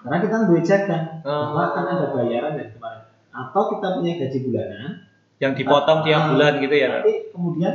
karena 0.02 0.18
kita 0.18 0.34
duit 0.50 0.64
jagan 0.64 1.02
Oh. 1.22 1.54
bahwa 1.54 1.64
kan 1.72 1.84
ada 1.88 2.06
bayaran 2.10 2.58
dari 2.58 2.70
kemarin 2.70 3.02
atau 3.30 3.62
kita 3.70 3.86
punya 3.96 4.12
gaji 4.18 4.38
bulanan 4.42 4.90
Yang 5.38 5.52
dipotong 5.58 6.00
tiap 6.02 6.20
Ah, 6.20 6.28
bulan 6.30 6.52
gitu 6.58 6.70
ya 6.72 6.86
nanti 6.92 7.12
kemudian 7.30 7.74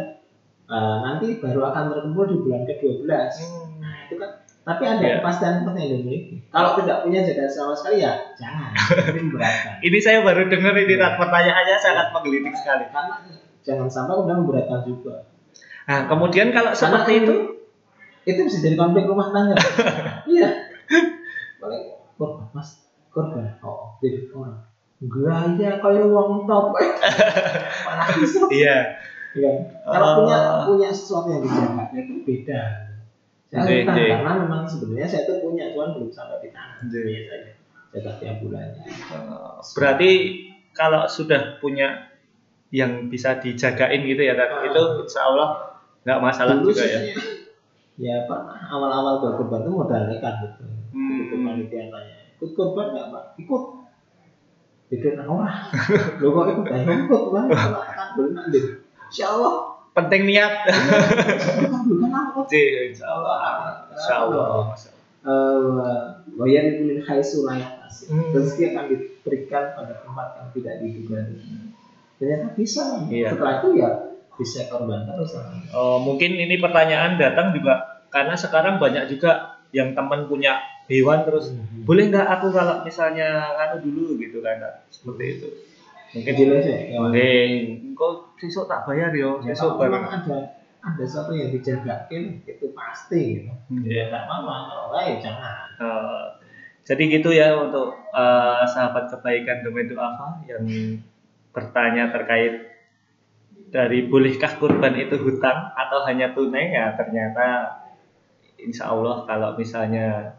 eh, 0.68 0.98
nanti 1.02 1.28
baru 1.38 1.62
akan 1.66 1.84
terkumpul 1.90 2.26
di 2.26 2.38
bulan 2.38 2.62
ke-12 2.64 3.08
Hmm. 3.08 3.80
nah 3.80 3.96
itu 4.04 4.16
kan 4.16 4.32
tapi 4.62 4.84
ada 4.84 5.00
Iya. 5.00 5.16
kepastian 5.20 5.54
seperti 5.58 5.80
yang 5.80 5.92
dimiliki 5.98 6.36
kalau 6.48 6.76
tidak 6.76 6.98
punya 7.02 7.20
jagan 7.24 7.48
sama 7.48 7.72
sekali 7.72 8.04
ya 8.04 8.12
jangan 8.36 8.72
ini 9.10 9.32
Ini 9.88 9.98
saya 9.98 10.20
baru 10.22 10.44
dengar 10.46 10.76
ini 10.76 10.96
Tat. 10.96 11.16
Pertanyaannya 11.16 11.78
sangat 11.78 12.08
menggelitik 12.12 12.52
sekali. 12.52 12.84
karena 12.88 13.16
jangan 13.64 13.88
sampai 13.88 14.14
kemudian 14.16 14.38
memberatkan 14.38 14.80
juga 14.84 15.16
Nah 15.86 16.04
kemudian 16.06 16.52
kalau 16.52 16.72
Karena 16.72 16.82
seperti 17.00 17.12
itu, 17.18 17.36
itu 18.28 18.40
bisa 18.44 18.58
jadi 18.60 18.76
konflik 18.76 19.08
rumah 19.08 19.32
tangga 19.32 19.56
iya 20.32 20.68
paling 21.58 21.84
korban 22.20 22.52
mas 22.52 22.84
korban 23.10 23.48
oh 23.64 23.96
jadi 24.04 24.28
orang 24.36 24.68
gaya 25.56 25.80
kayak 25.80 26.04
uang 26.06 26.44
top 26.44 26.76
malah 27.88 28.08
bisa 28.20 28.40
iya. 28.52 28.78
ya 29.38 29.52
kalau 29.86 30.08
Oh. 30.08 30.16
punya 30.26 30.38
punya 30.66 30.90
sesuatu 30.92 31.30
yang 31.30 31.42
dijaga 31.46 31.94
itu 31.94 32.14
beda 32.26 32.62
saya 33.48 33.64
oke. 33.88 34.04
karena 34.12 34.32
memang 34.44 34.68
sebenarnya 34.68 35.08
saya 35.08 35.24
itu 35.24 35.34
punya 35.40 35.72
cuman 35.72 35.96
belum 35.96 36.10
sampai 36.12 36.44
di 36.44 36.50
tangan 36.52 36.84
Oke. 36.84 37.00
biasanya 37.00 37.52
jaga 37.96 38.12
tiap 38.20 38.36
bulannya 38.44 38.84
Eh, 38.84 39.56
Berarti 39.78 40.10
kalau 40.76 41.08
sudah 41.08 41.56
punya 41.64 42.12
yang 42.68 43.08
bisa 43.08 43.40
dijagain 43.40 44.04
gitu 44.04 44.20
ya, 44.20 44.36
Ah. 44.36 44.68
itu 44.68 44.82
insya 45.00 45.22
Allah 45.32 45.80
nggak 46.04 46.20
masalah 46.20 46.60
juga 46.60 46.84
ya. 46.84 47.00
Ya 47.98 48.26
pernah 48.26 48.62
awal-awal 48.64 49.20
berkorban 49.20 49.66
itu 49.66 49.72
modal 49.74 50.02
nekat 50.08 50.34
gitu 50.46 50.64
Hmm. 50.88 51.20
itu 51.20 51.36
panitia 51.38 51.84
tanya 51.90 52.16
ikut 52.38 52.52
korban 52.54 52.86
nggak 52.90 53.08
pak? 53.12 53.24
Ikut. 53.38 53.64
Itu 54.88 55.06
orang 55.20 55.52
lo 56.22 56.28
kok 56.32 56.46
ikut? 56.48 56.66
Ya 56.70 56.94
ikut 56.96 57.24
bang 57.34 57.46
kalau 57.54 57.82
akan 57.84 58.08
berenang 58.16 58.48
deh. 58.50 58.66
Insya 59.10 59.26
Allah. 59.30 59.54
Penting 59.92 60.22
niat. 60.26 60.54
apa 62.08 62.40
Ji, 62.46 62.64
insya 62.88 63.08
Allah. 63.10 63.38
Insya 63.90 64.16
Allah. 64.24 64.48
eh 65.28 66.00
itu 66.38 66.82
min 66.86 67.00
layak 67.44 67.74
Hmm. 68.08 68.30
rezeki 68.30 68.64
akan 68.72 68.86
diberikan 68.88 69.64
pada 69.74 69.94
tempat 70.00 70.28
yang 70.38 70.48
tidak 70.54 70.74
diduga. 70.80 71.18
Ternyata 72.18 72.48
bisa. 72.54 72.84
Iya. 73.10 73.34
setelah 73.34 73.54
itu 73.60 73.70
ya 73.76 73.90
bisa 74.38 74.70
korban 74.70 75.02
terus 75.04 75.34
Oh, 75.74 75.98
mungkin 75.98 76.38
ini 76.38 76.62
pertanyaan 76.62 77.18
datang 77.18 77.52
juga 77.52 77.87
karena 78.18 78.34
sekarang 78.34 78.82
banyak 78.82 79.06
juga 79.14 79.62
yang 79.70 79.94
teman 79.94 80.26
punya 80.26 80.58
hewan 80.90 81.22
terus 81.22 81.54
boleh 81.86 82.10
nggak 82.10 82.26
aku 82.26 82.50
kalau 82.50 82.82
misalnya 82.82 83.54
anu 83.54 83.78
dulu? 83.86 84.18
Gitu 84.18 84.42
kan 84.42 84.58
seperti 84.90 85.26
itu. 85.38 85.48
Mungkin 86.18 86.34
Jadi 86.34 86.44
sih, 86.66 86.78
kok 87.94 88.34
sesuk 88.42 88.66
tak 88.66 88.88
bayar 88.90 89.12
yo, 89.14 89.44
Ya, 89.44 89.54
baru. 89.54 89.92
memang 89.92 90.08
ada 90.08 90.38
ada 90.82 91.04
sesuatu 91.04 91.36
yang 91.36 91.52
dijagain 91.52 92.42
itu 92.48 92.66
pasti 92.72 93.44
gitu. 93.44 93.52
Ya 93.86 94.08
nggak 94.10 94.24
apa-apa, 94.26 94.56
kalau 94.72 94.86
enggak 94.90 95.04
ya 95.04 95.16
jangan. 95.30 95.68
Eh, 95.78 96.26
jadi 96.88 97.04
gitu 97.12 97.30
ya 97.36 97.48
untuk 97.60 97.92
eh, 98.16 98.64
sahabat 98.72 99.12
kebaikan 99.14 99.62
domain 99.68 99.86
Duafa 99.92 100.42
yang 100.48 100.64
bertanya 101.52 102.10
terkait 102.10 102.72
dari 103.68 104.08
bolehkah 104.08 104.56
kurban 104.56 104.96
itu 104.96 105.20
hutang 105.20 105.76
atau 105.76 106.08
hanya 106.08 106.32
tunai? 106.32 106.72
Ya 106.72 106.96
ternyata 106.96 107.76
insya 108.62 108.90
Allah 108.92 109.24
kalau 109.30 109.56
misalnya 109.56 110.38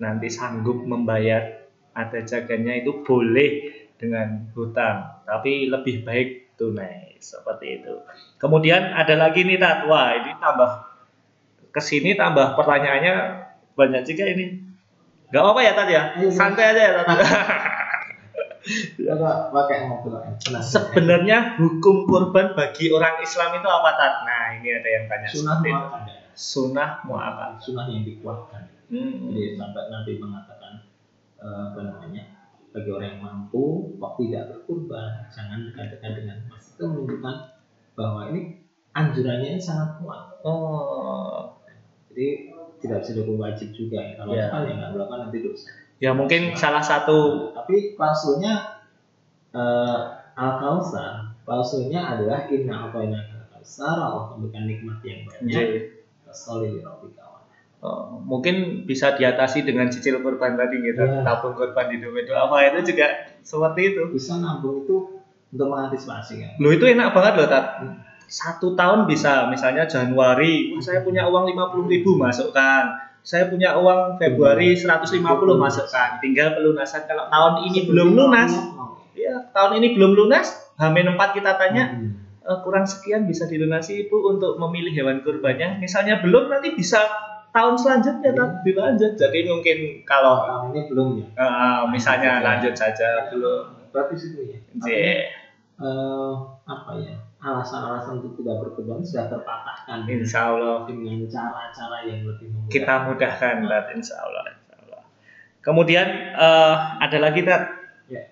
nanti 0.00 0.32
sanggup 0.32 0.80
membayar 0.86 1.68
ada 1.92 2.22
jaganya 2.22 2.80
itu 2.80 3.02
boleh 3.02 3.82
dengan 4.00 4.48
hutang 4.56 5.26
tapi 5.28 5.68
lebih 5.68 6.02
baik 6.06 6.56
tunai 6.56 7.16
seperti 7.20 7.80
itu. 7.80 7.94
Kemudian 8.36 8.92
ada 8.96 9.16
lagi 9.16 9.44
nih 9.44 9.60
Tat. 9.60 9.88
Wah 9.88 10.16
ini 10.16 10.36
tambah 10.40 10.70
ke 11.70 11.80
sini 11.80 12.16
tambah 12.16 12.56
pertanyaannya 12.56 13.14
banyak 13.76 14.02
juga 14.04 14.24
ini. 14.28 14.46
Nggak 15.30 15.42
apa-apa 15.44 15.60
ya 15.62 15.72
Tat 15.72 15.88
ya? 15.88 16.02
Ayo, 16.16 16.28
santai 16.28 16.64
aja 16.74 16.80
ya 16.80 16.92
Tat. 17.00 17.06
Senang. 20.36 20.60
sebenarnya 20.60 21.56
hukum 21.56 22.04
kurban 22.04 22.52
bagi 22.52 22.92
orang 22.92 23.16
Islam 23.24 23.56
itu 23.56 23.68
apa 23.68 23.90
Tat? 23.96 24.14
Nah 24.28 24.42
ini 24.60 24.68
ada 24.68 24.88
yang 24.88 25.04
tanya. 25.08 25.28
Itu. 25.32 25.40
muakkad. 25.48 26.19
Sunnah 26.40 27.04
muakkad 27.04 27.60
Sunah 27.60 27.84
yang 27.92 28.08
dikuatkan. 28.08 28.64
hmm. 28.88 29.28
Jadi 29.28 29.60
sampai 29.60 29.92
Nabi 29.92 30.12
mengatakan 30.16 30.72
eh, 31.36 31.62
apa 31.68 31.80
namanya 31.84 32.22
bagi 32.70 32.88
orang 32.88 33.08
yang 33.18 33.20
mampu 33.20 33.92
waktu 33.98 34.30
tidak 34.30 34.44
berkurban 34.54 35.26
jangan 35.28 35.66
dekat-dekat 35.68 36.12
dengan 36.22 36.36
emas 36.46 36.70
itu 36.70 36.84
menunjukkan 36.86 37.36
bahwa 37.98 38.20
ini 38.30 38.62
anjurannya 38.94 39.58
ini 39.58 39.60
sangat 39.60 39.98
kuat 39.98 40.38
oh 40.46 41.58
jadi 42.14 42.54
tidak 42.80 43.02
bisa 43.04 43.10
dihukum 43.12 43.36
wajib 43.42 43.68
juga 43.76 43.98
ya. 44.00 44.12
Kalau 44.16 44.32
Iya. 44.32 44.46
kan 44.48 44.62
ya 44.64 44.74
nggak 44.78 44.90
melakukan 44.96 45.18
nanti 45.28 45.38
dosa. 45.44 45.68
Ya 46.00 46.10
mungkin 46.16 46.56
salah 46.56 46.80
satu 46.80 47.50
Tapi 47.52 47.92
klausulnya 47.92 48.80
eh 49.52 50.00
al 50.38 50.52
kausar 50.62 51.36
klausulnya 51.44 52.00
adalah 52.16 52.46
inna 52.48 52.88
atayna 52.88 53.20
kausar 53.50 53.98
Allah 53.98 54.32
memberikan 54.32 54.64
nikmat 54.70 54.98
yang 55.04 55.26
banyak. 55.26 55.50
J. 55.50 55.58
Oh, 57.80 58.20
mungkin 58.20 58.84
bisa 58.84 59.16
diatasi 59.16 59.64
dengan 59.64 59.88
cicil 59.88 60.20
korban 60.20 60.52
tadi 60.52 60.84
gitu, 60.84 61.00
Iya. 61.00 61.24
tabung 61.24 61.56
korban 61.56 61.88
di 61.88 61.96
dompet 61.96 62.28
apa 62.28 62.68
itu 62.68 62.92
juga 62.92 63.24
seperti 63.40 63.96
itu. 63.96 64.04
Bisa 64.12 64.36
nabung 64.36 64.84
itu 64.84 64.96
untuk 65.48 65.66
mengantisipasi 65.72 66.44
kan. 66.44 66.52
Lo 66.60 66.68
itu 66.76 66.84
enak 66.84 67.16
banget 67.16 67.40
loh, 67.40 67.48
Tat. 67.48 67.80
Satu 68.28 68.76
tahun 68.76 69.08
bisa, 69.08 69.48
misalnya 69.48 69.88
Januari, 69.88 70.76
"Wah, 70.76 70.78
saya 70.84 71.00
punya 71.00 71.24
uang 71.24 71.48
50.000 71.48 71.88
ribu 71.88 72.20
masukkan. 72.20 73.00
Saya 73.24 73.48
punya 73.48 73.72
uang 73.80 74.20
Februari 74.20 74.76
150 74.76 75.56
masukkan. 75.56 76.20
Tinggal 76.20 76.60
pelunasan. 76.60 77.08
Kalau 77.08 77.32
tahun 77.32 77.54
ini 77.64 77.88
belum 77.88 78.08
lunas, 78.12 78.52
ya 79.16 79.34
tahun 79.56 79.80
ini 79.80 79.96
belum 79.96 80.12
lunas, 80.14 80.52
Hamin 80.76 81.16
4 81.16 81.32
kita 81.32 81.56
tanya, 81.56 81.96
Hmm. 81.96 82.19
"Eh, 82.40 82.58
kurang 82.64 82.88
sekian 82.88 83.28
bisa 83.28 83.44
dilunasi 83.44 84.08
Ibu 84.08 84.16
untuk 84.36 84.56
memilih 84.56 84.96
hewan 84.96 85.20
kurbannya. 85.20 85.76
Misalnya 85.76 86.24
belum, 86.24 86.48
nanti 86.48 86.72
bisa 86.72 87.04
tahun 87.50 87.74
selanjutnya 87.76 88.30
Tat, 88.32 88.62
dilanjut. 88.62 89.12
Jadi 89.18 89.38
mungkin 89.44 89.78
kalau 90.06 90.46
tahun 90.46 90.70
ini 90.72 90.80
belum 90.88 91.08
ya. 91.20 91.26
eh, 91.36 91.82
misalnya 91.90 92.40
lanjut 92.40 92.72
saja 92.72 93.28
belum. 93.28 93.90
Berarti 93.90 94.14
situ 94.16 94.40
ya. 94.46 94.58
J. 94.80 94.88
eh, 95.80 96.34
apa 96.68 96.92
ya 97.00 97.16
alasan-alasan 97.40 98.20
untuk 98.20 98.36
tidak 98.36 98.60
berkorban 98.60 99.00
sudah 99.00 99.32
terpatahkan 99.32 100.04
Insya 100.12 100.52
Allah 100.52 100.84
dengan 100.84 101.24
cara-cara 101.24 102.04
yang 102.04 102.28
lebih 102.28 102.52
memudahkan. 102.52 102.68
kita 102.68 102.94
mudahkan 103.08 103.54
Tat, 103.64 103.86
insya 103.96 104.16
Allah. 104.20 104.44
Insya 104.52 104.74
Allah. 104.76 105.02
Kemudian 105.64 106.06
eh, 106.36 106.74
ada 107.00 107.18
lagi 107.18 107.40
Tat. 107.42 107.64
Ya. 108.12 108.28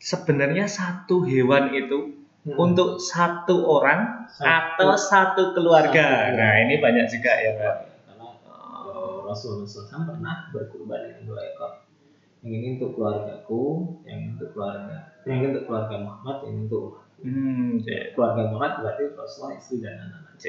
Sebenarnya 0.00 0.64
satu 0.66 1.22
hewan 1.28 1.68
itu 1.76 2.25
Hmm. 2.46 2.54
untuk 2.62 2.94
satu 2.96 3.66
orang 3.66 4.30
Satu- 4.30 4.46
atau 4.46 4.88
satu 4.94 5.42
keluarga. 5.50 6.30
Satu. 6.30 6.38
Nah 6.38 6.52
ini 6.62 6.78
banyak 6.78 7.10
juga 7.10 7.32
ya 7.34 7.52
Tat. 7.58 7.76
karena 8.06 8.26
eh, 8.86 9.16
Rasulullah 9.26 9.66
SAW 9.66 10.06
pernah 10.06 10.36
berkurban 10.54 11.10
dengan 11.10 11.22
dua 11.26 11.42
ekor 11.42 11.82
yang 12.46 12.52
ini 12.54 12.68
untuk 12.78 12.94
keluargaku 12.94 13.62
yang 14.06 14.18
ini 14.22 14.28
untuk 14.38 14.54
keluarga 14.54 15.10
yang 15.26 15.42
ini 15.42 15.46
untuk 15.50 15.64
keluarga 15.66 15.94
Muhammad 15.98 16.36
yang 16.46 16.52
ini 16.54 16.62
untuk 16.64 16.84
umat. 16.86 17.02
Hmm, 17.16 17.70
keluarga 18.14 18.40
Muhammad 18.46 18.72
berarti 18.78 19.02
Rasulullah 19.10 19.56
istri 19.56 19.76
dan 19.82 19.94
anak-anak 19.98 20.34
J. 20.36 20.46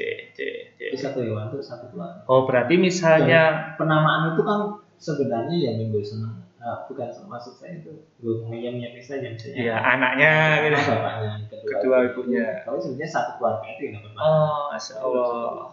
jadi 0.78 0.94
satu 0.94 1.18
hewan 1.24 1.50
untuk 1.50 1.64
satu 1.64 1.90
keluarga 1.90 2.22
Oh 2.28 2.46
berarti 2.46 2.78
misalnya 2.78 3.74
penamaan 3.74 4.36
itu 4.36 4.44
kan 4.44 4.60
sebenarnya 4.94 5.56
ya 5.56 5.70
minggu 5.74 5.98
senang 5.98 6.46
Ah, 6.68 6.84
bukan 6.84 7.08
maksud 7.32 7.56
saya 7.56 7.80
itu 7.80 8.04
ngeyem 8.20 8.76
saja 9.00 9.24
misalnya 9.24 9.56
ya 9.56 9.76
anaknya 9.80 10.32
gitu. 10.68 10.76
Bapaknya 10.84 11.32
kedua, 11.48 11.72
Kedua 11.80 11.96
ibunya. 12.12 12.46
Tapi 12.68 12.76
sebenarnya 12.84 13.08
satu 13.08 13.30
keluarga 13.40 13.66
itu 13.72 13.82
yang 13.88 13.94
dapat. 14.04 14.20
Oh, 14.20 14.68
Masya 14.68 14.94
Allah. 15.00 15.72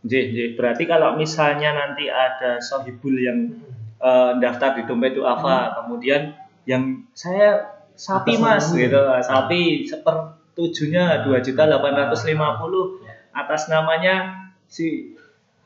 J, 0.00 0.12
J. 0.32 0.36
Berarti 0.56 0.88
kalau 0.88 1.12
misalnya 1.20 1.76
nanti 1.76 2.08
ada 2.08 2.56
sohibul 2.56 3.20
yang 3.20 3.52
eh, 4.00 4.32
daftar 4.40 4.80
di 4.80 4.88
dompet 4.88 5.12
duafa, 5.12 5.76
kemudian 5.84 6.32
yang 6.64 7.04
saya 7.12 7.76
sapi 7.92 8.40
Atas 8.40 8.40
mas 8.40 8.64
gitu, 8.72 8.96
sapi 9.20 9.84
sepertujuhnya 9.84 11.20
dua 11.28 11.44
juta 11.44 11.68
delapan 11.68 12.08
ratus 12.08 12.24
lima 12.24 12.56
puluh 12.56 12.96
Ya. 13.04 13.12
atas 13.36 13.68
namanya 13.68 14.48
si 14.64 15.12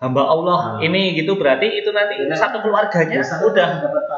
hamba 0.04 0.22
Allah 0.22 0.60
Ah. 0.76 0.78
ini 0.78 1.16
gitu 1.16 1.32
berarti 1.34 1.64
itu 1.74 1.88
nanti 1.90 2.20
satu 2.30 2.60
keluarganya 2.60 3.18
Biasanya 3.18 3.40
udah 3.42 3.68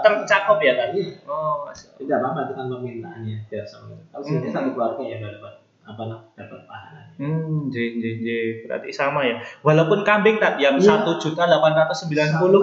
tercakup 0.02 0.58
ya 0.58 0.74
kan? 0.74 0.88
Iya. 0.90 1.14
Oh. 1.24 1.70
Tidak 1.70 2.16
apa-apa 2.16 2.40
itu 2.42 2.52
kan 2.52 2.66
permintaannya 2.66 3.36
biar 3.46 3.62
sama. 3.62 3.94
Sebenarnya 4.12 4.42
Hmm. 4.42 4.50
satu 4.52 4.68
keluarga 4.72 5.02
yang 5.02 5.20
dapat 5.22 5.54
apa 5.80 6.02
nah 6.04 6.18
dapat 6.34 6.60
pahala. 6.66 7.00
Hmm, 7.14 7.70
J, 7.70 7.76
J, 7.96 8.04
J. 8.18 8.28
Berarti 8.60 8.90
sama 8.90 9.22
ya. 9.22 9.38
Walaupun 9.60 10.02
kambing 10.02 10.36
tak 10.36 10.58
yang 10.58 10.74
Iya. 10.74 10.98
satu 10.98 11.14
juta 11.16 11.46
delapan 11.46 11.72
ratus 11.76 11.96
sembilan 12.02 12.28
puluh 12.36 12.62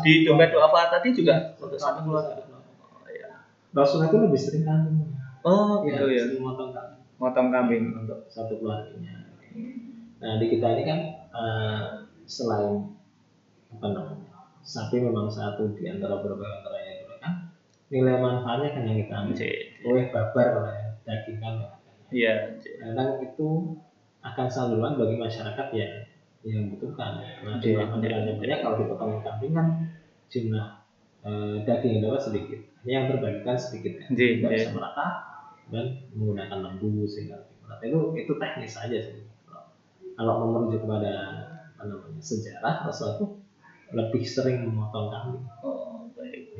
di 0.00 0.24
dompet 0.24 0.50
duafa 0.50 0.88
tadi 0.90 1.12
juga 1.12 1.36
Iya, 1.36 1.60
untuk 1.60 1.76
satu 1.76 2.00
keluarga. 2.02 2.40
Oh, 2.40 3.04
iya. 3.06 3.28
Rasulullah 3.70 4.08
itu 4.08 4.18
lebih 4.18 4.40
sering 4.40 4.64
kambing. 4.64 4.96
Oh, 5.42 5.84
Iya, 5.84 5.92
gitu 5.92 6.04
ya. 6.08 6.22
sering 6.26 6.40
motong 6.40 6.72
kambing 6.72 6.98
Motong 7.14 7.48
kambing. 7.50 7.84
untuk 7.94 8.18
satu 8.26 8.56
keluarganya. 8.56 9.20
Nah 10.18 10.38
di 10.38 10.46
kita 10.48 10.66
ini 10.72 10.82
kan 10.82 10.98
eh, 11.30 11.82
selain 12.32 12.96
apa 13.72 13.86
namanya 13.92 14.32
sapi 14.62 15.02
memang 15.02 15.26
satu 15.28 15.74
di 15.74 15.90
antara 15.90 16.22
berbagai 16.22 16.62
antara 16.62 16.78
yang 16.80 16.98
itu 17.04 17.14
kan 17.18 17.32
nilai 17.92 18.16
manfaatnya 18.22 18.68
kan 18.72 18.82
yang 18.88 18.98
kita 19.04 19.14
ambil. 19.20 19.36
Oleh 19.84 20.04
babar 20.14 20.48
oleh 20.62 20.78
daging 21.04 21.38
kan 21.42 21.54
ya. 21.60 21.70
Iya, 22.12 22.32
kadang 22.60 23.10
itu 23.24 23.48
akan 24.22 24.46
saluran 24.48 24.94
bagi 25.00 25.16
masyarakat 25.18 25.66
yang 25.74 25.92
yang 26.46 26.60
membutuhkan. 26.68 27.22
Nah, 27.42 27.58
jumlah 27.58 27.86
makanannya 27.88 28.32
iya. 28.34 28.40
banyak 28.40 28.58
kalau 28.62 28.76
dipotong 28.80 29.22
kambing 29.24 29.52
kan 29.54 29.66
jumlah 30.30 30.66
eh, 31.26 31.56
daging 31.66 31.92
yang 31.98 32.02
dapat 32.08 32.22
sedikit. 32.22 32.60
Hanya 32.82 32.92
yang 32.92 33.06
terbagikan 33.14 33.56
sedikit 33.58 33.92
kan. 33.98 34.08
Tidak 34.14 34.50
bisa 34.50 34.70
merata 34.74 35.06
dan 35.70 35.86
menggunakan 36.14 36.58
lembu 36.60 37.04
sehingga. 37.08 37.50
Itu 37.82 38.14
itu 38.14 38.32
teknis 38.36 38.76
saja 38.76 38.98
sih. 39.00 39.24
Kalau, 39.48 39.64
kalau 40.14 40.32
merujuk 40.52 40.84
kepada 40.84 41.12
apa 41.82 41.90
namanya 41.90 42.22
sejarah 42.22 42.86
Rasul 42.86 43.08
itu 43.18 43.26
lebih 43.90 44.22
sering 44.22 44.70
memotong 44.70 45.10
kambing. 45.10 45.42
Oh, 45.66 46.06
baik. 46.14 46.54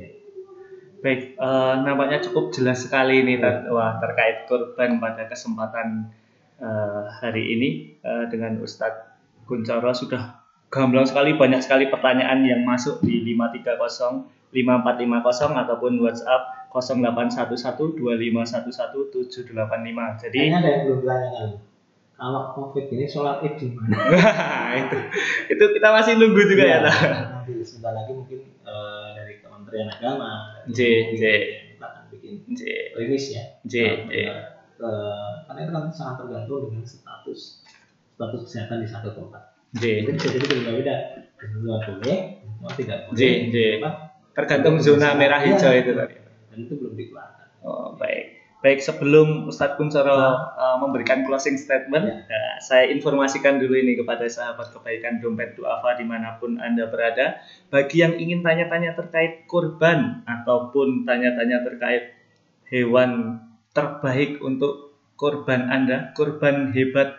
Baik, 0.99 1.39
eh, 1.39 1.75
nampaknya 1.87 2.19
cukup 2.27 2.51
jelas 2.51 2.83
sekali 2.83 3.23
ini 3.23 3.39
Tat. 3.39 3.71
Wah, 3.71 4.03
terkait 4.03 4.51
korban 4.51 4.99
pada 4.99 5.31
kesempatan 5.31 6.11
eh, 6.59 7.03
hari 7.23 7.55
ini 7.55 7.69
eh, 8.03 8.27
dengan 8.35 8.59
Ustadz 8.59 9.15
Kuncoro 9.47 9.95
sudah 9.95 10.43
gamblang 10.75 11.07
sekali 11.07 11.39
banyak 11.39 11.63
sekali 11.63 11.87
pertanyaan 11.87 12.43
yang 12.43 12.67
masuk 12.67 12.99
di 13.07 13.23
530 13.23 14.51
5450 14.51 15.63
ataupun 15.63 15.93
WhatsApp 16.03 16.67
0811 16.75 17.95
2511 17.95 19.15
785. 19.39 19.55
Jadi 20.27 20.35
Kayaknya 20.35 20.59
ada 20.59 20.67
yang 20.67 20.83
belum 20.91 20.99
ditanyakan. 21.07 21.72
Kalau 22.17 22.55
COVID 22.55 22.87
ini 22.95 23.05
sholat 23.11 23.43
id 23.43 23.59
di 23.59 23.69
mana? 23.75 23.99
itu 24.87 24.99
itu 25.51 25.65
kita 25.75 25.89
masih 25.91 26.21
nunggu 26.21 26.43
juga 26.47 26.65
ya. 26.65 26.79
Tat. 26.87 26.95
Nanti 27.43 27.53
sebentar 27.67 27.93
lagi 27.99 28.13
mungkin 28.15 28.39
eh, 28.63 29.07
dari 29.19 29.35
Kementerian 29.43 29.89
Agama. 29.91 30.31
J, 30.71 30.81
J. 31.19 31.25
Kita 31.75 31.85
akan 31.89 32.03
bikin 32.15 32.33
J, 32.55 32.63
rilis 32.95 33.27
ya. 33.35 33.45
J, 33.67 33.75
J. 34.07 34.15
Eh, 34.23 35.31
karena 35.51 35.61
itu 35.67 35.73
kan 35.75 35.85
sangat 35.91 36.15
tergantung 36.23 36.71
dengan 36.71 36.85
status 36.87 37.67
status 38.15 38.41
kesehatan 38.47 38.85
di 38.85 38.89
satu 38.89 39.11
tempat. 39.19 39.43
J. 39.75 40.07
Itu 40.07 40.11
bisa 40.15 40.29
jadi 40.31 40.47
berbeda-beda. 40.47 40.95
Luar 41.59 41.83
boleh, 41.83 42.39
semua 42.39 42.71
tidak 42.79 42.99
boleh. 43.11 43.19
J, 43.19 43.23
J. 43.51 43.57
Tergantung 44.33 44.79
zona 44.79 45.19
merah 45.19 45.43
hijau 45.43 45.75
itu 45.75 45.93
tadi. 45.93 46.17
Dan 46.55 46.59
itu 46.65 46.75
belum 46.79 46.95
dikeluarkan. 46.95 47.49
Oh, 47.67 47.99
baik. 47.99 48.32
Baik, 48.63 48.79
sebelum 48.79 49.51
Ustadz 49.51 49.75
Kuncoro 49.75 50.15
uh, 50.15 50.79
memberikan 50.79 51.27
closing 51.27 51.59
statement, 51.59 52.07
Ya. 52.07 52.23
uh, 52.31 52.55
saya 52.63 52.87
informasikan 52.95 53.59
dulu 53.59 53.75
ini 53.75 53.99
kepada 53.99 54.23
sahabat 54.31 54.71
kebaikan 54.71 55.19
dompet 55.19 55.59
duafa 55.59 55.99
di 55.99 56.07
mana 56.07 56.39
pun 56.39 56.63
Anda 56.63 56.87
berada. 56.87 57.43
Bagi 57.75 58.07
yang 58.07 58.15
ingin 58.15 58.47
tanya-tanya 58.47 58.95
terkait 58.95 59.51
kurban 59.51 60.23
ataupun 60.31 61.03
tanya-tanya 61.03 61.67
terkait 61.67 62.15
hewan 62.71 63.43
terbaik 63.75 64.39
untuk 64.39 64.95
kurban 65.19 65.67
Anda, 65.67 66.15
kurban 66.15 66.71
hebat 66.71 67.19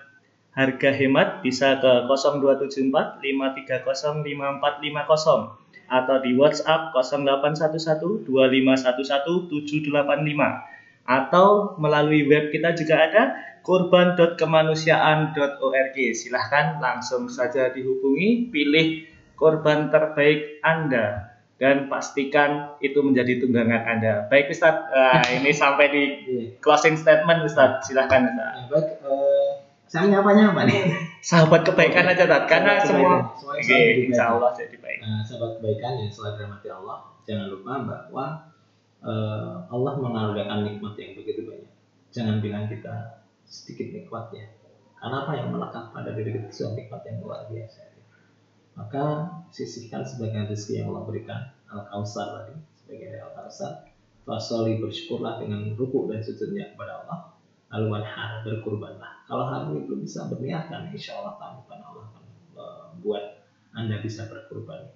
harga 0.55 0.95
hemat 0.95 1.43
bisa 1.43 1.75
ke 1.83 2.07
0274 2.07 3.19
530 3.19 3.19
5450 3.19 5.59
atau 5.91 6.15
di 6.23 6.31
WhatsApp 6.39 6.95
0811 6.95 8.31
2511 8.31 9.51
785 9.51 10.71
atau 11.03 11.75
melalui 11.75 12.23
web 12.25 12.47
kita 12.49 12.71
juga 12.73 12.95
ada 13.03 13.21
kurban.kemanusiaan.org. 13.63 15.95
Silahkan 16.13 16.77
langsung 16.77 17.27
saja 17.27 17.69
dihubungi, 17.69 18.49
pilih 18.49 19.03
korban 19.33 19.87
terbaik 19.87 20.59
Anda 20.61 21.29
dan 21.55 21.87
pastikan 21.87 22.75
itu 22.79 22.99
menjadi 22.99 23.39
tunggangan 23.39 23.81
Anda. 23.85 24.13
Baik 24.27 24.49
Ustadz, 24.49 24.89
Nah, 24.89 25.23
ini 25.31 25.51
sampai 25.55 25.85
di 25.87 26.03
Iya. 26.03 26.41
closing 26.59 26.95
statement 26.95 27.43
Ustadz. 27.43 27.85
Silahkan 27.85 28.21
Ustadz. 28.25 28.57
Ya, 28.57 28.63
baik. 28.69 28.85
eh, 28.99 29.49
saya 29.85 30.03
nyapanya 30.09 30.43
apa 30.51 30.61
nih? 30.65 30.79
Sahabat 31.21 31.61
kebaikan 31.63 32.03
aja 32.05 32.23
Ustadz, 32.25 32.47
karena 32.47 32.71
Sahabat 32.73 32.85
semua 32.85 32.99
kebaikan. 32.99 33.37
Semua 33.37 33.53
kebaikan. 33.55 34.03
insya 34.03 34.23
Allah 34.29 34.49
jadi 34.53 34.75
baik. 34.77 34.99
Nah, 34.99 35.21
sahabat 35.21 35.49
kebaikan 35.55 35.91
yang 35.97 36.09
selalu 36.09 36.31
dirahmati 36.35 36.67
Allah, 36.69 36.95
jangan 37.23 37.45
lupa 37.47 37.73
bahwa 37.79 38.23
eh, 39.03 39.53
Allah 39.67 39.93
mengaruniakan 39.99 40.59
nikmat 40.67 40.93
yang 40.97 41.11
begitu 41.19 41.41
banyak. 41.45 41.73
Jangan 42.15 42.39
bilang 42.39 42.65
kita 42.71 43.23
sedikit 43.45 43.91
nikmat 43.91 44.31
ya. 44.31 44.47
Karena 44.97 45.27
apa 45.27 45.31
yang 45.35 45.51
melekat 45.51 45.91
pada 45.91 46.15
diri 46.15 46.31
kita 46.31 46.47
itu 46.47 46.63
nikmat 46.73 47.01
yang 47.03 47.19
luar 47.19 47.45
biasa. 47.51 47.93
Maka 48.73 49.03
sisihkan 49.53 50.01
sebagian 50.01 50.49
rezeki 50.49 50.81
yang 50.81 50.87
Allah 50.95 51.05
berikan 51.05 51.41
al 51.69 51.85
kausar 51.93 52.41
tadi 52.41 52.57
sebagai 52.73 53.21
al 53.21 53.31
kausar 53.37 53.85
fasoli 54.25 54.81
bersyukurlah 54.81 55.43
dengan 55.43 55.77
ruku 55.77 56.09
dan 56.09 56.23
sujudnya 56.23 56.73
kepada 56.73 57.05
Allah 57.05 57.37
lalu 57.73 57.85
wanhar 57.99 58.41
berkurbanlah 58.45 59.25
kalau 59.29 59.45
hal 59.49 59.73
ini 59.73 59.85
belum 59.85 60.05
bisa 60.05 60.25
berniatkan 60.29 60.89
insya 60.93 61.19
Allah 61.19 61.37
tamukan 61.37 61.79
Allah 61.81 62.05
akan 62.13 62.23
membuat 62.97 63.45
anda 63.73 63.99
bisa 63.99 64.25
berkurban 64.29 64.89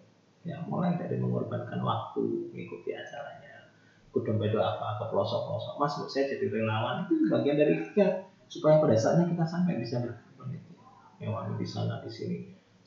ya 0.47 0.64
mulai 0.64 0.95
dari 0.95 1.20
mengorbankan 1.20 1.82
waktu 1.82 2.53
mengikuti 2.53 2.95
acaranya 2.95 3.37
dompet 4.24 4.53
doa 4.53 4.78
apa 4.78 5.01
ke 5.01 5.05
pelosok 5.11 5.41
pelosok 5.49 5.74
mas 5.82 5.93
saya 6.09 6.26
jadi 6.32 6.45
relawan 6.49 7.05
itu 7.05 7.30
bagian 7.30 7.55
dari 7.57 7.74
ikhtiar 7.82 8.30
supaya 8.47 8.80
pada 8.80 8.95
saatnya 8.95 9.26
kita 9.30 9.43
sampai 9.43 9.78
bisa 9.82 9.99
berkorban 9.99 10.55
itu 10.55 10.72
ya 11.20 11.30
di 11.57 11.68
sana 11.68 11.99
di 12.01 12.11
sini. 12.11 12.38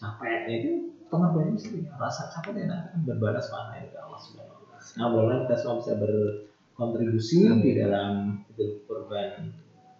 Capek 0.00 0.48
ya 0.48 0.54
itu 0.64 0.72
pengorbanan 1.12 1.58
sendiri 1.58 1.90
rasa 2.00 2.32
capek 2.32 2.64
dan 2.64 2.72
akan 2.72 3.04
berbalas 3.04 3.52
pahala 3.52 3.82
dari 3.84 3.98
Allah 3.98 4.16
subhanahu 4.16 4.58
nah 4.96 5.06
mudah 5.12 5.44
kita 5.44 5.56
semua 5.60 5.76
bisa 5.76 5.92
berkontribusi 6.00 7.44
hmm. 7.44 7.60
di 7.60 7.70
dalam 7.76 8.40
hidup 8.48 8.88
kurban 8.88 9.52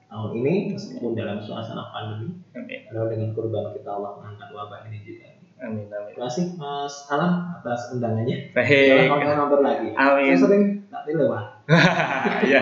tahun 0.09 0.31
ini 0.43 0.75
meskipun 0.75 1.15
dalam 1.15 1.39
suasana 1.39 1.95
pandemi. 1.95 2.43
Amin. 2.57 2.81
dengan 2.91 3.31
kurban 3.37 3.71
kita 3.77 3.91
Allah 3.93 4.19
mengangkat 4.19 4.51
wabah 4.51 4.89
ini 4.91 5.05
juga 5.07 5.30
Amin, 5.61 5.93
amin. 5.93 6.17
Terima 6.17 6.25
kasih 6.25 6.57
Mas 6.57 7.05
Alam 7.13 7.61
atas 7.61 7.93
undangannya. 7.93 8.49
Baik. 8.57 9.13
Kalau 9.13 9.37
mampir 9.45 9.61
lagi. 9.61 9.89
Amin. 9.93 10.33
Saya 10.33 10.37
sering 10.41 10.65
tak 10.89 11.05
lewat. 11.13 11.45
ya. 12.51 12.61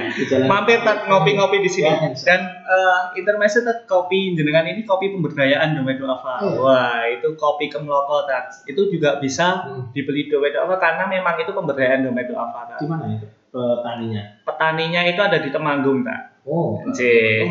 Mampir 0.50 0.82
tak 0.82 1.06
ngopi-ngopi 1.06 1.62
di 1.62 1.70
sini. 1.70 1.86
Ya, 1.86 2.10
Dan 2.10 2.40
uh, 2.66 3.14
intermezzo 3.14 3.62
tak 3.62 3.86
kopi 3.86 4.34
jenengan 4.34 4.66
ini 4.66 4.82
kopi 4.82 5.14
pemberdayaan 5.14 5.78
dompet 5.78 6.02
apa? 6.02 6.32
Oh, 6.42 6.50
iya. 6.50 6.58
Wah, 6.58 7.00
itu 7.06 7.28
kopi 7.38 7.70
kemloko 7.70 8.26
tak. 8.26 8.50
Itu 8.66 8.90
juga 8.90 9.22
bisa 9.22 9.70
hmm. 9.70 9.94
dibeli 9.94 10.26
dompet 10.26 10.58
apa 10.58 10.74
karena 10.82 11.06
memang 11.06 11.38
itu 11.38 11.54
pemberdayaan 11.54 12.02
dompet 12.02 12.34
apa? 12.34 12.82
Di 12.82 12.86
mana 12.90 13.14
itu? 13.14 13.26
Petaninya. 13.48 14.22
Petaninya 14.42 15.02
itu 15.06 15.20
ada 15.22 15.38
di 15.38 15.54
Temanggung 15.54 16.02
tak. 16.02 16.42
Oh, 16.48 16.80
J, 16.96 17.00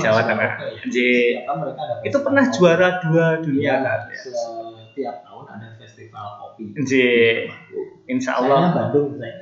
Jawa 0.01 0.25
Tengah. 0.25 0.51
J. 0.89 0.97
Itu 2.03 2.17
pernah 2.19 2.49
juara 2.49 2.99
dua 2.99 3.39
dunia 3.39 3.79
kan? 3.85 4.09
Ya. 4.09 4.66
Setiap 4.97 5.29
tahun 5.29 5.45
ada 5.45 5.67
festival 5.77 6.25
kopi. 6.41 6.73
J. 6.81 6.93
Insya 8.09 8.41
Allah. 8.41 8.73
Bandung 8.73 9.13
saya. 9.21 9.37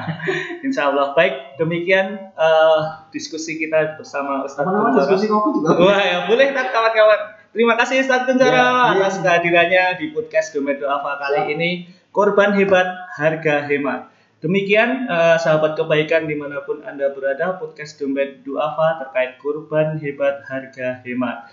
Insya 0.64 0.88
Allah. 0.88 1.12
Baik, 1.12 1.60
demikian 1.60 2.32
uh, 2.40 3.04
diskusi 3.12 3.60
kita 3.60 4.00
bersama 4.00 4.40
Ustaz 4.48 4.64
Kunjara. 4.64 4.96
diskusi 4.96 5.28
kopi 5.28 5.60
juga. 5.60 5.76
Wah, 5.76 6.00
ya 6.00 6.18
boleh 6.24 6.56
tak 6.56 6.72
kawan-kawan. 6.72 7.20
Terima 7.52 7.76
kasih 7.76 8.00
Ustaz 8.00 8.24
Kunjara 8.24 8.56
ya, 8.56 8.64
ya. 8.64 8.84
atas 8.96 9.20
kehadirannya 9.20 9.84
di 10.00 10.16
podcast 10.16 10.56
Domet 10.56 10.80
Doafa 10.80 11.20
kali 11.20 11.52
ya. 11.52 11.52
ini. 11.52 11.70
Korban 12.08 12.56
hebat, 12.56 12.88
harga 13.20 13.68
hemat. 13.68 14.08
Demikian 14.40 15.08
uh, 15.08 15.40
sahabat 15.40 15.72
kebaikan 15.72 16.28
di 16.28 16.36
mana 16.36 16.60
pun 16.64 16.80
Anda 16.84 17.12
berada, 17.12 17.60
podcast 17.60 17.96
Dompet 17.96 18.44
Duafa 18.44 19.00
terkait 19.00 19.40
kurban 19.40 20.00
hebat 20.00 20.44
harga 20.44 21.00
hemat. 21.00 21.48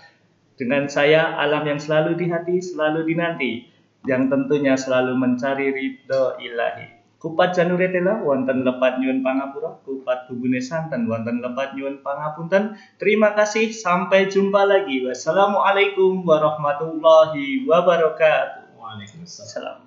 Dengan 0.62 0.86
saya, 0.86 1.34
alam 1.42 1.66
yang 1.66 1.82
selalu 1.82 2.14
di 2.14 2.30
hati, 2.30 2.62
selalu 2.62 3.02
dinanti, 3.02 3.66
yang 4.06 4.30
tentunya 4.30 4.78
selalu 4.78 5.18
mencari 5.18 5.74
ridho 5.74 6.38
ilahi. 6.38 7.02
Kupat 7.18 7.58
janure 7.58 7.90
tela 7.90 8.22
wonten 8.22 8.62
lepat 8.62 9.02
nyuwun 9.02 9.26
pangapura, 9.26 9.82
kupat 9.82 10.30
bubune 10.30 10.62
santen 10.62 11.10
wonten 11.10 11.42
lepat 11.42 11.74
nyuwun 11.74 11.98
pangapunten. 12.06 12.78
Terima 13.02 13.34
kasih, 13.34 13.74
sampai 13.74 14.30
jumpa 14.30 14.62
lagi. 14.62 15.02
Wassalamualaikum 15.02 16.22
warahmatullahi 16.22 17.66
wabarakatuh. 17.66 18.78
Waalaikumsalam. 18.78 19.82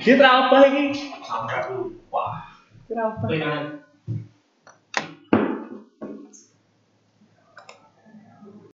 Dia 0.00 0.16
terapa 0.16 0.56
lagi? 0.64 0.96
Sampai 1.20 1.60
lupa. 1.76 2.49
Grazie. 2.90 3.89